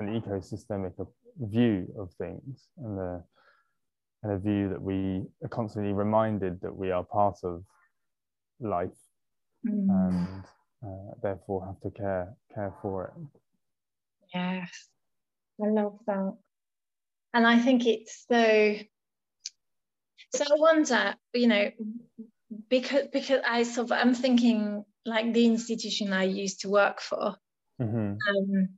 an 0.00 0.20
ecosystemic 0.20 0.94
view 1.38 1.86
of 1.98 2.12
things 2.14 2.68
and 2.78 2.98
the 2.98 3.22
and 4.22 4.32
a 4.32 4.38
view 4.38 4.68
that 4.68 4.80
we 4.80 5.22
are 5.42 5.48
constantly 5.48 5.92
reminded 5.92 6.60
that 6.60 6.74
we 6.74 6.90
are 6.90 7.04
part 7.04 7.36
of 7.42 7.64
life 8.60 8.98
mm. 9.66 9.88
and 9.88 10.44
uh, 10.84 11.14
therefore 11.22 11.66
have 11.66 11.80
to 11.80 11.90
care 11.90 12.34
care 12.54 12.74
for 12.82 13.06
it 13.06 13.40
yes 14.34 14.88
i 15.62 15.68
love 15.68 15.98
that 16.06 16.34
and 17.34 17.46
i 17.46 17.58
think 17.58 17.86
it's 17.86 18.26
so 18.28 18.74
so 20.34 20.44
i 20.44 20.56
wonder 20.58 21.14
you 21.34 21.46
know 21.46 21.70
because 22.68 23.06
because 23.12 23.40
i 23.46 23.62
sort 23.62 23.90
of 23.90 23.92
i'm 23.92 24.14
thinking 24.14 24.84
like 25.06 25.32
the 25.32 25.46
institution 25.46 26.12
i 26.12 26.24
used 26.24 26.60
to 26.60 26.68
work 26.68 27.00
for 27.00 27.34
mm-hmm. 27.80 28.14
um, 28.28 28.68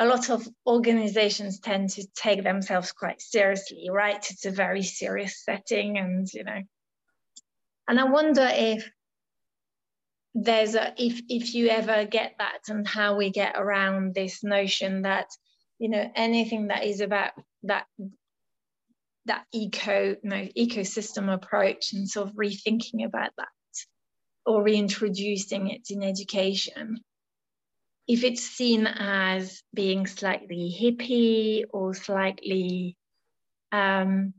a 0.00 0.06
lot 0.06 0.30
of 0.30 0.48
organizations 0.66 1.60
tend 1.60 1.90
to 1.90 2.06
take 2.16 2.42
themselves 2.42 2.90
quite 2.90 3.20
seriously, 3.20 3.90
right? 3.90 4.24
It's 4.30 4.46
a 4.46 4.50
very 4.50 4.82
serious 4.82 5.44
setting, 5.44 5.98
and 5.98 6.26
you 6.32 6.42
know, 6.42 6.62
and 7.86 8.00
I 8.00 8.04
wonder 8.04 8.48
if 8.50 8.90
there's 10.34 10.74
a 10.74 10.94
if 10.96 11.20
if 11.28 11.54
you 11.54 11.68
ever 11.68 12.06
get 12.06 12.36
that 12.38 12.60
and 12.68 12.88
how 12.88 13.16
we 13.16 13.28
get 13.28 13.56
around 13.58 14.14
this 14.14 14.42
notion 14.42 15.02
that 15.02 15.26
you 15.78 15.90
know 15.90 16.10
anything 16.16 16.68
that 16.68 16.84
is 16.84 17.02
about 17.02 17.32
that 17.64 17.84
that 19.26 19.44
eco 19.52 20.16
you 20.22 20.30
know, 20.30 20.48
ecosystem 20.56 21.30
approach 21.32 21.92
and 21.92 22.08
sort 22.08 22.28
of 22.28 22.34
rethinking 22.36 23.04
about 23.04 23.32
that 23.36 23.48
or 24.46 24.62
reintroducing 24.62 25.68
it 25.68 25.90
in 25.90 26.02
education 26.02 27.00
if 28.10 28.24
it's 28.24 28.42
seen 28.42 28.88
as 28.88 29.62
being 29.72 30.04
slightly 30.04 30.76
hippie 30.80 31.62
or 31.72 31.94
slightly 31.94 32.96
um, 33.70 34.34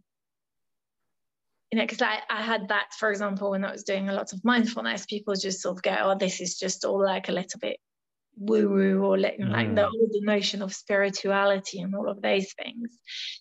you 1.71 1.79
know, 1.79 1.85
because 1.85 2.01
I, 2.01 2.19
I 2.29 2.41
had 2.41 2.67
that, 2.67 2.87
for 2.99 3.09
example, 3.09 3.51
when 3.51 3.63
I 3.63 3.71
was 3.71 3.83
doing 3.83 4.09
a 4.09 4.13
lot 4.13 4.33
of 4.33 4.43
mindfulness, 4.43 5.05
people 5.05 5.35
just 5.35 5.61
sort 5.61 5.77
of 5.77 5.83
go, 5.83 5.95
oh, 6.01 6.17
this 6.17 6.41
is 6.41 6.59
just 6.59 6.83
all 6.83 7.01
like 7.01 7.29
a 7.29 7.31
little 7.31 7.61
bit 7.61 7.77
woo 8.35 8.67
woo, 8.67 9.05
or 9.05 9.17
like, 9.17 9.37
mm. 9.37 9.49
like 9.49 9.73
the 9.73 9.87
whole 9.87 10.09
notion 10.21 10.61
of 10.61 10.73
spirituality 10.73 11.79
and 11.79 11.95
all 11.95 12.09
of 12.09 12.21
those 12.21 12.51
things 12.61 12.99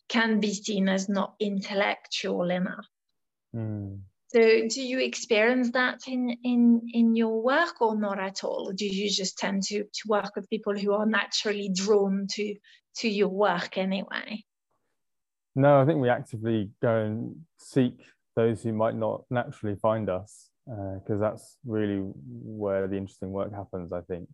can 0.08 0.38
be 0.38 0.54
seen 0.54 0.88
as 0.88 1.08
not 1.08 1.34
intellectual 1.40 2.50
enough. 2.50 2.86
Mm. 3.52 4.02
So, 4.32 4.40
do 4.40 4.80
you 4.80 5.00
experience 5.00 5.72
that 5.72 6.06
in, 6.06 6.36
in, 6.44 6.82
in 6.92 7.16
your 7.16 7.42
work 7.42 7.80
or 7.80 7.98
not 7.98 8.20
at 8.20 8.44
all? 8.44 8.70
Do 8.72 8.86
you 8.86 9.10
just 9.10 9.38
tend 9.38 9.64
to, 9.64 9.82
to 9.82 10.02
work 10.06 10.36
with 10.36 10.48
people 10.48 10.78
who 10.78 10.92
are 10.92 11.06
naturally 11.06 11.68
drawn 11.68 12.28
to, 12.34 12.54
to 12.98 13.08
your 13.08 13.28
work 13.28 13.76
anyway? 13.76 14.44
No, 15.56 15.80
I 15.80 15.84
think 15.84 16.00
we 16.00 16.08
actively 16.08 16.70
go 16.80 16.96
and 16.96 17.36
seek 17.58 17.98
those 18.36 18.62
who 18.62 18.72
might 18.72 18.94
not 18.94 19.24
naturally 19.30 19.74
find 19.74 20.08
us, 20.08 20.48
because 20.64 21.20
uh, 21.20 21.30
that's 21.30 21.56
really 21.66 21.98
where 21.98 22.86
the 22.86 22.96
interesting 22.96 23.32
work 23.32 23.52
happens, 23.52 23.92
I 23.92 24.02
think. 24.02 24.28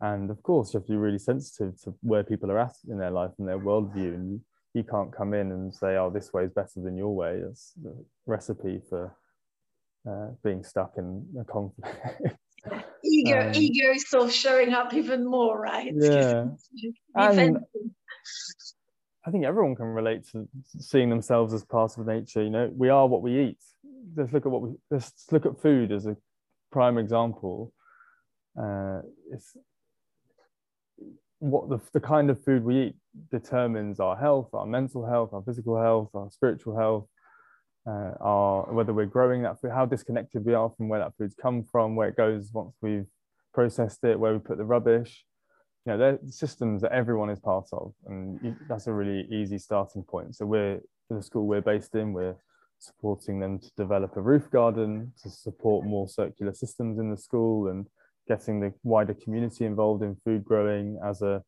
And 0.00 0.30
of 0.30 0.42
course, 0.42 0.72
you 0.72 0.80
have 0.80 0.86
to 0.86 0.92
be 0.92 0.98
really 0.98 1.18
sensitive 1.18 1.78
to 1.82 1.94
where 2.00 2.24
people 2.24 2.50
are 2.50 2.58
at 2.58 2.74
in 2.88 2.96
their 2.96 3.10
life 3.10 3.32
and 3.38 3.46
their 3.46 3.58
worldview. 3.58 4.14
And 4.14 4.40
you, 4.72 4.84
can't 4.84 5.12
come 5.12 5.34
in 5.34 5.52
and 5.52 5.74
say, 5.74 5.96
oh, 5.96 6.10
this 6.10 6.32
way 6.32 6.44
is 6.44 6.52
better 6.52 6.80
than 6.80 6.96
your 6.96 7.14
way. 7.14 7.42
It's 7.46 7.72
the 7.82 7.94
recipe 8.26 8.80
for 8.88 9.14
uh, 10.08 10.28
being 10.42 10.62
stuck 10.62 10.94
in 10.96 11.26
a 11.40 11.44
conflict. 11.44 11.96
ego, 13.04 13.40
um, 13.40 13.54
ego 13.54 13.92
sort 13.98 14.24
of 14.24 14.32
showing 14.32 14.72
up 14.72 14.94
even 14.94 15.24
more, 15.24 15.60
right? 15.60 15.92
Yeah. 16.00 16.46
and 17.14 17.58
I 19.26 19.30
think 19.30 19.44
everyone 19.44 19.74
can 19.74 19.86
relate 19.86 20.26
to 20.32 20.48
seeing 20.78 21.10
themselves 21.10 21.52
as 21.52 21.64
part 21.64 21.96
of 21.98 22.06
nature. 22.06 22.42
You 22.42 22.50
know, 22.50 22.70
we 22.74 22.88
are 22.88 23.06
what 23.06 23.22
we 23.22 23.40
eat. 23.40 23.58
Let's 24.16 24.32
look 24.32 24.46
at 24.46 24.52
what 24.52 24.62
we. 24.62 24.74
Let's 24.90 25.26
look 25.32 25.46
at 25.46 25.60
food 25.60 25.90
as 25.92 26.06
a 26.06 26.16
prime 26.70 26.96
example. 26.96 27.72
Uh, 28.60 29.00
it's 29.32 29.56
what 31.38 31.68
the, 31.68 31.78
the 31.92 32.00
kind 32.00 32.30
of 32.30 32.42
food 32.44 32.64
we 32.64 32.86
eat 32.86 32.96
determines 33.30 34.00
our 34.00 34.16
health, 34.16 34.48
our 34.52 34.66
mental 34.66 35.04
health, 35.04 35.30
our 35.32 35.42
physical 35.42 35.80
health, 35.80 36.10
our 36.14 36.30
spiritual 36.30 36.76
health, 36.76 37.06
uh, 37.86 38.12
our 38.20 38.72
whether 38.72 38.92
we're 38.92 39.06
growing 39.06 39.42
that 39.42 39.60
food, 39.60 39.70
how 39.72 39.86
disconnected 39.86 40.44
we 40.44 40.54
are 40.54 40.70
from 40.76 40.88
where 40.88 41.00
that 41.00 41.12
food's 41.16 41.34
come 41.34 41.64
from, 41.70 41.96
where 41.96 42.08
it 42.08 42.16
goes 42.16 42.50
once 42.52 42.74
we've 42.82 43.06
processed 43.54 44.04
it, 44.04 44.18
where 44.18 44.32
we 44.32 44.38
put 44.38 44.58
the 44.58 44.64
rubbish 44.64 45.24
you 45.86 45.92
know, 45.92 45.98
they're 45.98 46.18
systems 46.28 46.82
that 46.82 46.90
everyone 46.90 47.30
is 47.30 47.38
part 47.38 47.68
of, 47.72 47.92
and 48.06 48.56
that's 48.68 48.88
a 48.88 48.92
really 48.92 49.26
easy 49.30 49.56
starting 49.56 50.02
point. 50.02 50.34
So 50.34 50.44
we're 50.44 50.80
the 51.08 51.22
school 51.22 51.46
we're 51.46 51.60
based 51.60 51.94
in, 51.94 52.12
we're 52.12 52.34
supporting 52.80 53.38
them 53.38 53.60
to 53.60 53.70
develop 53.76 54.16
a 54.16 54.20
roof 54.20 54.50
garden 54.50 55.12
to 55.22 55.30
support 55.30 55.86
more 55.86 56.08
circular 56.08 56.52
systems 56.52 56.98
in 56.98 57.10
the 57.10 57.16
school 57.16 57.68
and 57.68 57.86
getting 58.26 58.58
the 58.58 58.72
wider 58.82 59.14
community 59.14 59.64
involved 59.64 60.02
in 60.02 60.16
food 60.24 60.44
growing 60.44 60.98
as 61.04 61.22
a 61.22 61.40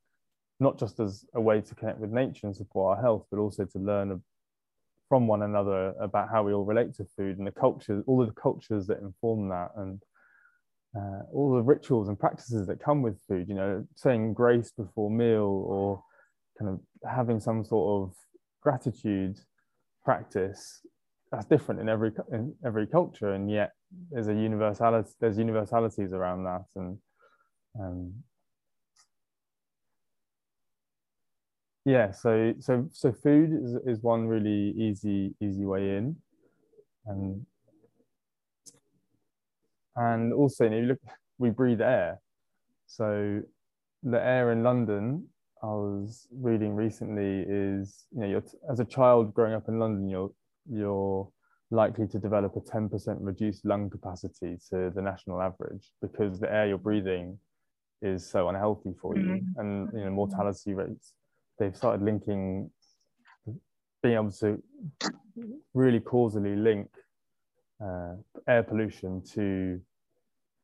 not 0.60 0.78
just 0.78 1.00
as 1.00 1.24
a 1.34 1.40
way 1.40 1.60
to 1.60 1.74
connect 1.74 1.98
with 1.98 2.10
nature 2.10 2.46
and 2.46 2.54
support 2.54 2.96
our 2.96 3.02
health, 3.02 3.26
but 3.32 3.38
also 3.38 3.64
to 3.64 3.78
learn 3.78 4.12
from 5.08 5.26
one 5.26 5.42
another 5.42 5.94
about 6.00 6.28
how 6.30 6.42
we 6.42 6.52
all 6.52 6.64
relate 6.64 6.94
to 6.94 7.06
food 7.16 7.38
and 7.38 7.46
the 7.46 7.52
cultures, 7.52 8.04
all 8.06 8.20
of 8.20 8.28
the 8.28 8.40
cultures 8.40 8.86
that 8.86 9.00
inform 9.00 9.48
that, 9.48 9.70
and 9.76 10.02
uh, 10.96 11.22
all 11.32 11.54
the 11.54 11.62
rituals 11.62 12.08
and 12.08 12.18
practices 12.18 12.66
that 12.66 12.82
come 12.82 13.02
with 13.02 13.16
food, 13.26 13.48
you 13.48 13.54
know, 13.54 13.84
saying 13.94 14.34
grace 14.34 14.72
before 14.76 15.10
meal 15.10 15.64
or 15.66 16.02
kind 16.58 16.70
of 16.70 16.80
having 17.10 17.40
some 17.40 17.64
sort 17.64 18.02
of 18.02 18.14
gratitude 18.62 19.38
practice 20.04 20.80
that's 21.30 21.46
different 21.46 21.80
in 21.80 21.88
every 21.88 22.10
in 22.32 22.54
every 22.64 22.86
culture. 22.86 23.32
And 23.32 23.50
yet 23.50 23.72
there's 24.10 24.28
a 24.28 24.34
universality 24.34 25.10
there's 25.20 25.38
universalities 25.38 26.12
around 26.12 26.44
that. 26.44 26.64
And 26.76 26.98
um, 27.80 28.14
yeah 31.88 32.10
so 32.10 32.52
so 32.58 32.88
so 32.92 33.12
food 33.12 33.50
is, 33.64 33.76
is 33.86 34.02
one 34.02 34.26
really 34.26 34.74
easy 34.76 35.34
easy 35.40 35.64
way 35.64 35.96
in 35.96 36.16
and 37.06 37.46
and 39.98 40.32
also, 40.32 40.64
you, 40.64 40.70
know, 40.70 40.80
look, 40.88 41.00
we 41.38 41.50
breathe 41.50 41.80
air. 41.80 42.20
So 42.86 43.42
the 44.04 44.24
air 44.24 44.52
in 44.52 44.62
London, 44.62 45.26
I 45.62 45.66
was 45.66 46.28
reading 46.32 46.76
recently, 46.76 47.44
is 47.48 48.06
you 48.12 48.20
know, 48.20 48.26
you're 48.28 48.44
as 48.70 48.78
a 48.78 48.84
child 48.84 49.34
growing 49.34 49.54
up 49.54 49.68
in 49.68 49.78
London, 49.78 50.08
you're 50.08 50.30
you're 50.70 51.28
likely 51.70 52.06
to 52.06 52.18
develop 52.18 52.56
a 52.56 52.60
10% 52.60 53.16
reduced 53.20 53.66
lung 53.66 53.90
capacity 53.90 54.56
to 54.70 54.90
the 54.94 55.02
national 55.02 55.42
average 55.42 55.92
because 56.00 56.40
the 56.40 56.50
air 56.50 56.68
you're 56.68 56.78
breathing 56.78 57.38
is 58.00 58.26
so 58.26 58.48
unhealthy 58.48 58.94
for 59.02 59.14
you 59.14 59.22
mm-hmm. 59.22 59.60
and 59.60 59.90
you 59.92 60.04
know 60.04 60.10
mortality 60.10 60.72
rates 60.72 61.12
they've 61.58 61.76
started 61.76 62.04
linking 62.04 62.70
being 64.02 64.14
able 64.14 64.30
to 64.30 64.62
really 65.74 66.00
causally 66.00 66.54
link 66.54 66.88
uh, 67.84 68.14
air 68.46 68.62
pollution 68.62 69.22
to 69.22 69.80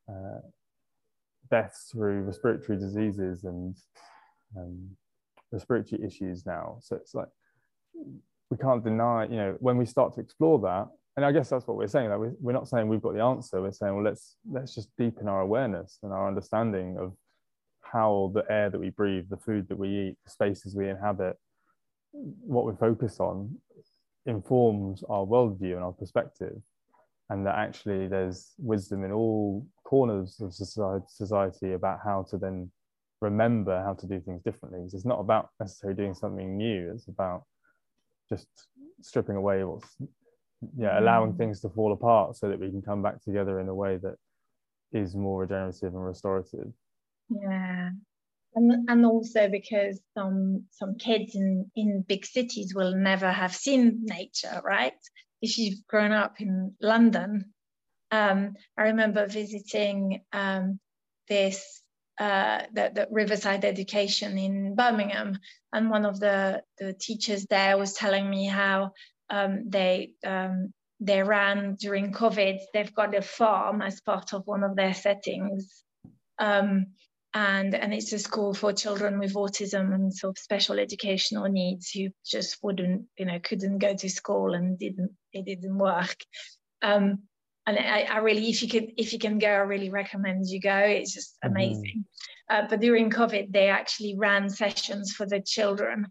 uh, 0.09 0.41
deaths 1.51 1.91
through 1.93 2.23
respiratory 2.23 2.79
diseases 2.79 3.45
and 3.45 3.77
um, 4.57 4.89
respiratory 5.51 6.03
issues 6.05 6.47
now. 6.47 6.79
So 6.81 6.97
it's 6.97 7.15
like 7.15 7.29
we 8.51 8.57
can't 8.57 8.85
deny, 8.85 9.25
you 9.25 9.37
know, 9.37 9.57
when 9.61 9.77
we 9.77 9.87
start 9.87 10.15
to 10.15 10.21
explore 10.21 10.59
that, 10.61 10.89
and 11.17 11.25
I 11.25 11.31
guess 11.33 11.49
that's 11.49 11.67
what 11.67 11.77
we're 11.77 11.87
saying. 11.87 12.11
That 12.11 12.19
we're 12.19 12.53
not 12.53 12.69
saying 12.69 12.89
we've 12.89 13.03
got 13.03 13.15
the 13.15 13.23
answer. 13.23 13.63
We're 13.63 13.73
saying, 13.73 13.95
well, 13.95 14.05
let's 14.05 14.37
let's 14.51 14.75
just 14.75 14.91
deepen 14.99 15.29
our 15.29 15.43
awareness 15.43 15.99
and 16.03 16.13
our 16.13 16.27
understanding 16.27 16.97
of 16.99 17.13
how 17.95 18.33
the 18.35 18.45
air 18.51 18.69
that 18.69 18.79
we 18.79 18.91
breathe, 18.91 19.29
the 19.31 19.39
food 19.39 19.69
that 19.69 19.79
we 19.79 19.89
eat, 19.89 20.17
the 20.25 20.31
spaces 20.31 20.75
we 20.75 20.91
inhabit, 20.91 21.37
what 22.13 22.67
we 22.67 22.73
focus 22.79 23.21
on, 23.21 23.57
informs 24.27 25.03
our 25.09 25.25
worldview 25.25 25.75
and 25.75 25.85
our 25.85 25.93
perspective 25.93 26.61
and 27.31 27.47
that 27.47 27.57
actually 27.57 28.07
there's 28.07 28.53
wisdom 28.59 29.05
in 29.05 29.13
all 29.13 29.67
corners 29.85 30.41
of 30.41 30.53
society 30.53 31.73
about 31.73 31.99
how 32.05 32.27
to 32.31 32.37
then 32.37 32.71
remember 33.21 33.83
how 33.83 33.95
to 33.95 34.07
do 34.07 34.21
things 34.21 34.43
differently. 34.43 34.81
So 34.89 34.97
It's 34.97 35.07
not 35.07 35.21
about 35.21 35.49
necessarily 35.59 35.97
doing 35.97 36.15
something 36.15 36.57
new. 36.57 36.93
It's 36.95 37.09
about 37.09 37.45
just 38.29 38.47
stripping 39.01 39.37
away 39.37 39.65
what's 39.65 39.97
yeah, 40.77 40.99
allowing 40.99 41.33
mm. 41.33 41.39
things 41.39 41.61
to 41.61 41.69
fall 41.69 41.93
apart 41.93 42.37
so 42.37 42.49
that 42.49 42.59
we 42.59 42.71
can 42.71 42.83
come 42.83 43.03
back 43.03 43.23
together 43.23 43.61
in 43.61 43.69
a 43.69 43.75
way 43.75 43.99
that 43.99 44.17
is 44.93 45.15
more 45.15 45.41
regenerative 45.41 45.95
and 45.95 46.05
restorative. 46.05 46.73
Yeah. 47.29 47.91
And, 48.57 48.89
and 48.89 49.05
also 49.05 49.49
because 49.49 50.01
some 50.17 50.65
some 50.71 50.97
kids 50.97 51.35
in, 51.35 51.71
in 51.75 52.05
big 52.07 52.25
cities 52.25 52.73
will 52.73 52.95
never 52.95 53.33
have 53.33 53.55
seen 53.55 54.03
nature, 54.05 54.61
right? 54.65 54.95
if 55.45 55.59
you've 55.59 55.87
grown 55.87 56.13
up 56.13 56.41
in 56.41 56.75
London, 56.81 57.53
um, 58.11 58.55
I 58.79 58.85
remember 58.85 59.27
visiting 59.27 60.23
um, 60.33 60.81
this 61.29 61.83
uh, 62.19 62.63
the, 62.73 62.93
the, 62.95 63.09
Riverside 63.11 63.65
Education 63.65 64.39
in 64.39 64.75
Birmingham, 64.75 65.39
and 65.73 65.91
one 65.91 66.07
of 66.07 66.19
the, 66.19 66.63
the 66.79 66.95
teachers 66.95 67.45
there 67.51 67.77
was 67.77 67.93
telling 67.93 68.31
me 68.31 68.47
how 68.47 68.93
um, 69.31 69.65
they 69.69 70.13
um, 70.25 70.73
they 71.01 71.23
ran 71.23 71.75
during 71.75 72.13
COVID. 72.13 72.61
They've 72.73 72.95
got 72.95 73.17
a 73.17 73.21
farm 73.21 73.83
as 73.83 74.01
part 74.01 74.33
of 74.33 74.47
one 74.47 74.63
of 74.63 74.77
their 74.77 74.95
settings, 74.95 75.83
um, 76.39 76.87
and 77.35 77.75
and 77.75 77.93
it's 77.93 78.13
a 78.13 78.19
school 78.19 78.55
for 78.55 78.73
children 78.73 79.19
with 79.19 79.35
autism 79.35 79.93
and 79.93 80.15
sort 80.15 80.39
of 80.39 80.43
special 80.43 80.79
educational 80.79 81.47
needs 81.47 81.91
who 81.91 82.09
just 82.25 82.59
wouldn't 82.63 83.05
you 83.19 83.27
know 83.27 83.39
couldn't 83.41 83.79
go 83.79 83.95
to 83.95 84.09
school 84.09 84.55
and 84.55 84.79
didn't 84.79 85.11
it 85.33 85.45
didn't 85.45 85.77
work 85.77 86.17
um, 86.83 87.19
and 87.67 87.79
I, 87.79 88.03
I, 88.03 88.19
really 88.19 88.49
if 88.51 88.63
you 88.63 88.69
can 88.69 88.93
if 88.97 89.13
you 89.13 89.19
can 89.19 89.39
go 89.39 89.49
i 89.49 89.59
really 89.59 89.91
recommend 89.91 90.47
you 90.47 90.61
go 90.61 90.77
it's 90.77 91.13
just 91.13 91.37
mm-hmm. 91.45 91.55
amazing 91.55 92.05
mm-hmm. 92.51 92.65
uh, 92.65 92.69
but 92.69 92.81
during 92.81 93.11
covid 93.11 93.53
they 93.53 93.69
actually 93.69 94.15
ran 94.17 94.49
sessions 94.49 95.13
for 95.13 95.27
the 95.27 95.41
children 95.41 96.07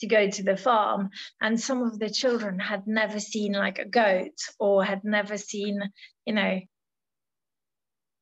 to 0.00 0.06
go 0.06 0.30
to 0.30 0.42
the 0.42 0.56
farm 0.56 1.10
and 1.40 1.60
some 1.60 1.82
of 1.82 1.98
the 1.98 2.08
children 2.08 2.58
had 2.58 2.86
never 2.86 3.18
seen 3.20 3.52
like 3.52 3.78
a 3.78 3.84
goat 3.84 4.38
or 4.58 4.84
had 4.84 5.02
never 5.02 5.36
seen 5.36 5.82
you 6.24 6.34
know 6.34 6.60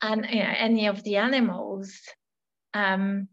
and 0.02 0.26
you 0.30 0.42
know, 0.42 0.54
any 0.56 0.86
of 0.86 1.02
the 1.02 1.16
animals, 1.16 1.92
um, 2.74 3.28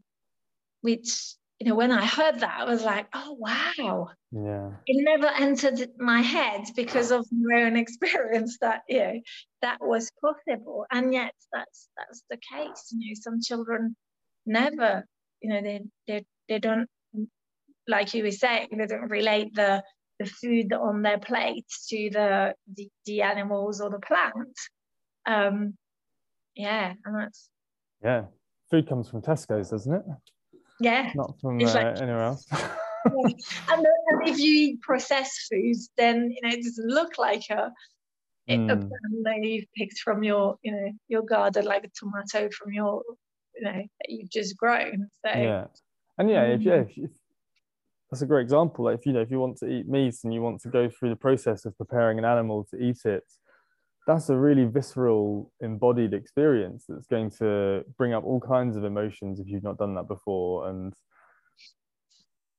which 0.82 1.36
you 1.60 1.70
know 1.70 1.76
when 1.76 1.92
I 1.92 2.06
heard 2.06 2.40
that 2.40 2.58
I 2.60 2.66
was 2.66 2.84
like, 2.84 3.08
oh 3.14 3.36
wow, 3.40 4.10
yeah, 4.32 4.72
it 4.88 5.04
never 5.04 5.28
entered 5.28 5.90
my 6.00 6.22
head 6.22 6.66
because 6.76 7.12
of 7.12 7.26
my 7.32 7.64
own 7.64 7.76
experience 7.86 8.58
that 8.62 8.82
you 8.90 9.00
know 9.00 9.20
that 9.62 9.78
was 9.82 10.12
possible, 10.22 10.86
and 10.92 11.14
yet 11.14 11.34
that's 11.54 11.90
that's 11.98 12.24
the 12.30 12.38
case. 12.38 12.90
You 12.92 13.10
know, 13.10 13.14
some 13.16 13.42
children 13.42 13.96
never, 14.46 15.06
you 15.42 15.50
know, 15.50 15.62
they 15.62 15.82
they 16.08 16.26
they 16.50 16.60
don't 16.60 16.90
like 17.88 18.14
you 18.14 18.24
were 18.24 18.32
saying, 18.32 18.70
they 18.78 18.88
don't 18.88 19.10
relate 19.10 19.54
the 19.54 19.84
the 20.20 20.26
food 20.26 20.72
on 20.74 21.02
their 21.02 21.20
plate 21.20 21.66
to 21.90 22.10
the 22.12 22.54
the, 22.74 22.90
the 23.06 23.22
animals 23.22 23.82
or 23.82 23.90
the 23.90 24.00
plants. 24.00 24.70
Um, 25.26 25.76
yeah, 26.56 26.94
and 27.06 27.16
that's 27.16 27.50
yeah. 28.04 28.26
Food 28.72 28.90
comes 28.90 29.10
from 29.10 29.22
Tesco's, 29.22 29.70
doesn't 29.70 29.94
it? 29.94 30.04
Yeah, 30.80 31.12
not 31.16 31.40
from 31.40 31.60
uh, 31.62 31.74
like, 31.74 32.02
anywhere 32.02 32.24
else. 32.24 32.46
and, 32.52 33.36
and, 33.70 34.28
if 34.28 34.40
you 34.40 34.52
eat 34.52 34.82
processed 34.82 35.48
foods, 35.52 35.90
then 35.98 36.32
you 36.32 36.42
know 36.42 36.54
it 36.54 36.64
doesn't 36.64 36.88
look 36.88 37.18
like 37.18 37.44
a, 37.50 37.72
mm. 38.50 38.72
a 38.72 38.90
that 39.24 39.44
you've 39.44 39.72
picked 39.78 40.00
from 40.00 40.24
your 40.24 40.58
you 40.64 40.72
know 40.72 40.92
your 41.08 41.22
garden, 41.22 41.66
like 41.66 41.84
a 41.84 41.90
tomato 41.98 42.50
from 42.52 42.74
your 42.74 43.04
you 43.56 43.64
know 43.64 43.74
that 43.74 44.10
you've 44.10 44.32
just 44.32 44.58
grown. 44.58 45.08
So 45.24 45.32
yeah, 45.40 45.66
and 46.18 46.30
yeah, 46.30 46.44
if, 46.44 46.62
yeah, 46.62 46.74
if, 46.82 46.98
if 46.98 47.12
that's 48.10 48.22
a 48.22 48.26
great 48.26 48.44
example. 48.44 48.86
Like 48.86 49.00
if 49.00 49.06
you 49.06 49.14
know 49.14 49.22
if 49.22 49.32
you 49.32 49.40
want 49.40 49.58
to 49.58 49.68
eat 49.68 49.88
meat 49.88 50.16
and 50.24 50.34
you 50.34 50.42
want 50.42 50.62
to 50.62 50.70
go 50.70 50.90
through 50.90 51.10
the 51.10 51.16
process 51.16 51.66
of 51.66 51.78
preparing 51.78 52.18
an 52.18 52.26
animal 52.26 52.66
to 52.72 52.78
eat 52.78 53.00
it, 53.06 53.24
that's 54.06 54.30
a 54.30 54.38
really 54.38 54.66
visceral, 54.66 55.52
embodied 55.62 56.14
experience 56.14 56.86
that's 56.88 57.08
going 57.08 57.32
to 57.40 57.84
bring 57.98 58.14
up 58.14 58.24
all 58.24 58.40
kinds 58.40 58.78
of 58.78 58.84
emotions 58.84 59.40
if 59.40 59.48
you've 59.48 59.64
not 59.64 59.78
done 59.78 59.96
that 59.96 60.08
before. 60.08 60.70
And 60.70 60.94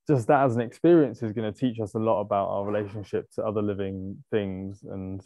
just 0.09 0.27
that 0.27 0.45
as 0.45 0.57
an 0.57 0.61
experience 0.63 1.23
is 1.23 1.33
going 1.33 1.53
to 1.53 1.59
teach 1.59 1.79
us 1.81 1.95
a 1.95 1.99
lot 1.99 2.21
about 2.21 2.49
our 2.49 2.65
relationship 2.65 3.31
to 3.33 3.45
other 3.45 3.63
living 3.63 4.23
things. 4.31 4.83
And 4.83 5.21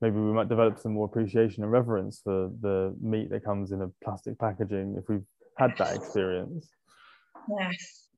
maybe 0.00 0.16
we 0.16 0.32
might 0.32 0.48
develop 0.48 0.78
some 0.78 0.92
more 0.92 1.06
appreciation 1.06 1.62
and 1.62 1.72
reverence 1.72 2.20
for 2.22 2.50
the 2.60 2.94
meat 3.00 3.30
that 3.30 3.44
comes 3.44 3.72
in 3.72 3.82
a 3.82 3.88
plastic 4.04 4.38
packaging 4.38 4.96
if 4.98 5.08
we've 5.08 5.24
had 5.56 5.72
that 5.78 5.96
experience. 5.96 6.68
Yes. 7.58 8.08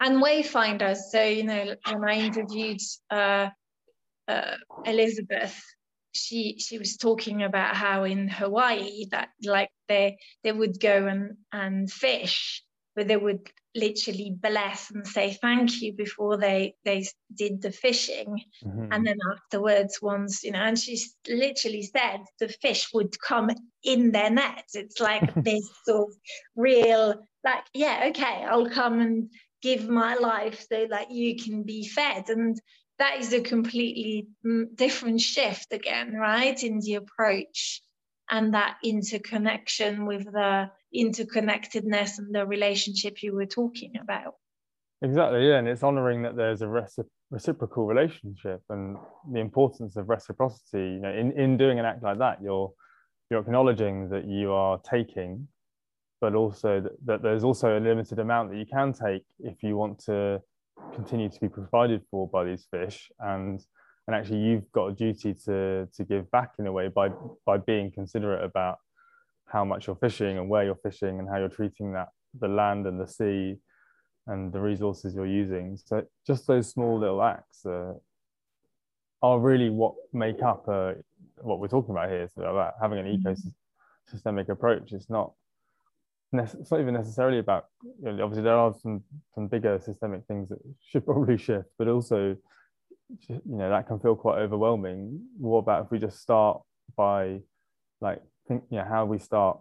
And 0.00 0.22
wayfinders 0.22 0.96
so 1.10 1.22
you 1.22 1.44
know 1.44 1.76
when 1.88 2.04
i 2.04 2.14
interviewed 2.14 2.80
uh, 3.12 3.50
uh, 4.26 4.56
elizabeth 4.84 5.62
she 6.12 6.58
she 6.58 6.78
was 6.78 6.96
talking 6.96 7.42
about 7.42 7.74
how 7.74 8.04
in 8.04 8.28
hawaii 8.28 9.06
that 9.10 9.30
like 9.44 9.70
they 9.88 10.16
they 10.44 10.52
would 10.52 10.78
go 10.80 11.06
and 11.06 11.36
and 11.52 11.90
fish 11.90 12.62
but 12.94 13.08
they 13.08 13.16
would 13.16 13.50
literally 13.74 14.36
bless 14.38 14.90
and 14.90 15.06
say 15.06 15.32
thank 15.40 15.80
you 15.80 15.94
before 15.94 16.36
they 16.36 16.74
they 16.84 17.06
did 17.34 17.62
the 17.62 17.72
fishing. 17.72 18.38
Mm-hmm. 18.62 18.92
and 18.92 19.06
then 19.06 19.16
afterwards 19.32 19.98
once 20.02 20.44
you 20.44 20.52
know 20.52 20.58
and 20.60 20.78
she 20.78 20.98
literally 21.26 21.82
said 21.82 22.20
the 22.38 22.48
fish 22.48 22.88
would 22.92 23.18
come 23.20 23.48
in 23.82 24.12
their 24.12 24.30
nets. 24.30 24.74
It's 24.74 25.00
like 25.00 25.32
this 25.42 25.68
sort 25.86 26.10
of 26.10 26.14
real 26.54 27.14
like 27.44 27.64
yeah 27.74 28.04
okay 28.10 28.44
i'll 28.48 28.68
come 28.68 29.00
and 29.00 29.30
give 29.62 29.88
my 29.88 30.16
life 30.16 30.66
so 30.68 30.86
that 30.90 31.10
you 31.10 31.36
can 31.36 31.62
be 31.62 31.86
fed. 31.86 32.28
And 32.28 32.60
that 33.02 33.18
is 33.18 33.32
a 33.32 33.40
completely 33.40 34.28
mm, 34.46 34.64
different 34.76 35.20
shift 35.20 35.72
again 35.72 36.14
right 36.14 36.62
in 36.62 36.78
the 36.78 36.94
approach 36.94 37.82
and 38.30 38.54
that 38.54 38.76
interconnection 38.84 40.06
with 40.06 40.24
the 40.24 40.70
interconnectedness 40.94 42.18
and 42.18 42.32
the 42.32 42.46
relationship 42.46 43.20
you 43.20 43.34
were 43.34 43.46
talking 43.46 43.94
about. 44.00 44.34
Exactly, 45.02 45.48
yeah, 45.48 45.56
and 45.56 45.66
it's 45.66 45.82
honoring 45.82 46.22
that 46.22 46.36
there's 46.36 46.62
a 46.62 46.66
recip- 46.66 47.08
reciprocal 47.32 47.86
relationship 47.86 48.60
and 48.70 48.96
the 49.32 49.40
importance 49.40 49.96
of 49.96 50.08
reciprocity. 50.08 50.84
You 50.94 51.00
know, 51.00 51.12
in, 51.12 51.32
in 51.32 51.56
doing 51.56 51.80
an 51.80 51.84
act 51.84 52.04
like 52.04 52.18
that, 52.18 52.38
you're 52.40 52.72
you're 53.30 53.40
acknowledging 53.40 54.10
that 54.10 54.26
you 54.26 54.52
are 54.52 54.78
taking, 54.88 55.48
but 56.20 56.36
also 56.36 56.80
that, 56.80 56.92
that 57.06 57.22
there's 57.22 57.42
also 57.42 57.76
a 57.76 57.80
limited 57.80 58.20
amount 58.20 58.50
that 58.50 58.58
you 58.58 58.66
can 58.66 58.92
take 58.92 59.24
if 59.40 59.64
you 59.64 59.76
want 59.76 59.98
to 60.04 60.40
continue 60.94 61.28
to 61.28 61.40
be 61.40 61.48
provided 61.48 62.02
for 62.10 62.28
by 62.28 62.44
these 62.44 62.66
fish 62.70 63.10
and 63.20 63.64
and 64.06 64.16
actually 64.16 64.38
you've 64.38 64.70
got 64.72 64.86
a 64.88 64.92
duty 64.92 65.34
to 65.34 65.88
to 65.94 66.04
give 66.04 66.30
back 66.30 66.52
in 66.58 66.66
a 66.66 66.72
way 66.72 66.88
by 66.88 67.08
by 67.46 67.56
being 67.56 67.90
considerate 67.90 68.44
about 68.44 68.78
how 69.46 69.64
much 69.64 69.86
you're 69.86 69.96
fishing 69.96 70.38
and 70.38 70.48
where 70.48 70.64
you're 70.64 70.82
fishing 70.82 71.18
and 71.18 71.28
how 71.28 71.38
you're 71.38 71.48
treating 71.48 71.92
that 71.92 72.08
the 72.40 72.48
land 72.48 72.86
and 72.86 73.00
the 73.00 73.06
sea 73.06 73.56
and 74.26 74.52
the 74.52 74.60
resources 74.60 75.14
you're 75.14 75.26
using 75.26 75.76
so 75.76 76.02
just 76.26 76.46
those 76.46 76.70
small 76.70 76.98
little 76.98 77.22
acts 77.22 77.64
uh, 77.66 77.92
are 79.22 79.38
really 79.38 79.70
what 79.70 79.94
make 80.12 80.42
up 80.42 80.66
uh, 80.68 80.92
what 81.40 81.58
we're 81.58 81.68
talking 81.68 81.90
about 81.90 82.08
here 82.08 82.28
so 82.34 82.42
about 82.42 82.74
having 82.80 82.98
an 82.98 83.06
mm-hmm. 83.06 84.16
ecosystemic 84.16 84.48
approach 84.48 84.92
it's 84.92 85.10
not 85.10 85.32
it's 86.40 86.70
not 86.70 86.80
even 86.80 86.94
necessarily 86.94 87.38
about 87.38 87.66
you 87.82 88.12
know, 88.12 88.24
obviously 88.24 88.42
there 88.42 88.56
are 88.56 88.74
some 88.82 89.02
some 89.34 89.48
bigger 89.48 89.78
systemic 89.78 90.22
things 90.26 90.48
that 90.48 90.58
should 90.80 91.04
probably 91.04 91.36
shift 91.36 91.68
but 91.78 91.88
also 91.88 92.36
you 93.28 93.40
know 93.44 93.68
that 93.68 93.86
can 93.86 93.98
feel 93.98 94.14
quite 94.14 94.38
overwhelming. 94.38 95.20
What 95.38 95.58
about 95.58 95.84
if 95.84 95.90
we 95.90 95.98
just 95.98 96.20
start 96.20 96.62
by 96.96 97.40
like 98.00 98.22
think 98.48 98.64
you 98.70 98.78
know 98.78 98.84
how 98.88 99.04
we 99.04 99.18
start 99.18 99.60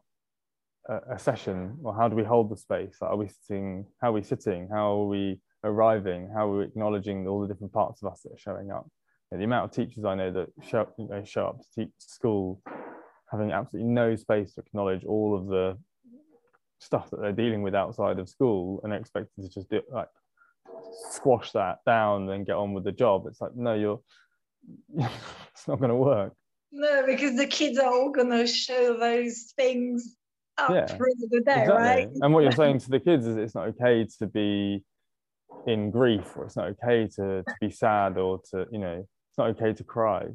a, 0.87 1.15
a 1.15 1.19
session? 1.19 1.77
Or 1.83 1.93
how 1.93 2.07
do 2.07 2.15
we 2.15 2.23
hold 2.23 2.49
the 2.49 2.57
space? 2.57 2.97
Like, 3.01 3.11
are 3.11 3.17
we 3.17 3.27
sitting 3.27 3.85
how 4.01 4.09
are 4.09 4.13
we 4.13 4.23
sitting? 4.23 4.69
How 4.71 5.01
are 5.01 5.07
we 5.07 5.39
arriving? 5.63 6.29
How 6.33 6.49
are 6.49 6.57
we 6.59 6.63
acknowledging 6.63 7.27
all 7.27 7.41
the 7.41 7.47
different 7.47 7.73
parts 7.73 8.01
of 8.01 8.11
us 8.11 8.21
that 8.21 8.33
are 8.33 8.37
showing 8.37 8.71
up? 8.71 8.87
You 9.31 9.37
know, 9.37 9.39
the 9.39 9.45
amount 9.45 9.65
of 9.65 9.75
teachers 9.75 10.05
i 10.05 10.15
know 10.15 10.31
that 10.31 10.47
show, 10.67 10.87
you 10.97 11.07
know, 11.07 11.23
show 11.23 11.47
up 11.47 11.59
to 11.59 11.67
teach 11.75 11.91
school 11.97 12.61
having 13.31 13.51
absolutely 13.51 13.89
no 13.89 14.15
space 14.15 14.53
to 14.53 14.61
acknowledge 14.61 15.05
all 15.05 15.37
of 15.37 15.47
the 15.47 15.77
stuff 16.81 17.09
that 17.11 17.21
they're 17.21 17.31
dealing 17.31 17.61
with 17.61 17.75
outside 17.75 18.19
of 18.19 18.27
school 18.27 18.81
and 18.83 18.91
expected 18.91 19.43
to 19.43 19.49
just 19.49 19.69
do 19.69 19.81
like 19.91 20.09
squash 21.09 21.51
that 21.51 21.79
down 21.85 22.29
and 22.29 22.45
get 22.45 22.55
on 22.55 22.73
with 22.73 22.83
the 22.83 22.91
job. 22.91 23.27
It's 23.27 23.39
like, 23.39 23.55
no, 23.55 23.73
you're 23.75 24.01
it's 24.97 25.67
not 25.67 25.79
going 25.79 25.89
to 25.89 25.95
work. 25.95 26.33
No, 26.71 27.03
because 27.05 27.35
the 27.35 27.47
kids 27.47 27.77
are 27.77 27.91
all 27.91 28.11
going 28.11 28.29
to 28.29 28.47
show 28.47 28.97
those 28.97 29.53
things 29.55 30.15
up 30.57 30.71
yeah, 30.71 30.87
through 30.87 31.13
the 31.29 31.41
day, 31.41 31.63
exactly. 31.63 31.73
right? 31.73 32.09
And 32.21 32.33
what 32.33 32.43
you're 32.43 32.51
saying 32.51 32.79
to 32.85 32.89
the 32.89 32.99
kids 32.99 33.25
is 33.25 33.37
it's 33.37 33.55
not 33.55 33.67
okay 33.69 34.07
to 34.19 34.27
be 34.27 34.83
in 35.67 35.91
grief 35.91 36.35
or 36.35 36.45
it's 36.45 36.55
not 36.55 36.67
okay 36.69 37.07
to, 37.15 37.43
to 37.43 37.55
be 37.59 37.69
sad 37.69 38.17
or 38.17 38.41
to, 38.51 38.65
you 38.71 38.79
know, 38.79 38.99
it's 38.99 39.37
not 39.37 39.49
okay 39.49 39.73
to 39.73 39.83
cry. 39.83 40.27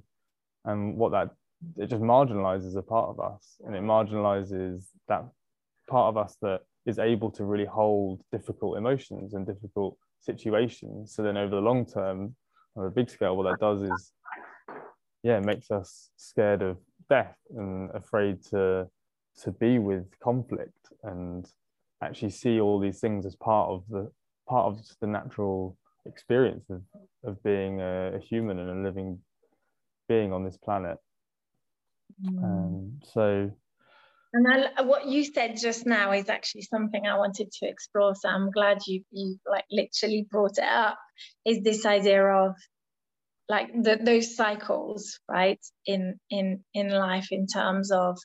And 0.65 0.97
what 0.97 1.13
that, 1.13 1.31
it 1.77 1.87
just 1.87 2.03
marginalizes 2.03 2.77
a 2.77 2.83
part 2.83 3.09
of 3.09 3.21
us 3.21 3.57
and 3.65 3.75
it 3.75 3.83
marginalizes 3.83 4.85
that 5.09 5.25
part 5.87 6.09
of 6.09 6.17
us 6.17 6.37
that 6.43 6.61
is 6.87 6.99
able 6.99 7.31
to 7.33 7.45
really 7.45 7.65
hold 7.65 8.23
difficult 8.33 8.79
emotions 8.79 9.35
and 9.35 9.47
difficult 9.47 9.97
situations. 10.21 11.15
So 11.15 11.23
then 11.23 11.37
over 11.37 11.55
the 11.55 11.61
long 11.61 11.87
term, 11.87 12.37
on 12.77 12.87
a 12.87 12.91
big 12.91 13.09
scale, 13.11 13.37
what 13.37 13.45
that 13.45 13.61
does 13.61 13.83
is, 13.83 14.13
yeah, 15.23 15.41
makes 15.41 15.71
us 15.71 16.11
scared 16.17 16.63
of 16.63 16.79
death 17.09 17.37
and 17.57 17.91
afraid 17.95 18.43
to 18.51 18.89
to 19.43 19.51
be 19.53 19.79
with 19.79 20.07
conflict 20.21 20.89
and 21.03 21.47
actually 22.03 22.31
see 22.31 22.59
all 22.59 22.81
these 22.81 23.01
things 23.01 23.27
as 23.27 23.37
part 23.37 23.69
of 23.69 23.85
the 23.91 24.11
part 24.49 24.67
of 24.67 24.81
the 25.01 25.07
natural 25.07 25.77
experience 26.07 26.65
of, 26.71 26.83
of 27.25 27.43
being 27.43 27.81
a, 27.81 28.15
a 28.15 28.19
human 28.19 28.59
and 28.59 28.71
a 28.71 28.89
living 28.89 29.19
being 30.09 30.33
on 30.33 30.45
this 30.45 30.57
planet. 30.57 30.99
Mm. 32.25 32.45
Um, 32.45 33.01
so 33.03 33.51
and 34.33 34.47
I, 34.77 34.83
what 34.83 35.07
you 35.07 35.25
said 35.25 35.57
just 35.61 35.87
now 35.87 36.13
is 36.13 36.29
actually 36.29 36.63
something 36.63 37.07
I 37.07 37.17
wanted 37.17 37.51
to 37.53 37.69
explore. 37.69 38.15
So 38.15 38.29
I'm 38.29 38.51
glad 38.51 38.79
you 38.87 39.03
you 39.11 39.39
like 39.49 39.65
literally 39.71 40.27
brought 40.31 40.59
it 40.59 40.65
up. 40.65 40.99
Is 41.45 41.63
this 41.63 41.87
idea 41.87 42.25
of 42.25 42.55
like 43.49 43.71
the, 43.73 43.99
those 44.03 44.37
cycles, 44.37 45.21
right? 45.29 45.61
In 45.87 46.19
in 46.31 46.65
in 46.75 46.91
life, 46.91 47.29
in 47.31 47.47
terms 47.47 47.91
of 47.91 48.19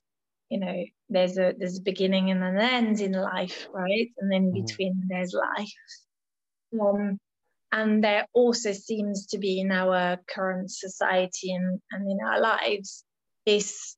you 0.49 0.59
know, 0.59 0.83
there's 1.09 1.37
a 1.37 1.53
there's 1.57 1.79
a 1.79 1.83
beginning 1.83 2.29
and 2.29 2.43
an 2.43 2.59
end 2.59 2.99
in 2.99 3.13
life, 3.13 3.67
right? 3.73 4.09
And 4.17 4.31
then 4.31 4.51
mm-hmm. 4.51 4.65
between 4.65 5.03
there's 5.07 5.33
life. 5.33 5.71
Um, 6.79 7.19
and 7.71 8.03
there 8.03 8.25
also 8.33 8.73
seems 8.73 9.27
to 9.27 9.37
be 9.37 9.61
in 9.61 9.71
our 9.71 10.17
current 10.27 10.69
society 10.71 11.53
and, 11.53 11.79
and 11.91 12.09
in 12.09 12.17
our 12.25 12.39
lives 12.41 13.05
this 13.45 13.95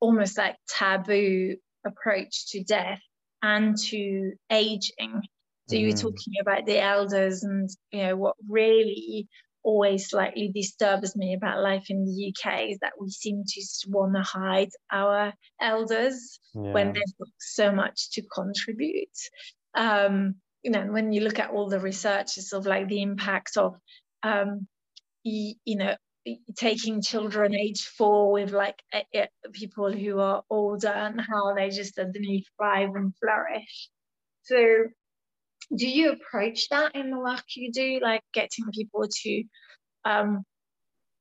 almost 0.00 0.38
like 0.38 0.56
taboo 0.68 1.56
approach 1.86 2.50
to 2.50 2.62
death 2.62 3.00
and 3.42 3.76
to 3.76 4.32
aging. 4.50 5.22
So 5.68 5.76
mm. 5.76 5.80
you 5.80 5.86
were 5.86 5.92
mm-hmm. 5.92 6.00
talking 6.00 6.34
about 6.40 6.66
the 6.66 6.80
elders 6.80 7.42
and 7.42 7.68
you 7.90 8.02
know 8.02 8.16
what 8.16 8.36
really 8.48 9.28
always 9.62 10.08
slightly 10.08 10.50
disturbs 10.54 11.14
me 11.14 11.34
about 11.34 11.62
life 11.62 11.86
in 11.90 12.04
the 12.04 12.32
UK 12.32 12.70
is 12.70 12.78
that 12.80 12.92
we 12.98 13.10
seem 13.10 13.42
to 13.46 13.62
want 13.88 14.14
to 14.14 14.22
hide 14.22 14.70
our 14.90 15.32
elders 15.60 16.38
yeah. 16.54 16.72
when 16.72 16.92
they've 16.92 17.18
got 17.18 17.28
so 17.38 17.72
much 17.72 18.10
to 18.12 18.22
contribute. 18.22 19.08
Um, 19.74 20.36
you 20.62 20.70
know, 20.70 20.86
when 20.86 21.12
you 21.12 21.20
look 21.20 21.38
at 21.38 21.50
all 21.50 21.68
the 21.68 21.80
research, 21.80 22.38
of 22.52 22.66
like 22.66 22.88
the 22.88 23.02
impact 23.02 23.56
of 23.56 23.76
um, 24.22 24.66
you, 25.22 25.54
you 25.64 25.76
know 25.76 25.94
taking 26.56 27.02
children 27.02 27.54
age 27.54 27.84
four 27.96 28.32
with 28.32 28.52
like 28.52 28.82
people 29.52 29.92
who 29.92 30.18
are 30.18 30.42
older 30.50 30.88
and 30.88 31.20
how 31.20 31.54
they 31.54 31.70
just 31.70 31.94
suddenly 31.94 32.46
thrive 32.56 32.94
and 32.94 33.12
flourish 33.16 33.88
so 34.42 34.84
do 35.74 35.88
you 35.88 36.12
approach 36.12 36.68
that 36.70 36.94
in 36.94 37.10
the 37.10 37.18
work 37.18 37.44
you 37.54 37.70
do 37.72 38.00
like 38.02 38.22
getting 38.32 38.64
people 38.72 39.06
to 39.08 39.44
um 40.04 40.44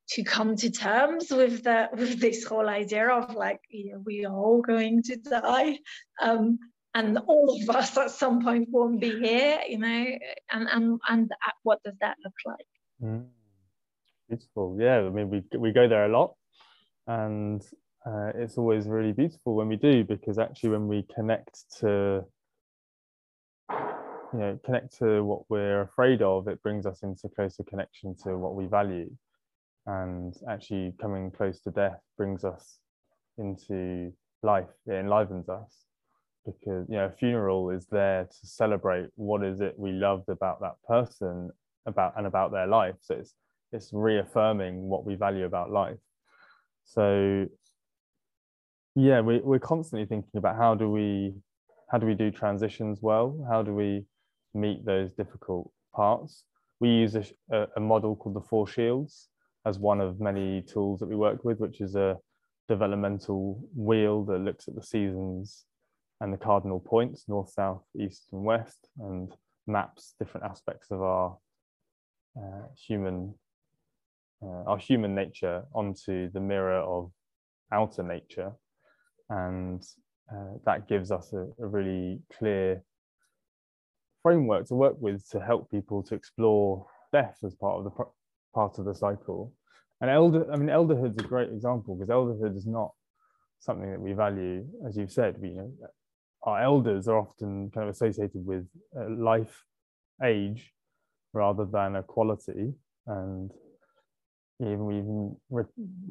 to 0.10 0.24
come 0.24 0.56
to 0.56 0.72
terms 0.72 1.30
with 1.32 1.64
the 1.64 1.90
with 1.94 2.20
this 2.20 2.46
whole 2.46 2.70
idea 2.70 3.10
of 3.10 3.36
like 3.36 3.60
you 3.70 3.92
know, 3.92 4.02
we 4.06 4.26
are 4.26 4.34
all 4.34 4.62
going 4.62 5.04
to 5.04 5.18
die 5.18 5.78
um 6.22 6.58
and 6.94 7.18
all 7.28 7.60
of 7.62 7.76
us 7.76 7.98
at 7.98 8.12
some 8.12 8.42
point 8.42 8.70
won't 8.72 9.02
be 9.02 9.12
here 9.20 9.60
you 9.68 9.78
know 9.78 10.06
and 10.52 10.68
and 10.72 11.00
and 11.10 11.32
what 11.64 11.80
does 11.84 11.96
that 12.00 12.16
look 12.24 12.34
like 12.46 12.68
mm. 13.04 13.26
Beautiful. 14.28 14.78
Yeah 14.80 15.00
i 15.00 15.10
mean 15.10 15.30
we 15.30 15.44
we 15.58 15.72
go 15.72 15.88
there 15.88 16.06
a 16.06 16.10
lot 16.10 16.36
and 17.08 17.62
uh, 18.06 18.32
it's 18.36 18.58
always 18.58 18.88
really 18.88 19.12
beautiful 19.12 19.56
when 19.56 19.68
we 19.68 19.76
do 19.76 20.04
because 20.04 20.38
actually 20.40 20.70
when 20.70 20.88
we 20.88 21.06
connect 21.14 21.66
to 21.80 22.24
you 24.34 24.40
know 24.40 24.60
connect 24.64 24.98
to 25.00 25.24
what 25.24 25.42
we're 25.50 25.82
afraid 25.82 26.22
of 26.22 26.48
it 26.48 26.62
brings 26.62 26.86
us 26.86 27.04
into 27.04 27.30
closer 27.30 27.64
connection 27.64 28.16
to 28.24 28.38
what 28.38 28.56
we 28.56 28.66
value. 28.66 29.10
And 29.86 30.36
actually 30.50 30.94
coming 31.00 31.32
close 31.32 31.62
to 31.62 31.72
death 31.72 32.02
brings 32.18 32.44
us 32.44 32.80
into 33.38 34.12
life 34.44 34.68
it 34.86 34.94
enlivens 34.94 35.48
us 35.50 35.86
because 36.46 36.86
you 36.90 36.96
know 36.98 37.06
a 37.06 37.12
funeral 37.12 37.70
is 37.70 37.86
there 37.88 38.26
to 38.26 38.48
celebrate 38.48 39.08
what 39.16 39.44
is 39.44 39.62
it 39.62 39.74
we 39.78 39.92
loved 39.92 40.30
about 40.30 40.60
that 40.62 40.76
person 40.88 41.50
about 41.86 42.14
and 42.18 42.28
about 42.28 42.52
their 42.52 42.68
life. 42.68 42.96
So 43.02 43.16
it's 43.16 43.34
it's 43.72 43.92
reaffirming 43.94 44.82
what 44.82 45.06
we 45.06 45.16
value 45.16 45.46
about 45.46 45.72
life. 45.72 45.98
So 46.86 47.48
yeah 48.96 49.22
we, 49.22 49.40
we're 49.40 49.60
constantly 49.60 50.08
thinking 50.08 50.38
about 50.38 50.56
how 50.56 50.74
do 50.74 50.90
we 50.90 51.36
how 51.90 51.98
do 51.98 52.06
we 52.06 52.16
do 52.16 52.32
transitions 52.32 53.00
well? 53.02 53.46
How 53.50 53.62
do 53.62 53.74
we 53.74 54.06
meet 54.54 54.86
those 54.86 55.14
difficult 55.14 55.72
parts? 55.96 56.44
We 56.80 56.90
use 56.90 57.16
a, 57.16 57.68
a 57.76 57.80
model 57.80 58.16
called 58.16 58.36
the 58.36 58.42
four 58.42 58.68
shields 58.68 59.30
as 59.66 59.80
one 59.80 60.02
of 60.02 60.20
many 60.20 60.62
tools 60.64 61.00
that 61.00 61.08
we 61.08 61.16
work 61.16 61.46
with 61.46 61.60
which 61.60 61.80
is 61.80 61.96
a 61.96 62.18
developmental 62.68 63.64
wheel 63.76 64.26
that 64.26 64.40
looks 64.40 64.68
at 64.68 64.76
the 64.76 64.84
seasons 64.84 65.66
and 66.20 66.34
the 66.34 66.38
cardinal 66.38 66.80
points 66.80 67.26
north 67.28 67.50
south 67.52 67.84
east 67.98 68.28
and 68.34 68.44
west 68.44 68.90
and 69.00 69.34
maps 69.68 70.16
different 70.20 70.46
aspects 70.46 70.92
of 70.92 71.02
our 71.02 71.38
uh, 72.38 72.64
human 72.88 73.34
uh, 74.44 74.64
our 74.70 74.78
human 74.78 75.16
nature 75.16 75.64
onto 75.74 76.30
the 76.32 76.40
mirror 76.40 76.80
of 76.80 77.12
outer 77.72 78.04
nature. 78.04 78.52
And 79.30 79.84
uh, 80.32 80.58
that 80.66 80.88
gives 80.88 81.12
us 81.12 81.34
a, 81.34 81.48
a, 81.62 81.68
really 81.68 82.20
clear 82.38 82.84
framework 84.24 84.68
to 84.68 84.76
work 84.76 84.96
with 85.00 85.28
to 85.30 85.40
help 85.40 85.70
people 85.72 86.04
to 86.04 86.16
explore 86.16 86.86
death 87.14 87.38
as 87.46 87.56
part 87.56 87.78
of 87.78 87.84
the 87.86 88.06
part 88.54 88.78
of 88.80 88.86
the 88.86 88.96
cycle. 88.96 89.54
And 90.02 90.12
elder 90.12 90.46
i 90.52 90.58
mean 90.58 90.68
elderhood's 90.68 91.18
a 91.18 91.28
great 91.28 91.50
example 91.50 91.96
because 91.96 92.10
elderhood 92.10 92.56
is 92.56 92.68
not 92.68 92.92
something 93.60 93.90
that 93.90 94.00
we 94.00 94.14
value 94.14 94.64
as 94.88 94.96
you've 94.96 95.12
said 95.12 95.36
we 95.42 95.50
you 95.50 95.56
know 95.56 95.72
our 96.44 96.62
elders 96.62 97.08
are 97.08 97.18
often 97.18 97.72
kind 97.72 97.90
of 97.90 97.96
associated 97.96 98.46
with 98.46 98.68
life 99.10 99.64
age 100.24 100.74
rather 101.34 101.66
than 101.66 101.96
a 101.96 102.04
quality. 102.04 102.74
And 103.06 103.52
even 104.60 104.92
even 104.92 105.36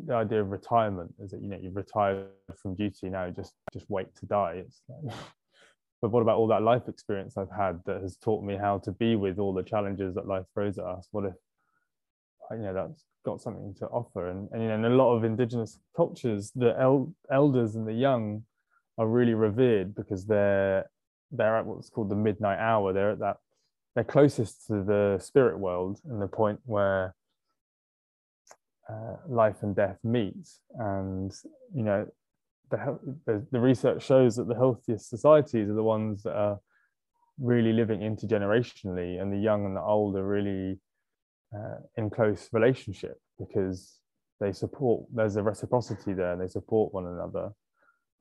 the 0.07 0.15
idea 0.15 0.41
of 0.41 0.51
retirement 0.51 1.13
is 1.19 1.33
that 1.33 1.43
you 1.43 1.49
know 1.49 1.59
you've 1.61 1.75
retired 1.75 2.29
from 2.63 2.75
duty 2.75 3.09
now 3.09 3.29
just 3.31 3.55
just 3.73 3.87
wait 3.89 4.15
to 4.17 4.27
die. 4.27 4.63
It's 4.65 4.83
like, 4.89 5.15
but 6.03 6.11
what 6.13 6.23
about 6.23 6.37
all 6.37 6.47
that 6.49 6.63
life 6.63 6.83
experience 6.89 7.37
i've 7.37 7.51
had 7.51 7.81
that 7.87 8.03
has 8.03 8.17
taught 8.17 8.45
me 8.45 8.57
how 8.57 8.79
to 8.79 8.93
be 8.93 9.17
with 9.17 9.39
all 9.39 9.53
the 9.53 9.63
challenges 9.63 10.15
that 10.15 10.29
life 10.29 10.45
throws 10.55 10.79
at 10.79 10.85
us? 10.85 11.09
What 11.11 11.25
if 11.25 11.35
you 12.53 12.59
know 12.59 12.75
that's 12.75 13.05
got 13.25 13.41
something 13.41 13.75
to 13.81 13.87
offer? 13.87 14.31
And, 14.31 14.49
and 14.53 14.63
you 14.63 14.69
know 14.69 14.75
in 14.75 14.85
a 14.85 14.91
lot 14.91 15.17
of 15.17 15.25
indigenous 15.25 15.79
cultures 15.97 16.53
the 16.55 16.79
el- 16.81 17.13
elders 17.33 17.75
and 17.75 17.87
the 17.87 17.95
young 17.95 18.45
are 18.97 19.09
really 19.09 19.35
revered 19.35 19.95
because 19.95 20.25
they're 20.25 20.89
they're 21.33 21.59
at 21.59 21.67
what's 21.67 21.91
called 21.91 22.11
the 22.11 22.17
midnight 22.17 22.61
hour. 22.61 22.93
They're 22.93 23.11
at 23.11 23.19
that 23.19 23.39
they're 23.97 24.05
closest 24.05 24.69
to 24.69 24.85
the 24.85 25.19
spirit 25.19 25.59
world 25.59 25.99
and 26.09 26.23
the 26.23 26.29
point 26.29 26.61
where 26.65 27.16
uh, 28.91 29.17
life 29.29 29.63
and 29.63 29.75
death 29.75 29.99
meet 30.05 30.49
and 30.79 31.33
you 31.75 31.83
know 31.83 32.07
the, 32.71 32.99
the, 33.27 33.47
the 33.53 33.61
research 33.61 34.05
shows 34.05 34.37
that 34.37 34.49
the 34.49 34.55
healthiest 34.55 35.09
societies 35.09 35.69
are 35.69 35.75
the 35.75 35.83
ones 35.83 36.23
that 36.23 36.35
are 36.35 36.59
really 37.39 37.73
living 37.73 38.01
intergenerationally 38.01 39.21
and 39.21 39.33
the 39.33 39.39
young 39.39 39.67
and 39.67 39.77
the 39.77 39.83
old 39.83 40.17
are 40.17 40.27
really 40.27 40.79
uh, 41.55 41.77
in 41.97 42.11
close 42.11 42.49
relationship 42.53 43.21
because 43.39 44.01
they 44.41 44.53
support 44.53 45.07
there's 45.15 45.37
a 45.37 45.43
reciprocity 45.43 46.13
there 46.13 46.33
and 46.33 46.41
they 46.41 46.49
support 46.49 46.93
one 46.93 47.07
another. 47.07 47.51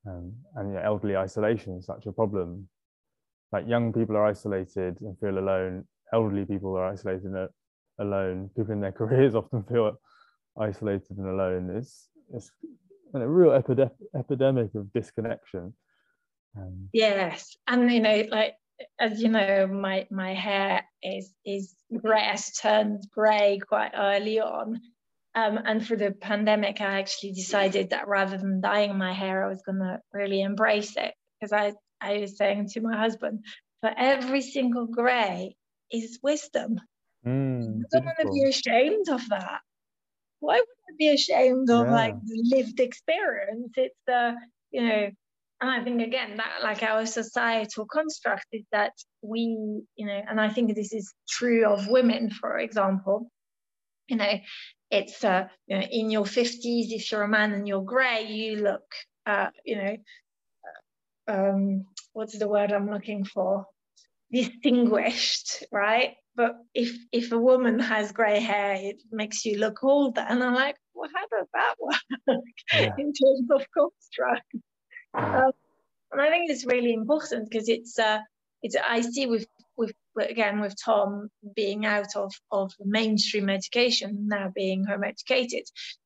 Um, 0.07 0.33
and 0.55 0.69
you 0.69 0.75
know, 0.75 0.81
elderly 0.81 1.17
isolation 1.17 1.77
is 1.77 1.85
such 1.85 2.05
a 2.05 2.11
problem. 2.11 2.69
Like 3.51 3.67
young 3.67 3.91
people 3.91 4.15
are 4.15 4.25
isolated 4.25 4.97
and 5.01 5.17
feel 5.19 5.37
alone. 5.37 5.85
Elderly 6.13 6.45
people 6.45 6.75
are 6.77 6.91
isolated 6.91 7.25
and 7.25 7.49
alone. 7.99 8.49
People 8.55 8.73
in 8.73 8.81
their 8.81 8.91
careers 8.99 9.35
often 9.35 9.63
feel 9.63 9.97
isolated 10.59 11.17
and 11.17 11.27
alone 11.27 11.69
it's 11.75 12.09
it's 12.33 12.51
a 13.13 13.27
real 13.27 13.51
epidemic 13.51 13.93
epidemic 14.15 14.73
of 14.75 14.91
disconnection 14.93 15.73
um, 16.57 16.89
yes 16.93 17.55
and 17.67 17.91
you 17.91 17.99
know 17.99 18.23
like 18.29 18.55
as 18.99 19.21
you 19.21 19.29
know 19.29 19.67
my 19.67 20.05
my 20.11 20.33
hair 20.33 20.83
is 21.01 21.33
is 21.45 21.75
grass 22.01 22.57
turned 22.57 23.05
gray 23.13 23.59
quite 23.67 23.91
early 23.95 24.39
on 24.39 24.81
um, 25.35 25.59
and 25.65 25.85
for 25.85 25.97
the 25.97 26.11
pandemic, 26.11 26.79
I 26.79 26.99
actually 26.99 27.33
decided 27.33 27.89
that 27.89 28.07
rather 28.07 28.37
than 28.37 28.61
dyeing 28.61 28.97
my 28.97 29.11
hair, 29.11 29.43
I 29.43 29.49
was 29.49 29.61
going 29.61 29.79
to 29.79 29.99
really 30.13 30.41
embrace 30.41 30.95
it 30.95 31.13
because 31.39 31.51
I, 31.51 31.73
I 31.99 32.19
was 32.19 32.37
saying 32.37 32.69
to 32.69 32.81
my 32.81 32.97
husband, 32.97 33.43
for 33.81 33.91
every 33.95 34.41
single 34.41 34.87
gray 34.87 35.57
is 35.91 36.19
wisdom. 36.23 36.79
Mm, 37.27 37.81
I 37.81 37.83
don't 37.91 38.05
want 38.05 38.17
to 38.21 38.31
be 38.31 38.43
ashamed 38.43 39.09
of 39.09 39.27
that. 39.29 39.59
Why 40.45 40.55
would 40.55 40.93
I 40.93 40.93
be 40.97 41.09
ashamed 41.09 41.69
of 41.69 41.87
yeah. 41.87 41.93
like 41.93 42.15
lived 42.25 42.79
experience? 42.79 43.71
It's 43.75 43.99
the, 44.07 44.35
you 44.71 44.87
know, 44.87 45.09
and 45.61 45.69
I 45.69 45.83
think 45.83 46.01
again 46.01 46.37
that 46.37 46.63
like 46.63 46.83
our 46.83 47.05
societal 47.05 47.85
construct 47.85 48.47
is 48.51 48.65
that 48.71 48.93
we, 49.21 49.83
you 49.95 50.05
know, 50.05 50.21
and 50.27 50.39
I 50.39 50.49
think 50.49 50.75
this 50.75 50.93
is 50.93 51.13
true 51.29 51.65
of 51.65 51.87
women, 51.87 52.29
for 52.29 52.57
example, 52.57 53.31
you 54.07 54.17
know, 54.17 54.39
it's 54.91 55.23
uh, 55.23 55.47
you 55.67 55.77
know, 55.77 55.85
in 55.89 56.09
your 56.09 56.25
50s 56.25 56.91
if 56.91 57.11
you're 57.11 57.23
a 57.23 57.27
man 57.27 57.53
and 57.53 57.67
you're 57.67 57.81
gray 57.83 58.25
you 58.27 58.57
look 58.57 58.85
uh, 59.25 59.49
you 59.63 59.75
know 59.75 59.97
uh, 61.27 61.31
um, 61.31 61.85
what's 62.13 62.37
the 62.37 62.47
word 62.47 62.71
i'm 62.71 62.89
looking 62.89 63.25
for 63.25 63.65
distinguished 64.31 65.63
right 65.71 66.15
but 66.35 66.55
if 66.73 66.95
if 67.11 67.31
a 67.31 67.37
woman 67.37 67.79
has 67.79 68.11
gray 68.11 68.39
hair 68.39 68.75
it 68.75 69.01
makes 69.11 69.45
you 69.45 69.57
look 69.57 69.83
older. 69.83 70.21
And 70.27 70.43
i'm 70.43 70.53
like 70.53 70.77
well 70.93 71.09
how 71.13 71.37
does 71.37 71.47
that 71.53 71.75
work? 71.79 72.41
Yeah. 72.73 72.93
in 72.97 73.13
terms 73.13 73.49
of 73.51 73.65
construct. 73.71 74.55
Um, 75.13 75.51
and 76.11 76.21
i 76.21 76.29
think 76.29 76.49
it's 76.49 76.65
really 76.65 76.93
important 76.93 77.49
because 77.49 77.69
it's 77.69 77.97
uh 77.99 78.19
it's 78.61 78.75
i 78.87 79.01
see 79.01 79.27
with 79.27 79.47
with 79.77 79.93
again 80.17 80.61
with 80.61 80.75
Tom 80.83 81.29
being 81.55 81.85
out 81.85 82.15
of, 82.15 82.31
of 82.51 82.71
mainstream 82.79 83.49
education, 83.49 84.27
now 84.27 84.49
being 84.55 84.85
home 84.85 85.03
educated, 85.03 85.63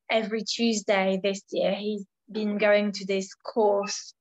every 0.10 0.44
Tuesday 0.44 1.20
this 1.24 1.42
year 1.52 1.76
he's 1.76 2.04
been 2.32 2.58
going 2.58 2.92
to 2.94 3.06
this 3.06 3.34
course 3.36 4.14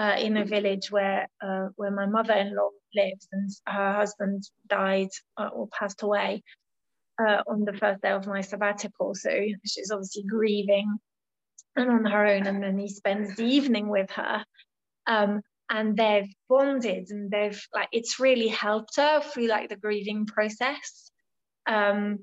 uh, 0.00 0.16
in 0.18 0.38
a 0.38 0.46
village 0.46 0.90
where 0.90 1.28
uh, 1.42 1.68
where 1.76 1.90
my 1.90 2.06
mother-in-law 2.06 2.70
lives, 2.94 3.28
and 3.32 3.50
her 3.66 3.92
husband 3.92 4.42
died 4.66 5.10
uh, 5.36 5.50
or 5.52 5.68
passed 5.68 6.02
away 6.02 6.42
uh, 7.22 7.42
on 7.46 7.66
the 7.66 7.74
first 7.74 8.00
day 8.00 8.12
of 8.12 8.26
my 8.26 8.40
sabbatical. 8.40 9.14
So 9.14 9.30
she's 9.66 9.90
obviously 9.90 10.24
grieving 10.24 10.88
and 11.76 11.90
on 11.90 12.04
her 12.06 12.26
own, 12.26 12.46
and 12.46 12.62
then 12.62 12.78
he 12.78 12.88
spends 12.88 13.36
the 13.36 13.44
evening 13.44 13.88
with 13.88 14.10
her. 14.12 14.42
Um, 15.06 15.42
and 15.68 15.96
they've 15.96 16.32
bonded 16.48 17.06
and 17.10 17.30
they've 17.30 17.60
like 17.74 17.88
it's 17.92 18.18
really 18.18 18.48
helped 18.48 18.96
her 18.96 19.20
through 19.20 19.46
like 19.46 19.68
the 19.68 19.76
grieving 19.76 20.26
process 20.26 21.12
um 21.68 22.18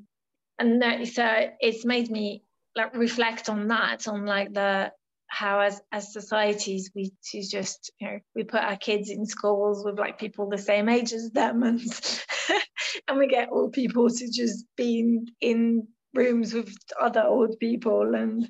and 0.60 0.82
that, 0.82 1.08
so 1.08 1.50
it's 1.62 1.86
made 1.86 2.10
me 2.12 2.44
like 2.76 2.94
reflect 2.96 3.48
on 3.48 3.70
that 3.70 4.08
on 4.08 4.26
like 4.26 4.54
the 4.54 4.92
how 5.30 5.60
as 5.60 5.82
as 5.92 6.14
societies 6.14 6.92
we 6.96 7.12
to 7.32 7.42
just 7.42 7.92
you 8.00 8.08
know 8.08 8.20
we 8.36 8.44
put 8.44 8.62
our 8.62 8.78
kids 8.78 9.10
in 9.10 9.26
schools 9.26 9.84
with 9.84 10.00
like 10.00 10.18
people 10.18 10.50
the 10.50 10.58
same 10.58 10.90
age 10.90 11.14
as 11.14 11.30
them 11.32 11.64
and 11.64 11.82
and 13.08 13.18
we 13.18 13.28
get 13.28 13.50
old 13.52 13.74
people 13.74 14.10
to 14.10 14.32
just 14.32 14.66
be 14.76 15.00
in, 15.00 15.28
in 15.42 15.88
rooms 16.14 16.54
with 16.54 16.74
other 17.00 17.24
old 17.24 17.60
people 17.60 18.16
and 18.16 18.48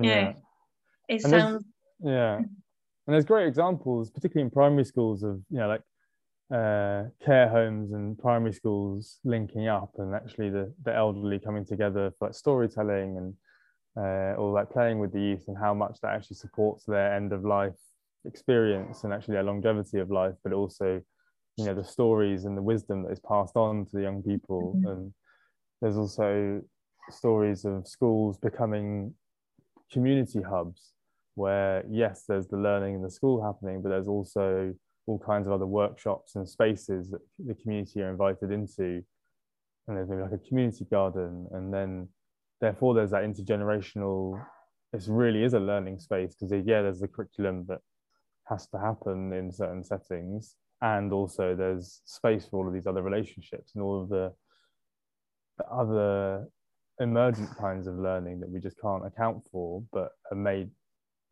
yeah, 0.00 0.22
know, 0.22 0.34
it 1.08 1.24
and 1.24 1.30
sounds 1.30 1.64
yeah. 2.02 2.36
And 2.36 3.14
there's 3.14 3.24
great 3.24 3.46
examples 3.46 4.10
particularly 4.10 4.46
in 4.46 4.50
primary 4.50 4.84
schools 4.84 5.22
of 5.22 5.40
you 5.50 5.58
know 5.58 5.68
like 5.68 5.82
uh, 6.52 7.04
care 7.24 7.48
homes 7.48 7.92
and 7.92 8.18
primary 8.18 8.52
schools 8.52 9.18
linking 9.24 9.66
up 9.68 9.92
and 9.98 10.14
actually 10.14 10.50
the, 10.50 10.72
the 10.84 10.94
elderly 10.94 11.38
coming 11.38 11.64
together 11.64 12.12
for 12.18 12.28
like 12.28 12.34
storytelling 12.34 13.16
and 13.16 13.34
uh, 13.96 14.34
or 14.36 14.52
like 14.52 14.70
playing 14.70 14.98
with 14.98 15.12
the 15.12 15.20
youth 15.20 15.44
and 15.48 15.56
how 15.56 15.72
much 15.72 15.98
that 16.02 16.14
actually 16.14 16.36
supports 16.36 16.84
their 16.84 17.14
end 17.14 17.32
of 17.32 17.44
life 17.44 17.76
experience 18.26 19.04
and 19.04 19.12
actually 19.12 19.34
their 19.34 19.42
longevity 19.42 19.98
of 19.98 20.10
life 20.10 20.34
but 20.42 20.52
also 20.52 21.00
you 21.56 21.64
know 21.64 21.74
the 21.74 21.84
stories 21.84 22.44
and 22.44 22.56
the 22.56 22.62
wisdom 22.62 23.02
that 23.02 23.12
is 23.12 23.20
passed 23.20 23.56
on 23.56 23.86
to 23.86 23.96
the 23.96 24.02
young 24.02 24.22
people 24.22 24.74
mm-hmm. 24.76 24.88
and 24.88 25.14
there's 25.80 25.96
also 25.96 26.60
stories 27.08 27.64
of 27.64 27.86
schools 27.86 28.36
becoming 28.38 29.14
community 29.92 30.42
hubs 30.42 30.92
where 31.34 31.84
yes 31.88 32.24
there's 32.28 32.48
the 32.48 32.56
learning 32.56 32.94
in 32.94 33.02
the 33.02 33.10
school 33.10 33.42
happening 33.42 33.80
but 33.80 33.90
there's 33.90 34.08
also 34.08 34.74
all 35.06 35.18
kinds 35.20 35.46
of 35.46 35.52
other 35.52 35.66
workshops 35.66 36.34
and 36.34 36.48
spaces 36.48 37.10
that 37.10 37.20
the 37.46 37.54
community 37.54 38.02
are 38.02 38.10
invited 38.10 38.50
into 38.50 39.02
and 39.86 39.96
there's 39.96 40.08
maybe 40.08 40.22
like 40.22 40.32
a 40.32 40.48
community 40.48 40.84
garden 40.90 41.46
and 41.52 41.72
then 41.72 42.08
therefore 42.60 42.94
there's 42.94 43.10
that 43.10 43.22
intergenerational 43.22 44.42
this 44.92 45.08
really 45.08 45.42
is 45.42 45.54
a 45.54 45.60
learning 45.60 45.98
space 45.98 46.34
because 46.34 46.52
yeah 46.66 46.82
there's 46.82 47.00
the 47.00 47.08
curriculum 47.08 47.64
that 47.68 47.80
has 48.48 48.66
to 48.68 48.78
happen 48.78 49.32
in 49.32 49.52
certain 49.52 49.82
settings 49.82 50.56
and 50.82 51.12
also 51.12 51.54
there's 51.54 52.02
space 52.04 52.46
for 52.46 52.58
all 52.58 52.68
of 52.68 52.74
these 52.74 52.86
other 52.86 53.02
relationships 53.02 53.72
and 53.74 53.82
all 53.82 54.02
of 54.02 54.08
the, 54.08 54.32
the 55.58 55.64
other 55.66 56.46
emergent 57.00 57.48
kinds 57.58 57.86
of 57.86 57.96
learning 57.96 58.40
that 58.40 58.48
we 58.48 58.60
just 58.60 58.80
can't 58.80 59.06
account 59.06 59.42
for 59.50 59.82
but 59.92 60.10
are 60.30 60.36
made 60.36 60.70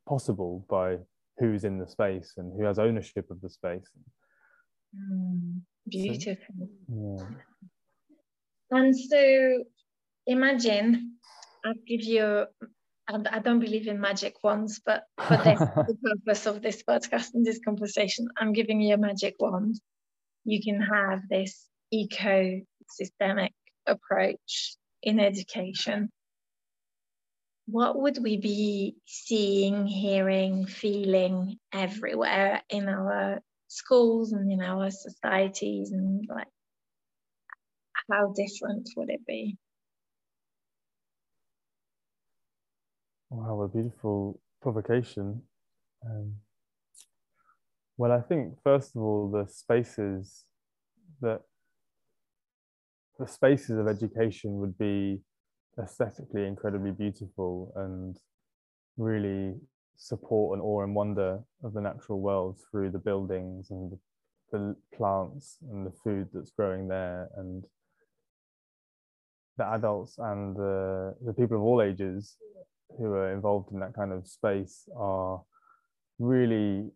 possible 0.09 0.65
by 0.69 0.97
who's 1.39 1.65
in 1.65 1.79
the 1.79 1.87
space 1.87 2.35
and 2.37 2.53
who 2.59 2.65
has 2.65 2.79
ownership 2.79 3.31
of 3.31 3.41
the 3.41 3.49
space 3.49 3.89
mm, 4.95 5.61
beautiful 5.89 6.69
so, 6.89 7.27
yeah. 8.71 8.79
and 8.79 8.95
so 8.97 9.65
imagine 10.27 11.17
i'll 11.65 11.75
give 11.87 12.03
you 12.03 12.47
and 13.09 13.29
I 13.29 13.39
don't 13.39 13.61
believe 13.61 13.87
in 13.87 14.01
magic 14.01 14.37
wands, 14.43 14.81
but 14.85 15.05
for 15.19 15.37
this, 15.37 15.59
the 15.89 15.97
purpose 16.03 16.47
of 16.47 16.63
this 16.63 16.83
podcast 16.83 17.35
and 17.35 17.45
this 17.45 17.61
conversation, 17.65 18.29
I'm 18.39 18.53
giving 18.53 18.81
you 18.81 18.95
a 18.95 18.99
magic 18.99 19.37
wand. 19.39 19.79
You 20.45 20.63
can 20.63 20.81
have 20.81 21.21
this 21.29 21.69
eco-systemic 21.91 23.53
approach 23.87 24.77
in 25.03 25.21
education. 25.21 26.11
What 27.67 27.99
would 27.99 28.19
we 28.23 28.39
be 28.39 28.97
seeing, 29.07 29.87
hearing, 29.87 30.67
feeling 30.67 31.59
everywhere 31.73 32.63
in 32.69 32.89
our 32.89 33.41
schools 33.69 34.33
and 34.33 34.51
in 34.51 34.63
our 34.63 34.91
societies, 34.91 35.93
and 35.93 36.25
like 36.29 36.49
how 38.11 38.33
different 38.35 38.89
would 38.97 39.11
it 39.11 39.27
be? 39.27 39.57
Wow, 43.37 43.63
a 43.63 43.69
beautiful 43.69 44.41
provocation. 44.63 45.43
Um, 46.07 46.37
well, 47.97 48.13
I 48.13 48.21
think 48.21 48.55
first 48.63 48.95
of 48.95 49.03
all, 49.03 49.29
the 49.29 49.51
spaces 49.51 50.45
that 51.21 51.41
the 53.19 53.27
spaces 53.27 53.77
of 53.77 53.89
education 53.89 54.61
would 54.61 54.79
be 54.79 55.21
aesthetically 55.83 56.47
incredibly 56.47 56.93
beautiful 56.93 57.73
and 57.75 58.17
really 58.97 59.57
support 59.97 60.57
and 60.57 60.63
awe 60.65 60.85
and 60.85 60.95
wonder 60.95 61.41
of 61.65 61.73
the 61.73 61.81
natural 61.81 62.21
world 62.21 62.61
through 62.71 62.93
the 62.93 63.01
buildings 63.01 63.73
and 63.73 63.91
the, 63.91 63.99
the 64.53 64.77
plants 64.97 65.59
and 65.73 65.85
the 65.85 65.93
food 66.05 66.29
that's 66.33 66.53
growing 66.53 66.87
there 66.87 67.29
and 67.37 67.65
the 69.59 69.67
adults 69.67 70.19
and 70.19 70.55
the, 70.55 71.17
the 71.27 71.33
people 71.33 71.57
of 71.57 71.65
all 71.65 71.83
ages 71.83 72.37
who 72.99 73.07
are 73.07 73.33
involved 73.33 73.73
in 73.73 73.81
that 73.81 73.95
kind 73.95 74.13
of 74.13 74.27
space 74.27 74.89
are 74.97 75.43
really 76.19 76.91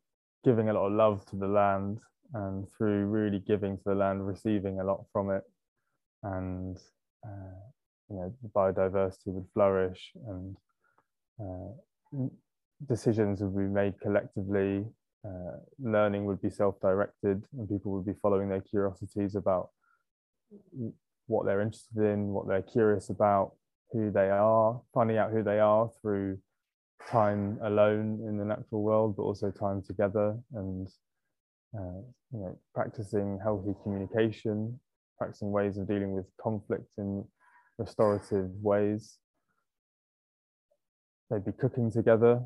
giving 0.45 0.69
a 0.69 0.73
lot 0.73 0.87
of 0.87 0.93
love 0.93 1.27
to 1.27 1.37
the 1.37 1.49
land 1.49 1.99
and 2.35 2.67
through 2.77 3.07
really 3.07 3.41
giving 3.41 3.77
to 3.77 3.85
the 3.87 3.95
land 3.95 4.27
receiving 4.27 4.81
a 4.81 4.85
lot 4.85 5.05
from 5.13 5.31
it. 5.31 5.43
And 6.23 6.77
uh, 7.25 7.69
you 8.11 8.17
know 8.17 8.35
biodiversity 8.55 9.27
would 9.27 9.47
flourish 9.53 10.13
and 10.27 10.57
uh, 11.41 12.27
decisions 12.87 13.41
would 13.41 13.57
be 13.57 13.63
made 13.63 14.01
collectively. 14.01 14.85
Uh, 15.25 15.59
learning 15.81 16.25
would 16.25 16.41
be 16.41 16.49
self-directed 16.49 17.45
and 17.53 17.69
people 17.69 17.93
would 17.93 18.07
be 18.07 18.19
following 18.23 18.49
their 18.49 18.61
curiosities 18.61 19.35
about 19.35 19.71
what 21.27 21.45
they're 21.45 21.61
interested 21.61 21.99
in 21.99 22.29
what 22.29 22.47
they're 22.47 22.63
curious 22.63 23.11
about 23.11 23.53
who 23.93 24.11
they 24.11 24.31
are, 24.31 24.81
finding 24.93 25.17
out 25.17 25.31
who 25.31 25.43
they 25.43 25.59
are 25.59 25.91
through 26.01 26.39
time 27.11 27.59
alone 27.63 28.21
in 28.27 28.37
the 28.37 28.45
natural 28.45 28.83
world, 28.83 29.17
but 29.17 29.23
also 29.23 29.51
time 29.51 29.83
together 29.83 30.37
and 30.55 30.89
uh, 31.75 32.01
you 32.33 32.41
know, 32.41 32.59
practicing 32.75 33.39
healthy 33.43 33.75
communication, 33.83 34.79
practicing 35.19 35.51
ways 35.51 35.79
of 35.79 35.87
dealing 35.87 36.13
with 36.13 36.27
conflict 36.41 36.89
in 36.99 37.25
restorative 37.79 38.51
ways. 38.63 39.19
They'd 41.31 41.45
be 41.45 41.53
cooking 41.53 41.91
together, 41.91 42.41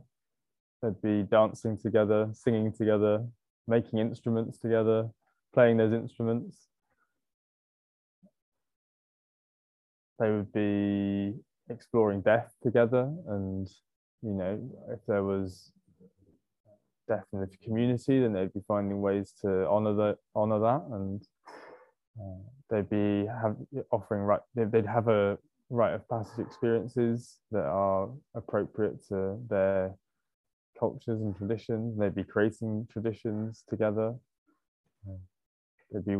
they'd 0.83 1.01
be 1.03 1.23
dancing 1.23 1.79
together, 1.79 2.31
singing 2.33 2.73
together, 2.73 3.25
making 3.69 4.01
instruments 4.01 4.59
together, 4.59 5.09
playing 5.55 5.77
those 5.77 5.93
instruments. 5.93 6.69
They 10.19 10.31
would 10.31 10.53
be 10.53 11.35
exploring 11.69 12.21
death 12.21 12.53
together. 12.63 13.13
And 13.29 13.69
you 14.23 14.33
know 14.33 14.61
if 14.91 15.01
there 15.07 15.23
was 15.25 15.73
death 17.09 17.25
in 17.33 17.41
the 17.41 17.49
community 17.65 18.21
then 18.21 18.33
they'd 18.33 18.53
be 18.53 18.63
finding 18.69 19.01
ways 19.01 19.35
to 19.43 19.67
honor 19.69 19.95
that 19.95 20.19
honor 20.35 20.61
that. 20.61 20.83
And 20.93 21.23
uh, 22.21 22.43
they'd 22.71 22.91
be 22.91 23.27
have 23.27 23.57
offering 23.91 24.23
right 24.23 24.41
they'd 24.55 24.87
have 24.87 25.09
a 25.09 25.39
rite 25.71 25.95
of 25.95 26.09
passage 26.09 26.47
experiences 26.47 27.39
that 27.51 27.65
are 27.65 28.11
appropriate 28.35 29.07
to 29.09 29.39
their 29.49 29.95
cultures 30.79 31.21
and 31.23 31.35
traditions. 31.35 31.99
They'd 31.99 32.15
be 32.15 32.25
creating 32.25 32.89
traditions 32.93 33.65
together. 33.69 34.15
Uh, 35.09 35.17
they'd 35.91 36.05
be 36.05 36.19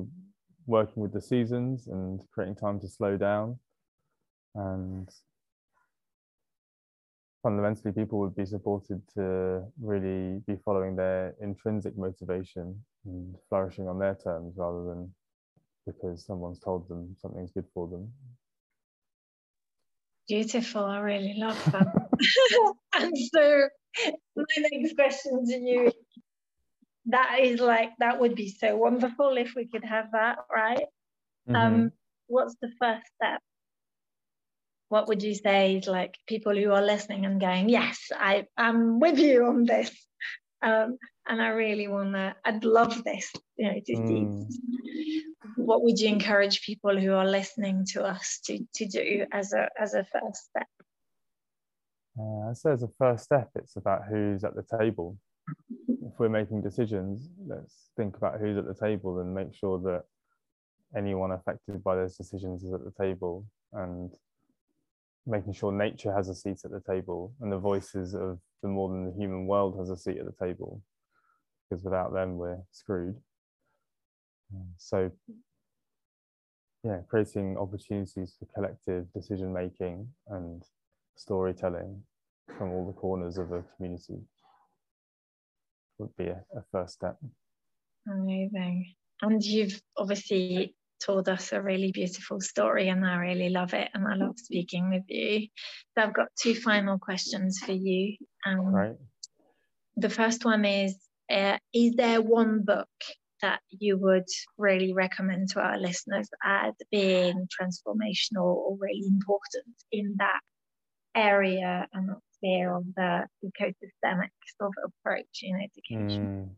working 0.67 1.03
with 1.03 1.13
the 1.13 1.21
seasons 1.21 1.89
and 1.89 2.21
creating 2.33 2.57
time 2.57 2.81
to 2.81 2.89
slow 2.89 3.17
down 3.17 3.59
and 4.55 5.09
fundamentally 7.43 7.93
people 7.93 8.21
would 8.21 8.37
be 8.37 8.47
supported 8.47 9.03
to 9.15 9.65
really 9.81 10.41
be 10.47 10.57
following 10.65 10.95
their 10.95 11.35
intrinsic 11.41 11.97
motivation 11.99 12.81
and 13.05 13.35
flourishing 13.49 13.89
on 13.89 13.99
their 13.99 14.15
terms 14.15 14.55
rather 14.57 14.85
than 14.85 15.13
because 15.87 16.25
someone's 16.25 16.61
told 16.61 16.89
them 16.89 17.17
something's 17.21 17.51
good 17.51 17.67
for 17.75 17.89
them. 17.89 18.13
Beautiful. 20.29 20.85
I 20.85 21.01
really 21.01 21.35
love 21.37 21.61
that. 21.73 21.87
And 22.95 23.13
so 23.35 23.69
my 24.37 24.45
next 24.71 24.95
question 24.95 25.45
to 25.47 25.57
you 25.57 25.93
that 27.07 27.39
is 27.41 27.61
like 27.61 27.91
that 27.99 28.21
would 28.21 28.35
be 28.35 28.49
so 28.49 28.77
wonderful 28.77 29.37
if 29.37 29.55
we 29.57 29.67
could 29.67 29.85
have 29.85 30.13
that 30.13 30.39
right? 30.55 30.87
Mm-hmm. 31.49 31.57
um 31.57 31.93
what's 32.29 32.55
the 32.63 32.71
first 32.81 33.03
step 33.17 33.41
what 34.93 35.09
would 35.09 35.23
you 35.23 35.35
say 35.35 35.77
is 35.77 35.87
like 35.87 36.19
people 36.29 36.55
who 36.55 36.71
are 36.71 36.83
listening 36.83 37.25
and 37.25 37.41
going, 37.41 37.71
yes, 37.71 37.99
I 38.15 38.45
am 38.59 39.01
with 39.01 39.19
you 39.19 39.47
on 39.47 39.65
this. 39.65 39.91
Um, 40.61 40.99
and 41.27 41.41
I 41.41 41.49
really 41.49 41.89
want 41.89 42.13
to, 42.13 42.37
I'd 42.45 42.63
love 42.63 43.03
this, 43.03 43.33
you 43.57 43.69
know, 43.69 43.81
to 43.87 43.97
see. 43.97 44.23
Mm. 44.29 44.47
What 45.57 45.83
would 45.83 45.99
you 45.99 46.09
encourage 46.09 46.61
people 46.61 47.01
who 47.01 47.15
are 47.15 47.27
listening 47.27 47.87
to 47.93 48.05
us 48.05 48.41
to, 48.45 48.59
to 48.75 48.87
do 48.87 49.25
as 49.33 49.55
a, 49.55 49.71
as 49.81 49.95
a 49.95 50.05
first 50.13 50.45
step? 50.51 50.69
Uh, 52.19 52.51
I 52.51 52.53
say 52.53 52.73
as 52.73 52.83
a 52.83 52.91
first 52.99 53.25
step, 53.25 53.49
it's 53.55 53.77
about 53.77 54.03
who's 54.11 54.45
at 54.45 54.55
the 54.55 54.79
table. 54.79 55.17
if 55.89 56.19
we're 56.19 56.29
making 56.29 56.61
decisions, 56.61 57.31
let's 57.47 57.89
think 57.97 58.19
about 58.19 58.41
who's 58.41 58.59
at 58.59 58.67
the 58.67 58.75
table 58.75 59.21
and 59.21 59.35
make 59.35 59.55
sure 59.55 59.79
that 59.81 60.03
anyone 60.95 61.33
affected 61.33 61.83
by 61.83 61.97
those 61.97 62.19
decisions 62.19 62.63
is 62.63 62.75
at 62.75 62.85
the 62.85 62.93
table 63.03 63.47
and 63.73 64.11
making 65.27 65.53
sure 65.53 65.73
nature 65.73 66.13
has 66.13 66.29
a 66.29 66.35
seat 66.35 66.61
at 66.65 66.71
the 66.71 66.81
table 66.81 67.33
and 67.41 67.53
the 67.53 67.59
voices 67.59 68.15
of 68.15 68.39
the 68.63 68.69
more 68.69 68.89
than 68.89 69.05
the 69.05 69.13
human 69.13 69.47
world 69.47 69.79
has 69.79 69.91
a 69.91 69.97
seat 69.97 70.19
at 70.19 70.27
the 70.27 70.45
table 70.45 70.83
because 71.69 71.85
without 71.85 72.13
them 72.13 72.37
we're 72.37 72.59
screwed. 72.71 73.17
Um, 74.55 74.69
so 74.77 75.11
yeah 76.85 76.99
creating 77.09 77.57
opportunities 77.57 78.35
for 78.39 78.47
collective 78.55 79.07
decision 79.13 79.53
making 79.53 80.09
and 80.29 80.65
storytelling 81.17 82.03
from 82.59 82.71
all 82.71 82.87
the 82.87 82.93
corners 82.93 83.39
of 83.39 83.53
a 83.53 83.65
community 83.77 84.19
would 85.99 86.15
be 86.17 86.27
a, 86.27 86.43
a 86.57 86.63
first 86.71 86.95
step. 86.95 87.17
Amazing. 88.11 88.95
And 89.21 89.43
you've 89.43 89.81
obviously 89.97 90.75
told 91.05 91.29
us 91.29 91.53
a 91.53 91.63
really 91.63 91.93
beautiful 91.93 92.41
story, 92.41 92.89
and 92.89 93.05
I 93.05 93.17
really 93.17 93.49
love 93.49 93.75
it. 93.75 93.89
And 93.95 94.07
I 94.07 94.15
love 94.15 94.39
speaking 94.39 94.91
with 94.91 95.05
you. 95.09 95.49
So 95.95 96.05
I've 96.05 96.15
got 96.15 96.29
two 96.41 96.55
final 96.55 96.99
questions 96.99 97.59
for 97.65 97.73
you. 97.73 98.17
Um, 98.47 98.67
right. 98.67 98.97
The 99.97 100.09
first 100.09 100.45
one 100.45 100.65
is 100.65 100.97
uh, 101.31 101.59
Is 101.73 101.95
there 101.97 102.21
one 102.21 102.63
book 102.65 102.89
that 103.41 103.61
you 103.71 103.99
would 103.99 104.29
really 104.57 104.93
recommend 104.93 105.49
to 105.51 105.61
our 105.61 105.79
listeners 105.79 106.29
as 106.45 106.75
being 106.91 107.49
transformational 107.61 108.55
or 108.55 108.77
really 108.79 109.07
important 109.07 109.75
in 109.91 110.15
that 110.19 110.41
area 111.15 111.87
and 111.93 112.11
sphere 112.35 112.75
of 112.75 112.85
the 112.97 113.27
ecosystemic 113.45 114.31
sort 114.59 114.73
of 114.85 114.93
approach 115.01 115.41
in 115.43 115.57
education? 115.57 116.27
Mm. 116.27 116.51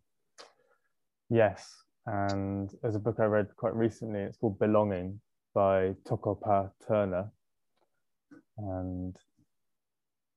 Yes, 1.31 1.67
and 2.07 2.71
there's 2.83 2.97
a 2.97 3.01
book 3.01 3.17
I 3.19 3.25
read 3.25 3.49
quite 3.57 3.75
recently. 3.75 4.21
It's 4.21 4.37
called 4.37 4.59
Belonging 4.59 5.21
by 5.55 5.95
Toko-pa 6.07 6.69
Turner, 6.87 7.31
and 8.59 9.17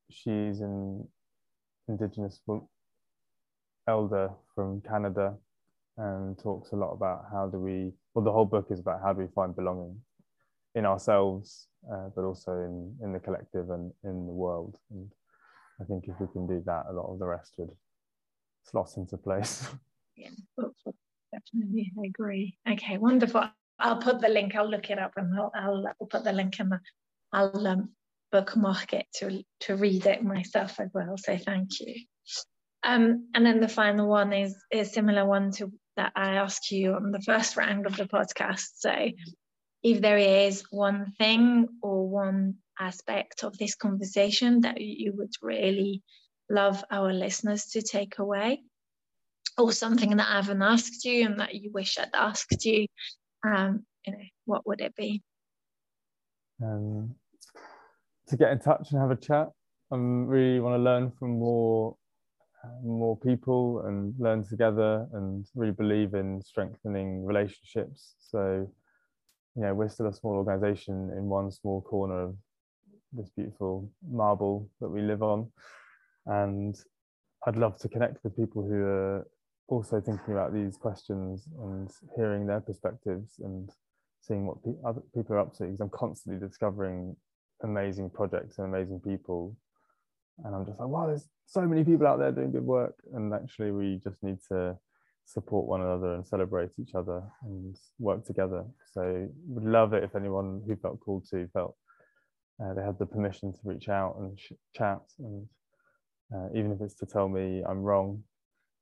she's 0.09 0.61
an 0.61 1.07
Indigenous 1.87 2.41
elder 3.87 4.29
from 4.55 4.81
Canada 4.81 5.35
and 5.97 6.37
talks 6.37 6.71
a 6.71 6.75
lot 6.75 6.91
about 6.91 7.25
how 7.31 7.47
do 7.47 7.57
we 7.57 7.91
well 8.13 8.23
the 8.23 8.31
whole 8.31 8.45
book 8.45 8.67
is 8.69 8.79
about 8.79 9.01
how 9.03 9.13
do 9.13 9.21
we 9.21 9.27
find 9.33 9.55
belonging 9.55 9.99
in 10.75 10.85
ourselves 10.85 11.67
uh, 11.91 12.09
but 12.15 12.23
also 12.23 12.51
in 12.51 12.95
in 13.01 13.13
the 13.13 13.19
collective 13.19 13.69
and 13.71 13.91
in 14.03 14.27
the 14.27 14.33
world. 14.33 14.77
And 14.91 15.09
i 15.81 15.85
think 15.85 16.05
if 16.07 16.19
we 16.19 16.27
can 16.33 16.45
do 16.45 16.61
that 16.65 16.85
a 16.89 16.93
lot 16.93 17.11
of 17.11 17.19
the 17.19 17.25
rest 17.25 17.55
would 17.57 17.71
slot 18.63 18.91
into 18.97 19.17
place. 19.17 19.67
Yeah 20.15 20.29
definitely 21.31 21.91
i 22.01 22.07
agree. 22.07 22.57
Okay 22.69 22.97
wonderful. 22.97 23.43
I'll 23.79 23.97
put 23.97 24.21
the 24.21 24.29
link 24.29 24.55
i'll 24.55 24.69
look 24.69 24.89
it 24.89 24.99
up 24.99 25.13
and 25.17 25.37
i'll, 25.39 25.51
I'll, 25.55 25.85
I'll 25.99 26.07
put 26.07 26.23
the 26.23 26.33
link 26.33 26.59
in 26.59 26.69
the 26.69 26.79
i'll 27.31 27.67
um, 27.67 27.89
bookmark 28.31 28.93
it 28.93 29.05
to 29.15 29.43
to 29.61 29.75
read 29.75 30.05
it 30.05 30.23
myself 30.23 30.79
as 30.79 30.89
well 30.93 31.15
so 31.17 31.37
thank 31.37 31.79
you. 31.79 31.95
Um, 32.83 33.27
and 33.33 33.45
then 33.45 33.59
the 33.59 33.67
final 33.67 34.07
one 34.07 34.33
is 34.33 34.55
is 34.71 34.93
similar 34.93 35.25
one 35.25 35.51
to 35.53 35.71
that 35.97 36.13
I 36.15 36.35
asked 36.35 36.71
you 36.71 36.93
on 36.93 37.11
the 37.11 37.21
first 37.21 37.57
round 37.57 37.85
of 37.85 37.97
the 37.97 38.05
podcast. 38.05 38.69
So, 38.75 38.93
if 39.83 40.01
there 40.01 40.17
is 40.17 40.63
one 40.69 41.13
thing 41.17 41.67
or 41.81 42.07
one 42.07 42.55
aspect 42.79 43.43
of 43.43 43.57
this 43.57 43.75
conversation 43.75 44.61
that 44.61 44.79
you 44.79 45.13
would 45.17 45.33
really 45.41 46.03
love 46.49 46.83
our 46.91 47.11
listeners 47.11 47.65
to 47.71 47.81
take 47.81 48.19
away, 48.19 48.61
or 49.57 49.71
something 49.71 50.15
that 50.17 50.27
I 50.29 50.35
haven't 50.35 50.61
asked 50.61 51.05
you 51.05 51.25
and 51.25 51.39
that 51.39 51.55
you 51.55 51.71
wish 51.71 51.97
I'd 51.97 52.09
asked 52.13 52.65
you, 52.65 52.87
um, 53.45 53.85
you 54.05 54.13
know, 54.13 54.23
what 54.45 54.67
would 54.67 54.81
it 54.81 54.95
be? 54.95 55.23
Um, 56.63 57.15
to 58.27 58.37
get 58.37 58.51
in 58.51 58.59
touch 58.59 58.91
and 58.91 59.01
have 59.01 59.11
a 59.11 59.15
chat. 59.15 59.49
I 59.91 59.95
really 59.95 60.59
want 60.59 60.75
to 60.75 60.83
learn 60.83 61.11
from 61.11 61.39
more 61.39 61.95
more 62.83 63.17
people 63.17 63.85
and 63.85 64.13
learn 64.19 64.45
together 64.45 65.07
and 65.13 65.45
really 65.55 65.71
believe 65.71 66.13
in 66.13 66.41
strengthening 66.41 67.25
relationships. 67.25 68.15
So, 68.19 68.69
you 69.55 69.61
know, 69.61 69.73
we're 69.73 69.89
still 69.89 70.07
a 70.07 70.13
small 70.13 70.33
organization 70.33 71.11
in 71.17 71.25
one 71.25 71.51
small 71.51 71.81
corner 71.81 72.23
of 72.23 72.35
this 73.13 73.29
beautiful 73.29 73.89
marble 74.09 74.69
that 74.81 74.89
we 74.89 75.01
live 75.01 75.23
on. 75.23 75.49
And 76.25 76.75
I'd 77.45 77.55
love 77.55 77.77
to 77.79 77.89
connect 77.89 78.23
with 78.23 78.35
people 78.35 78.63
who 78.63 78.83
are 78.83 79.27
also 79.67 80.01
thinking 80.01 80.33
about 80.33 80.53
these 80.53 80.77
questions 80.77 81.47
and 81.59 81.89
hearing 82.15 82.45
their 82.47 82.61
perspectives 82.61 83.39
and 83.39 83.69
seeing 84.21 84.47
what 84.47 84.63
pe- 84.63 84.81
other 84.85 85.01
people 85.13 85.35
are 85.35 85.39
up 85.39 85.53
to 85.55 85.63
because 85.63 85.79
I'm 85.79 85.89
constantly 85.89 86.45
discovering 86.45 87.15
amazing 87.63 88.09
projects 88.09 88.57
and 88.57 88.67
amazing 88.67 89.01
people 89.01 89.55
and 90.43 90.55
I'm 90.55 90.65
just 90.65 90.79
like, 90.79 90.87
wow, 90.87 91.07
there's 91.07 91.27
so 91.45 91.61
many 91.61 91.83
people 91.83 92.07
out 92.07 92.19
there 92.19 92.31
doing 92.31 92.51
good 92.51 92.65
work, 92.65 92.95
and 93.13 93.33
actually, 93.33 93.71
we 93.71 93.99
just 94.03 94.21
need 94.21 94.37
to 94.49 94.77
support 95.25 95.67
one 95.67 95.81
another 95.81 96.13
and 96.13 96.27
celebrate 96.27 96.71
each 96.79 96.95
other 96.95 97.21
and 97.43 97.75
work 97.99 98.25
together. 98.25 98.63
So, 98.91 99.27
would 99.47 99.63
love 99.63 99.93
it 99.93 100.03
if 100.03 100.15
anyone 100.15 100.61
who 100.67 100.75
felt 100.75 100.99
called 100.99 101.27
to 101.31 101.47
felt 101.53 101.75
uh, 102.63 102.73
they 102.73 102.83
had 102.83 102.99
the 102.99 103.05
permission 103.05 103.51
to 103.53 103.59
reach 103.63 103.89
out 103.89 104.15
and 104.19 104.37
chat, 104.75 105.01
and 105.19 105.47
uh, 106.33 106.49
even 106.53 106.71
if 106.71 106.81
it's 106.81 106.95
to 106.95 107.05
tell 107.05 107.27
me 107.27 107.63
I'm 107.67 107.81
wrong 107.81 108.23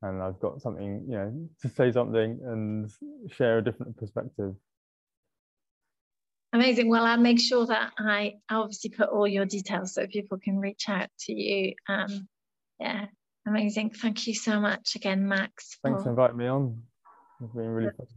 and 0.02 0.22
I've 0.22 0.40
got 0.40 0.62
something, 0.62 1.06
you 1.08 1.16
know, 1.16 1.50
to 1.62 1.70
say 1.70 1.92
something 1.92 2.40
and 2.44 2.92
share 3.32 3.60
a 3.60 3.64
different 3.64 3.98
perspective. 3.98 4.56
Amazing. 6.54 6.88
Well, 6.90 7.04
I'll 7.04 7.18
make 7.18 7.40
sure 7.40 7.66
that 7.66 7.92
I 7.98 8.36
obviously 8.50 8.90
put 8.90 9.10
all 9.10 9.28
your 9.28 9.46
details 9.46 9.94
so 9.94 10.08
people 10.08 10.38
can 10.38 10.58
reach 10.58 10.88
out 10.88 11.10
to 11.22 11.34
you. 11.34 11.74
Um, 11.90 12.30
yeah, 12.80 13.08
amazing. 13.46 13.90
Thank 13.90 14.26
you 14.26 14.34
so 14.34 14.62
much 14.62 14.96
again, 14.96 15.28
Max. 15.28 15.78
Thanks 15.84 16.04
for 16.04 16.10
inviting 16.12 16.38
me 16.38 16.48
on. 16.48 16.82
It's 17.42 17.54
been 17.54 17.68
really 17.68 17.92
fun. 17.98 18.08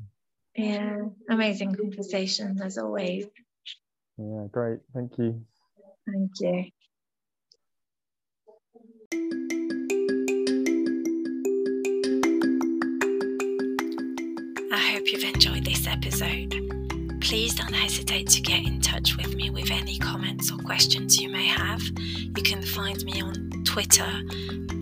Yeah, 0.54 0.96
amazing 1.28 1.74
conversation 1.74 2.60
as 2.62 2.78
always. 2.78 3.26
Yeah, 4.18 4.46
great. 4.50 4.80
Thank 4.94 5.18
you. 5.18 5.44
Thank 6.06 6.70
you. 9.12 9.57
I 14.78 14.92
hope 14.92 15.12
you've 15.12 15.34
enjoyed 15.34 15.64
this 15.64 15.86
episode 15.86 16.68
please 17.28 17.54
don't 17.54 17.74
hesitate 17.74 18.26
to 18.26 18.40
get 18.40 18.64
in 18.64 18.80
touch 18.80 19.18
with 19.18 19.34
me 19.34 19.50
with 19.50 19.70
any 19.70 19.98
comments 19.98 20.50
or 20.50 20.56
questions 20.56 21.20
you 21.20 21.28
may 21.28 21.46
have. 21.46 21.82
You 22.00 22.42
can 22.42 22.62
find 22.62 23.04
me 23.04 23.20
on 23.20 23.50
Twitter 23.64 24.10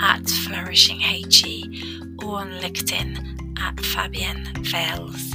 at 0.00 0.22
FlourishingHE 0.22 2.22
or 2.22 2.36
on 2.36 2.52
LinkedIn 2.52 3.58
at 3.58 3.74
Fabienne 3.76 4.46
Vailes. 4.58 5.34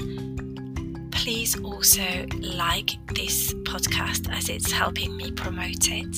Please 1.12 1.60
also 1.62 2.26
like 2.40 2.92
this 3.14 3.54
podcast 3.66 4.32
as 4.32 4.48
it's 4.48 4.72
helping 4.72 5.18
me 5.18 5.32
promote 5.32 5.90
it, 5.90 6.16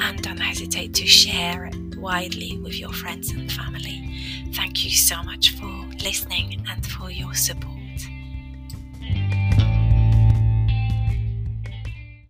and 0.00 0.22
don't 0.22 0.36
hesitate 0.36 0.92
to 0.92 1.06
share 1.06 1.64
it 1.64 1.96
widely 1.96 2.58
with 2.58 2.78
your 2.78 2.92
friends 2.92 3.30
and 3.30 3.50
family. 3.50 4.12
Thank 4.52 4.84
you 4.84 4.90
so 4.90 5.22
much 5.22 5.56
for 5.56 5.87
listening 6.02 6.64
and 6.70 6.84
for 6.86 7.10
your 7.10 7.34
support. 7.34 7.77